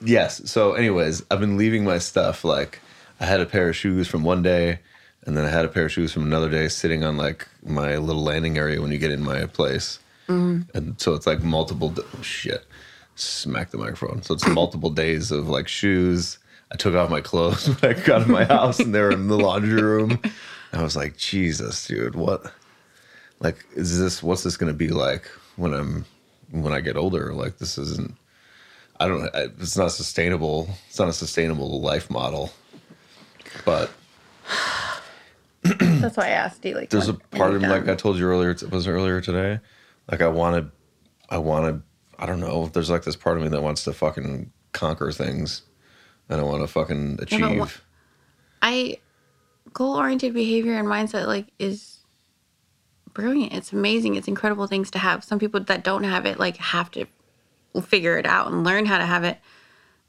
[0.01, 2.81] yes, so anyways, I've been leaving my stuff like
[3.21, 4.81] I had a pair of shoes from one day
[5.27, 7.99] and then I had a pair of shoes from another day sitting on like my
[7.99, 9.99] little landing area when you get in my place.
[10.29, 10.77] Mm-hmm.
[10.77, 12.67] And so it's like multiple d- oh, shit.
[13.15, 14.23] Smack the microphone.
[14.23, 16.39] So it's multiple days of like shoes.
[16.73, 19.29] I took off my clothes when I got in my house and they were in
[19.29, 20.21] the laundry room.
[20.73, 22.53] I was like, Jesus, dude, what?
[23.41, 25.27] like is this what's this going to be like
[25.57, 26.05] when i'm
[26.51, 28.17] when i get older like this isn't
[29.01, 32.53] i don't I, it's not sustainable it's not a sustainable life model
[33.65, 33.91] but
[35.63, 36.75] That's why I asked you.
[36.75, 39.61] Like, there's a part of me like i told you earlier it was earlier today
[40.11, 40.71] like i want to
[41.29, 43.93] i want to i don't know there's like this part of me that wants to
[43.93, 45.63] fucking conquer things
[46.29, 47.69] and i want to fucking achieve but wha-
[48.63, 48.99] I
[49.73, 51.99] goal oriented behavior and mindset like is
[53.17, 53.55] brilliant.
[53.55, 54.15] It's amazing.
[54.15, 55.25] It's incredible things to have.
[55.25, 57.07] Some people that don't have it like have to
[57.83, 59.39] figure it out and learn how to have it.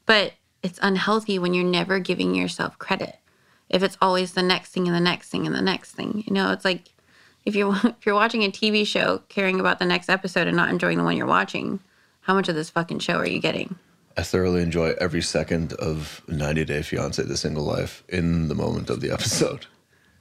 [0.06, 0.34] But
[0.64, 3.18] it's unhealthy when you're never giving yourself credit.
[3.70, 6.24] If it's always the next thing and the next thing and the next thing.
[6.26, 6.90] You know, it's like
[7.46, 10.70] if you're if you're watching a TV show caring about the next episode and not
[10.70, 11.80] enjoying the one you're watching,
[12.22, 13.78] how much of this fucking show are you getting?
[14.18, 18.90] I thoroughly enjoy every second of 90 day fiance the single life in the moment
[18.90, 19.66] of the episode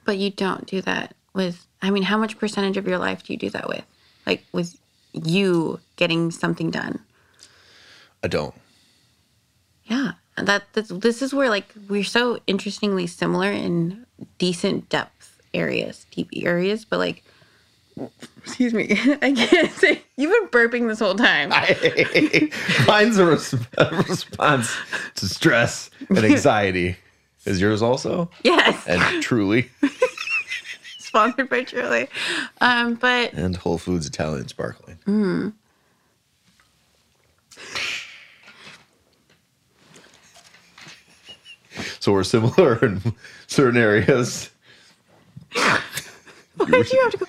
[0.05, 3.33] But you don't do that with, I mean, how much percentage of your life do
[3.33, 3.85] you do that with?
[4.25, 4.79] Like with
[5.13, 7.01] you getting something done?
[8.23, 8.55] i don't
[9.85, 10.13] Yeah.
[10.37, 14.07] And that that's, this is where like we're so interestingly similar in
[14.39, 17.25] decent depth areas, deep areas, but like,
[18.47, 18.87] excuse me,
[19.23, 21.49] I can't say, you've been burping this whole time.
[22.87, 24.75] Mine's a, res- a response
[25.17, 26.97] to stress and anxiety.
[27.45, 28.31] Is yours also?
[28.45, 28.87] yes.
[28.87, 29.71] And truly.
[30.99, 32.09] Sponsored by Truly.
[32.61, 34.99] Um, but And Whole Foods Italian Sparkling.
[42.01, 43.01] So we're similar in
[43.47, 44.51] certain areas.
[45.53, 45.81] why
[46.71, 47.27] did you have to go?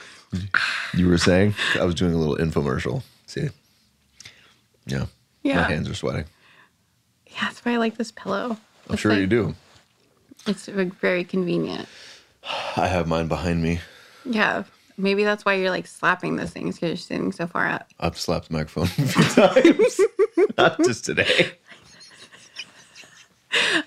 [0.94, 3.04] You were saying I was doing a little infomercial.
[3.28, 3.50] See?
[4.86, 5.06] Yeah.
[5.44, 5.58] Yeah.
[5.62, 6.26] My hands are sweating.
[7.28, 8.58] Yeah, that's why I like this pillow.
[8.88, 9.56] I'm It's sure like- you do.
[10.46, 11.88] It's like, very convenient.
[12.78, 13.82] I have mine behind me.
[14.26, 14.64] Yeah.
[14.98, 17.90] Maybe that's why you're like slapping those things because you're sitting so far up.
[18.00, 20.02] I've slapped the microphone a few times.
[20.58, 21.52] Not just today.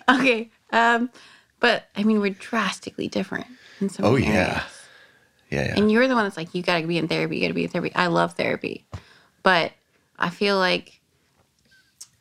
[0.09, 0.51] Okay.
[0.73, 1.11] Um,
[1.61, 3.47] but I mean, we're drastically different
[3.81, 4.29] in some Oh, areas.
[4.29, 4.63] yeah.
[5.51, 5.75] Yeah, yeah.
[5.77, 7.37] And you're the one that's like, you got to be in therapy.
[7.37, 7.93] You got to be in therapy.
[7.95, 8.87] I love therapy.
[9.43, 9.73] But
[10.19, 11.01] I feel like,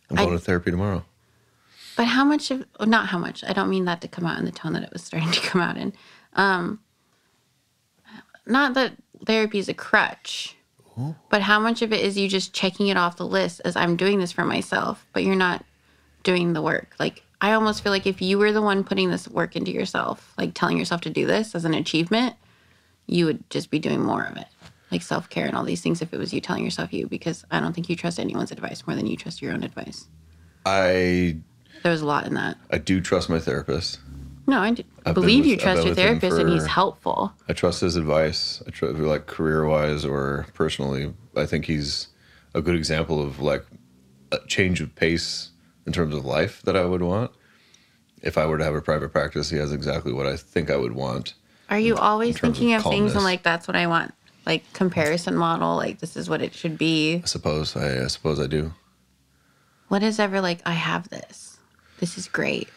[0.09, 1.05] I'm going I- to therapy tomorrow.
[1.95, 4.45] but how much of, not how much, I don't mean that to come out in
[4.45, 5.93] the tone that it was starting to come out in.
[6.33, 6.79] Um,
[8.45, 8.93] not that
[9.25, 10.55] therapy is a crutch,
[11.29, 13.95] but how much of it is you just checking it off the list as I'm
[13.95, 15.63] doing this for myself, but you're not
[16.23, 16.93] doing the work?
[16.99, 20.33] Like, I almost feel like if you were the one putting this work into yourself,
[20.37, 22.35] like telling yourself to do this as an achievement,
[23.09, 24.47] you would just be doing more of it.
[24.91, 27.45] Like self care and all these things if it was you telling yourself you, because
[27.51, 30.07] I don't think you trust anyone's advice more than you trust your own advice.
[30.65, 31.37] I
[31.83, 32.57] There was a lot in that.
[32.71, 33.99] I do trust my therapist.
[34.47, 37.33] No, I believe with- you trust your therapist and he's helpful.
[37.47, 38.63] I trust his advice.
[38.65, 41.13] I trust like career wise or personally.
[41.35, 42.07] I think he's
[42.55, 43.63] a good example of like
[44.31, 45.51] a change of pace
[45.85, 47.31] in terms of life that I would want.
[48.21, 50.77] If I were to have a private practice, he has exactly what I think I
[50.77, 51.35] would want.
[51.69, 54.13] Are you always terms of thinking of, things and like that's what I want?
[54.45, 57.21] Like comparison model, like this is what it should be.
[57.23, 57.75] I suppose.
[57.75, 58.73] I, I suppose I do.
[59.87, 61.57] What is ever like I have this.
[61.99, 62.69] This is great.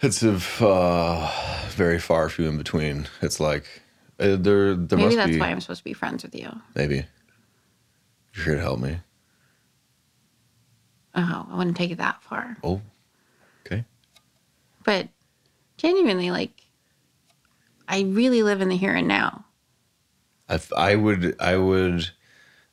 [0.00, 1.30] It's a uh,
[1.70, 3.08] very far few in between.
[3.20, 3.66] It's like
[4.18, 4.74] uh, there.
[4.74, 6.50] There Maybe must that's be why I'm supposed to be friends with you.
[6.74, 7.04] maybe.
[8.34, 8.98] You're here to help me.
[11.14, 12.56] Oh, I wouldn't take it that far.
[12.64, 12.80] Oh,
[13.66, 13.84] okay.
[14.84, 15.08] But
[15.76, 16.61] genuinely, like
[17.88, 19.44] I really live in the here and now.
[20.48, 22.10] I, I would I would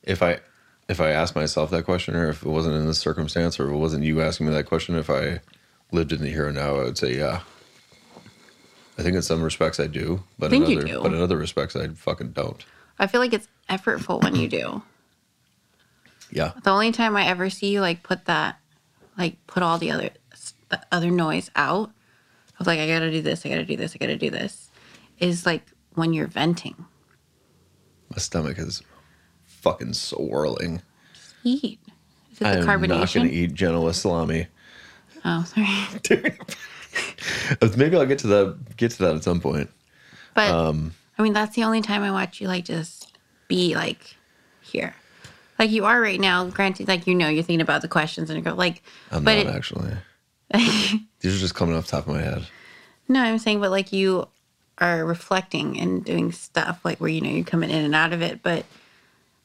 [0.04, 0.40] if I
[0.88, 3.74] if I asked myself that question or if it wasn't in this circumstance or if
[3.74, 5.40] it wasn't you asking me that question if I
[5.92, 7.42] lived in the here and now I would say yeah.
[8.98, 11.02] I think in some respects I do, but in think you other do.
[11.02, 12.66] but in other respects I fucking don't.
[12.98, 14.82] I feel like it's effortful when you do.
[16.32, 16.52] Yeah.
[16.64, 18.60] The only time I ever see you like put that,
[19.18, 20.10] like put all the other
[20.70, 21.92] the other noise out
[22.60, 24.70] of like I gotta do this, I gotta do this, I gotta do this,
[25.20, 25.64] is like
[25.96, 26.86] when you're venting.
[28.10, 28.82] My stomach is
[29.46, 30.82] fucking swirling.
[31.44, 31.80] Eat.
[32.32, 34.48] Is it the I am not going to eat Genoa salami.
[35.26, 36.38] Oh, sorry.
[37.78, 38.78] Maybe I'll get to that.
[38.78, 39.70] Get to that at some point.
[40.34, 43.18] But Um, I mean, that's the only time I watch you like just
[43.48, 44.16] be like
[44.62, 44.96] here,
[45.58, 46.46] like you are right now.
[46.46, 48.82] Granted, like you know, you're thinking about the questions and you go like,
[49.12, 49.92] I'm but not it- actually.
[51.20, 52.48] These are just coming off the top of my head.
[53.08, 54.28] No, I'm saying, but like you
[54.80, 58.22] are reflecting and doing stuff like where you know you're coming in and out of
[58.22, 58.66] it, but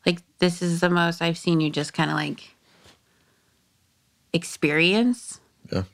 [0.06, 2.55] like this is the most I've seen you just kind of like
[4.32, 5.40] experience.
[5.73, 5.85] Yeah.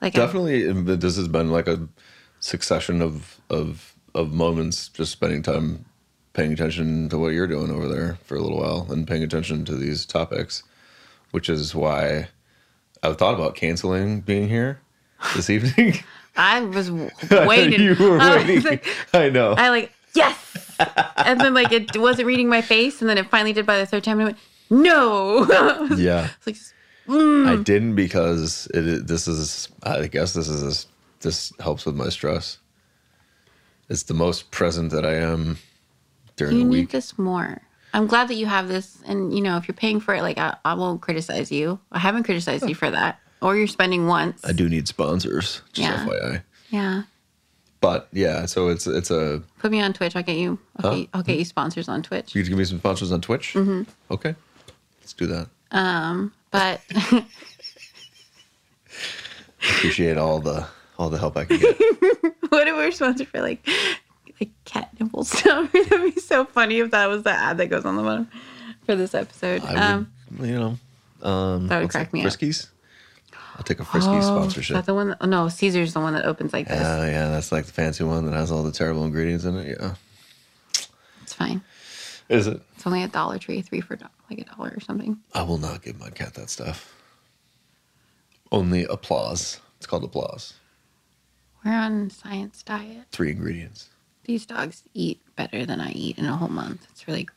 [0.00, 1.88] Like I- Definitely, um, this has been like a
[2.40, 4.88] succession of of of moments.
[4.88, 5.84] Just spending time
[6.32, 9.64] paying attention to what you're doing over there for a little while and paying attention
[9.64, 10.62] to these topics,
[11.32, 12.28] which is why
[13.02, 14.80] I thought about canceling being here
[15.34, 15.94] this evening.
[16.38, 17.80] I was w- I know waiting.
[17.82, 19.52] you were I was like- I know.
[19.52, 20.74] I like yes,
[21.16, 23.86] and then like it wasn't reading my face, and then it finally did by the
[23.86, 24.38] third time, and I went
[24.70, 25.46] no.
[25.96, 26.28] yeah.
[26.46, 26.56] Like
[27.06, 27.48] mm.
[27.48, 29.06] I didn't because it.
[29.06, 29.68] This is.
[29.82, 30.86] I guess this is.
[31.20, 32.58] This helps with my stress.
[33.88, 35.58] It's the most present that I am
[36.36, 37.62] during you the need this more.
[37.94, 40.38] I'm glad that you have this, and you know if you're paying for it, like
[40.38, 41.80] I, I won't criticize you.
[41.90, 44.44] I haven't criticized you for that, or you're spending once.
[44.44, 45.62] I do need sponsors.
[45.72, 46.06] Just Yeah.
[46.06, 46.42] FYI.
[46.70, 47.02] Yeah.
[47.80, 49.42] But yeah, so it's it's a.
[49.58, 50.16] Put me on Twitch.
[50.16, 50.58] I'll get you.
[50.78, 52.34] I'll, get, I'll get you sponsors on Twitch.
[52.34, 53.54] You could give me some sponsors on Twitch.
[53.54, 53.82] Mm-hmm.
[54.10, 54.34] Okay,
[55.00, 55.48] let's do that.
[55.70, 56.80] Um, But
[59.60, 60.66] Appreciate all the
[60.98, 61.78] all the help I can get.
[62.48, 63.66] what if we're sponsored for like
[64.40, 65.70] like cat nipple stuff?
[65.72, 68.30] That'd be so funny if that was the ad that goes on the bottom
[68.86, 69.62] for this episode.
[69.64, 70.78] I um, would, you know,
[71.28, 72.32] um, that would crack that, me up.
[73.58, 74.74] I'll take a Friskies oh, Is sponsorship.
[74.76, 75.08] that the one?
[75.08, 76.78] That, oh, no, Cesar's the one that opens like this.
[76.80, 79.76] Yeah, yeah, that's like the fancy one that has all the terrible ingredients in it.
[79.80, 79.94] Yeah,
[81.22, 81.62] It's fine.
[82.28, 82.60] is it?
[82.76, 83.98] It's only a Dollar Tree, three for
[84.30, 85.18] like a dollar or something.
[85.34, 86.94] I will not give my cat that stuff.
[88.52, 89.60] Only Applaws.
[89.78, 90.54] It's called Applaws.
[91.64, 93.06] We're on science diet.
[93.10, 93.88] Three ingredients.
[94.24, 96.86] These dogs eat better than I eat in a whole month.
[96.90, 97.28] It's really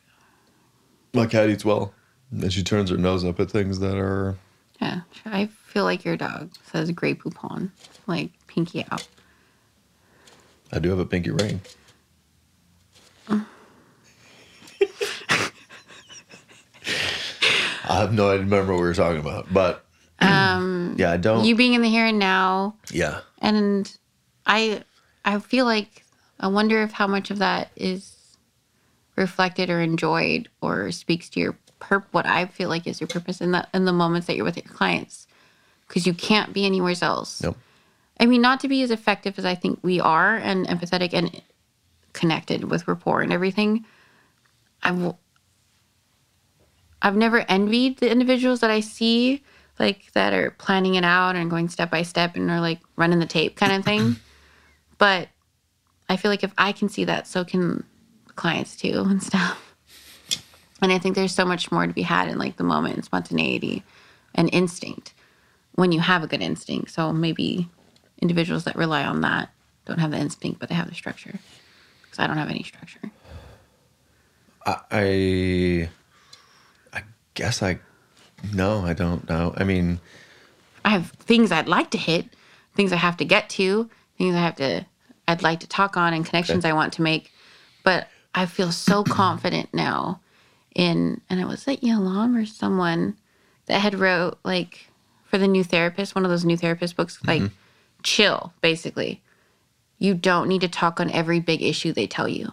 [1.12, 1.92] My cat eats well,
[2.30, 4.36] and she turns her nose up at things that are.
[4.80, 5.00] yeah.
[5.26, 7.70] I feel like your dog says Grey Poupon,
[8.06, 9.08] like pinky out.
[10.70, 11.60] I do have a pinky ring.
[17.84, 19.84] I have no idea remember what we were talking about, but
[20.20, 21.44] Um, yeah, I don't.
[21.44, 23.90] you being in the here and now, yeah, and
[24.46, 24.82] I,
[25.24, 26.04] I feel like
[26.38, 28.14] I wonder if how much of that is
[29.16, 32.04] reflected or enjoyed or speaks to your perp.
[32.12, 34.56] What I feel like is your purpose in the in the moments that you're with
[34.56, 35.26] your clients,
[35.92, 37.42] because you can't be anywhere else.
[37.42, 37.58] nope.
[38.18, 41.42] I mean, not to be as effective as I think we are and empathetic and
[42.14, 43.84] connected with rapport and everything.
[44.82, 45.14] I've
[47.02, 49.42] I've never envied the individuals that I see
[49.78, 53.18] like that are planning it out and going step by step and are like running
[53.18, 54.16] the tape kind of thing.
[54.98, 55.28] but
[56.08, 57.84] I feel like if I can see that, so can
[58.34, 59.76] clients too and stuff.
[60.80, 63.04] And I think there's so much more to be had in like the moment and
[63.04, 63.82] spontaneity
[64.34, 65.12] and instinct
[65.74, 66.90] when you have a good instinct.
[66.90, 67.68] So maybe
[68.20, 69.50] individuals that rely on that
[69.86, 71.38] don't have the instinct, but they have the structure.
[72.02, 73.00] Because I don't have any structure.
[74.64, 75.88] I,
[76.92, 77.02] I
[77.34, 77.80] guess I,
[78.52, 79.54] no, I don't know.
[79.56, 80.00] I mean,
[80.84, 82.26] I have things I'd like to hit,
[82.76, 84.86] things I have to get to, things I have to,
[85.26, 87.32] I'd like to talk on, and connections I want to make.
[87.82, 90.20] But I feel so confident now
[90.74, 93.16] in, and it was like Yalom or someone
[93.66, 94.91] that had wrote like
[95.32, 97.54] for the new therapist, one of those new therapist books, like mm-hmm.
[98.02, 99.22] chill, basically.
[99.98, 102.52] You don't need to talk on every big issue they tell you.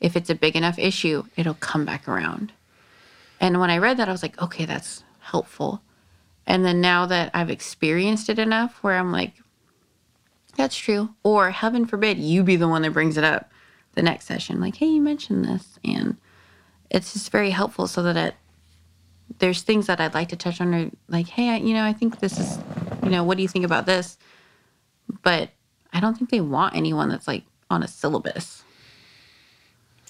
[0.00, 2.52] If it's a big enough issue, it'll come back around.
[3.40, 5.82] And when I read that, I was like, okay, that's helpful.
[6.46, 9.32] And then now that I've experienced it enough where I'm like,
[10.56, 11.12] that's true.
[11.24, 13.50] Or heaven forbid, you be the one that brings it up
[13.94, 14.60] the next session.
[14.60, 15.80] Like, hey, you mentioned this.
[15.84, 16.16] And
[16.90, 18.34] it's just very helpful so that it,
[19.38, 21.92] there's things that I'd like to touch on, or like, hey, I, you know, I
[21.92, 22.58] think this is,
[23.02, 24.18] you know, what do you think about this?
[25.22, 25.50] But
[25.92, 28.62] I don't think they want anyone that's like on a syllabus.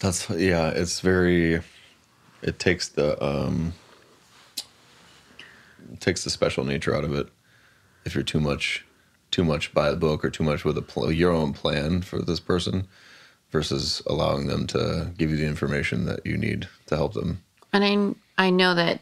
[0.00, 0.70] that's yeah.
[0.70, 1.62] It's very.
[2.42, 3.74] It takes the um.
[5.98, 7.28] Takes the special nature out of it.
[8.04, 8.86] If you're too much,
[9.30, 12.22] too much by the book or too much with a pl- your own plan for
[12.22, 12.86] this person,
[13.50, 17.42] versus allowing them to give you the information that you need to help them.
[17.72, 19.00] And I I know that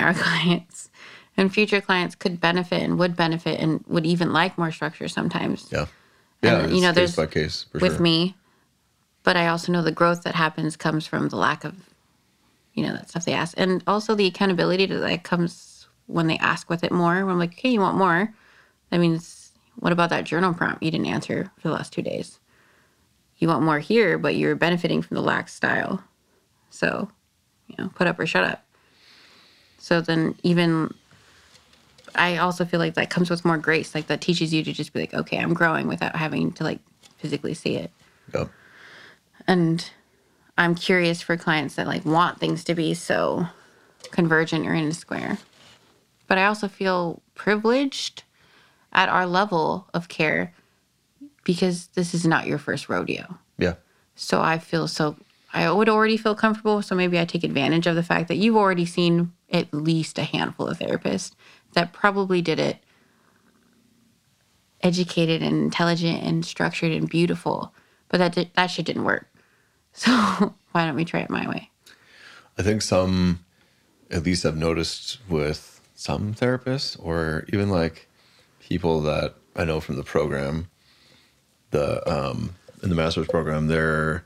[0.00, 0.90] our clients
[1.36, 5.68] and future clients could benefit and would benefit and would even like more structure sometimes
[5.70, 5.86] Yeah.
[6.42, 6.60] Yeah.
[6.60, 8.00] And, you know, case there's- by case for with sure.
[8.00, 8.36] me.
[9.22, 11.74] But I also know the growth that happens comes from the lack of,
[12.72, 13.52] you know, that stuff they ask.
[13.58, 17.16] And also the accountability that comes when they ask with it more.
[17.26, 18.32] When I'm like, okay, you want more?
[18.88, 22.40] That means, what about that journal prompt you didn't answer for the last two days?
[23.36, 26.02] You want more here, but you're benefiting from the lax style.
[26.70, 27.10] So,
[27.68, 28.64] you know, put up or shut up.
[29.80, 30.94] So then even
[32.14, 33.94] I also feel like that comes with more grace.
[33.94, 36.78] Like that teaches you to just be like, okay, I'm growing without having to like
[37.16, 37.90] physically see it.
[38.32, 38.44] Yeah.
[39.46, 39.90] And
[40.58, 43.46] I'm curious for clients that like want things to be so
[44.10, 45.38] convergent or in a square.
[46.26, 48.22] But I also feel privileged
[48.92, 50.52] at our level of care
[51.44, 53.38] because this is not your first rodeo.
[53.56, 53.74] Yeah.
[54.14, 55.16] So I feel so
[55.52, 56.82] I would already feel comfortable.
[56.82, 60.24] So maybe I take advantage of the fact that you've already seen at least a
[60.24, 61.32] handful of therapists
[61.72, 62.78] that probably did it
[64.82, 67.72] educated and intelligent and structured and beautiful.
[68.08, 69.26] But that did, that shit didn't work.
[69.92, 71.68] So why don't we try it my way?
[72.56, 73.44] I think some,
[74.08, 78.08] at least I've noticed with some therapists or even like
[78.60, 80.70] people that I know from the program,
[81.72, 82.54] the um,
[82.84, 84.24] in the master's program, they're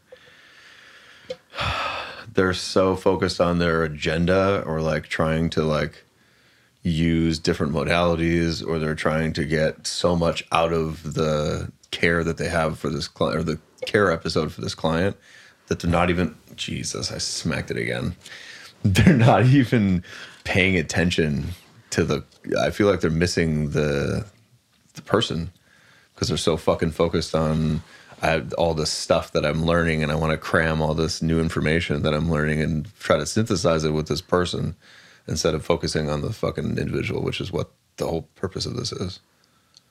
[2.34, 6.04] they're so focused on their agenda or like trying to like
[6.82, 12.36] use different modalities or they're trying to get so much out of the care that
[12.36, 15.16] they have for this client or the care episode for this client
[15.68, 18.16] that they're not even Jesus, I smacked it again.
[18.84, 20.04] They're not even
[20.44, 21.46] paying attention
[21.88, 22.22] to the
[22.60, 24.26] I feel like they're missing the
[24.92, 25.50] the person
[26.14, 27.82] because they're so fucking focused on
[28.24, 31.20] I have all this stuff that I'm learning and I want to cram all this
[31.20, 34.76] new information that I'm learning and try to synthesize it with this person
[35.28, 38.92] instead of focusing on the fucking individual, which is what the whole purpose of this
[38.92, 39.20] is.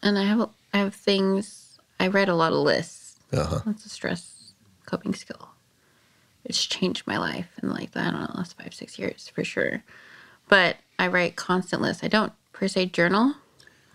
[0.01, 3.19] And I have I have things I write a lot of lists.
[3.31, 3.59] Uh-huh.
[3.67, 4.53] That's a stress
[4.87, 5.49] coping skill.
[6.43, 9.83] It's changed my life in like I don't know, last five, six years for sure.
[10.49, 12.03] But I write constant lists.
[12.03, 13.35] I don't per se journal,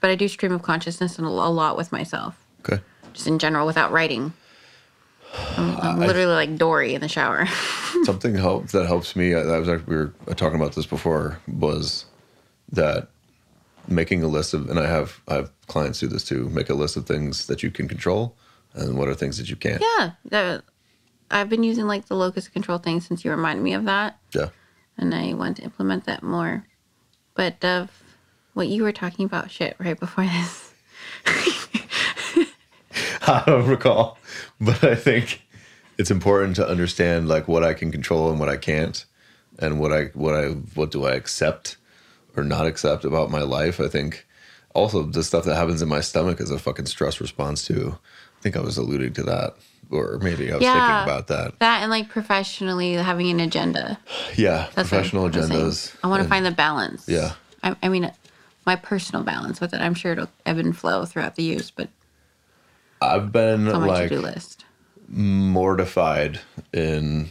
[0.00, 2.46] but I do stream of consciousness and a lot with myself.
[2.60, 2.80] Okay.
[3.18, 4.32] Just in general without writing.
[5.56, 7.46] I'm, I'm literally like Dory in the shower.
[8.04, 9.34] Something help that helps me.
[9.34, 12.04] Uh, I, I was actually, we were uh, talking about this before was
[12.70, 13.08] that
[13.88, 16.48] making a list of and I have I have clients do this too.
[16.50, 18.36] Make a list of things that you can control
[18.74, 19.82] and what are things that you can't.
[20.30, 20.60] yeah.
[21.28, 24.16] I've been using like the locus control thing since you reminded me of that.
[24.32, 24.50] Yeah.
[24.96, 26.64] and I want to implement that more.
[27.34, 27.90] But of
[28.54, 30.72] what you were talking about, shit, right before this.
[33.42, 34.18] I don't recall,
[34.60, 35.42] but I think
[35.98, 39.04] it's important to understand like what I can control and what I can't,
[39.58, 41.76] and what I what I what do I accept
[42.36, 43.80] or not accept about my life.
[43.80, 44.26] I think
[44.74, 47.98] also the stuff that happens in my stomach is a fucking stress response too.
[48.38, 49.56] I think I was alluding to that,
[49.90, 50.74] or maybe I was Yeah.
[50.74, 51.58] thinking about that.
[51.58, 53.98] That and like professionally having an agenda.
[54.36, 55.94] Yeah, That's professional agendas.
[56.04, 57.08] I want to find the balance.
[57.08, 57.32] Yeah.
[57.64, 58.10] I, I mean,
[58.64, 59.80] my personal balance with it.
[59.80, 61.88] I'm sure it'll ebb and flow throughout the years, but
[63.00, 64.64] I've been like to do list.
[65.08, 66.40] mortified
[66.72, 67.30] in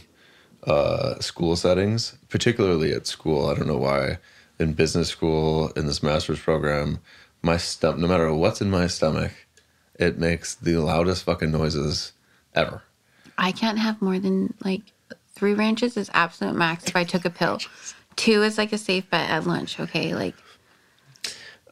[0.64, 3.48] uh, school settings, particularly at school.
[3.48, 4.18] I don't know why.
[4.58, 6.98] In business school, in this master's program,
[7.42, 9.32] my stomach, no matter what's in my stomach,
[9.94, 12.12] it makes the loudest fucking noises
[12.54, 12.82] ever.
[13.36, 14.82] I can't have more than like
[15.34, 17.58] three ranches is absolute max if I took a pill.
[18.16, 19.78] Two is like a safe bet at lunch.
[19.78, 20.34] Okay, like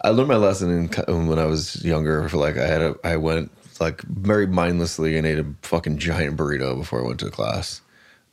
[0.02, 2.28] I learned my lesson in when I was younger.
[2.28, 3.51] For like, I had a, I went
[3.81, 7.81] like very mindlessly and ate a fucking giant burrito before I went to class,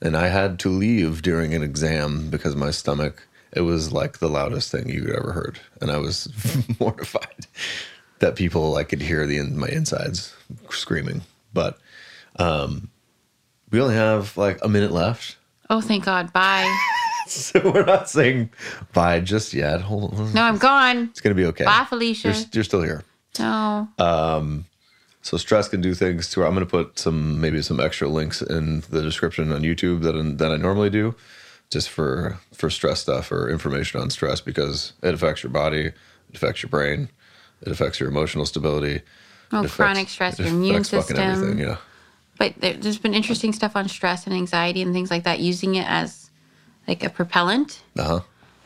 [0.01, 3.27] and I had to leave during an exam because my stomach.
[3.55, 6.27] It was like the loudest thing you could ever heard, and I was
[6.79, 7.45] mortified
[8.17, 10.33] that people like could hear the in, my insides
[10.71, 11.21] screaming.
[11.53, 11.77] But
[12.37, 12.89] um,
[13.69, 15.37] we only have like a minute left,
[15.69, 16.67] oh thank God, bye.
[17.27, 18.49] so we're not saying
[18.91, 19.81] bye just yet.
[19.81, 21.09] Hold on, No, I'm gone.
[21.11, 21.65] it's gonna be okay.
[21.65, 22.29] Bye, Felicia.
[22.29, 23.03] You're, you're still here.
[23.37, 23.87] No.
[25.23, 26.43] So stress can do things to.
[26.45, 30.37] I'm going to put some maybe some extra links in the description on YouTube that
[30.37, 31.15] that I normally do,
[31.69, 35.95] just for for stress stuff or information on stress because it affects your body, it
[36.35, 37.07] affects your brain,
[37.61, 39.01] it affects your emotional stability.
[39.53, 41.57] Oh, affects- chronic stress, your immune system.
[41.57, 41.77] Yeah,
[42.37, 45.75] But there, there's been interesting stuff on stress and anxiety and things like that, using
[45.75, 46.29] it as
[46.87, 47.81] like a propellant.
[47.97, 48.19] uh huh.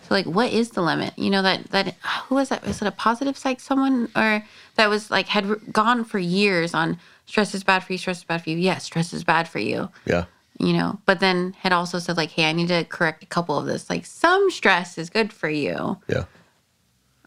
[0.07, 1.13] So like, what is the limit?
[1.17, 1.95] You know that that
[2.27, 2.65] who was that?
[2.65, 4.43] Was it a positive psych someone or
[4.75, 8.23] that was like had gone for years on stress is bad for you, stress is
[8.23, 8.57] bad for you.
[8.57, 9.89] Yes, stress is bad for you.
[10.05, 10.25] Yeah,
[10.59, 13.57] you know, but then had also said like, hey, I need to correct a couple
[13.57, 13.89] of this.
[13.89, 15.97] Like some stress is good for you.
[16.07, 16.23] Yeah.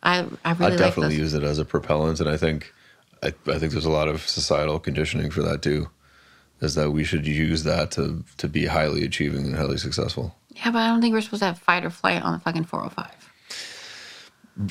[0.02, 1.32] I I I really like definitely those.
[1.32, 2.72] use it as a propellant, and I think
[3.22, 5.90] I, I think there's a lot of societal conditioning for that too.
[6.62, 10.34] Is that we should use that to to be highly achieving and highly successful.
[10.56, 12.64] Yeah, but I don't think we're supposed to have fight or flight on the fucking
[12.64, 13.06] 405.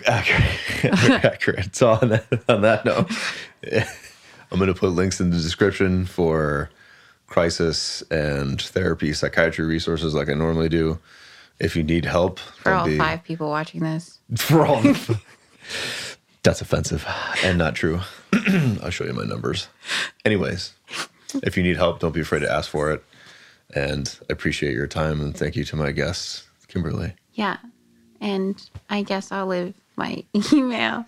[0.05, 1.23] Accurate.
[1.25, 1.75] Accurate.
[1.75, 3.09] So on that on that note,
[4.51, 6.69] I'm going to put links in the description for
[7.27, 10.99] crisis and therapy psychiatry resources like I normally do.
[11.59, 14.19] If you need help, For all be- five people watching this.
[14.37, 14.81] For all.
[16.43, 17.05] That's offensive
[17.43, 17.99] and not true.
[18.81, 19.67] I'll show you my numbers.
[20.23, 20.73] Anyways,
[21.43, 23.03] if you need help, don't be afraid to ask for it.
[23.75, 27.13] And I appreciate your time and thank you to my guests, Kimberly.
[27.33, 27.57] Yeah.
[28.19, 30.23] And I guess I'll leave my
[30.53, 31.05] email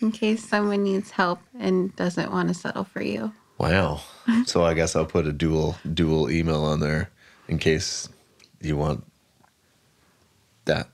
[0.00, 3.32] in case someone needs help and doesn't want to settle for you.
[3.58, 4.00] Wow.
[4.46, 7.10] So I guess I'll put a dual dual email on there
[7.48, 8.08] in case
[8.60, 9.04] you want
[10.66, 10.88] that.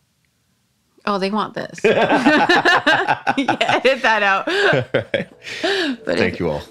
[1.05, 1.81] Oh, they want this.
[1.85, 4.47] yeah, edit that out.
[4.47, 6.63] But Thank if, you all.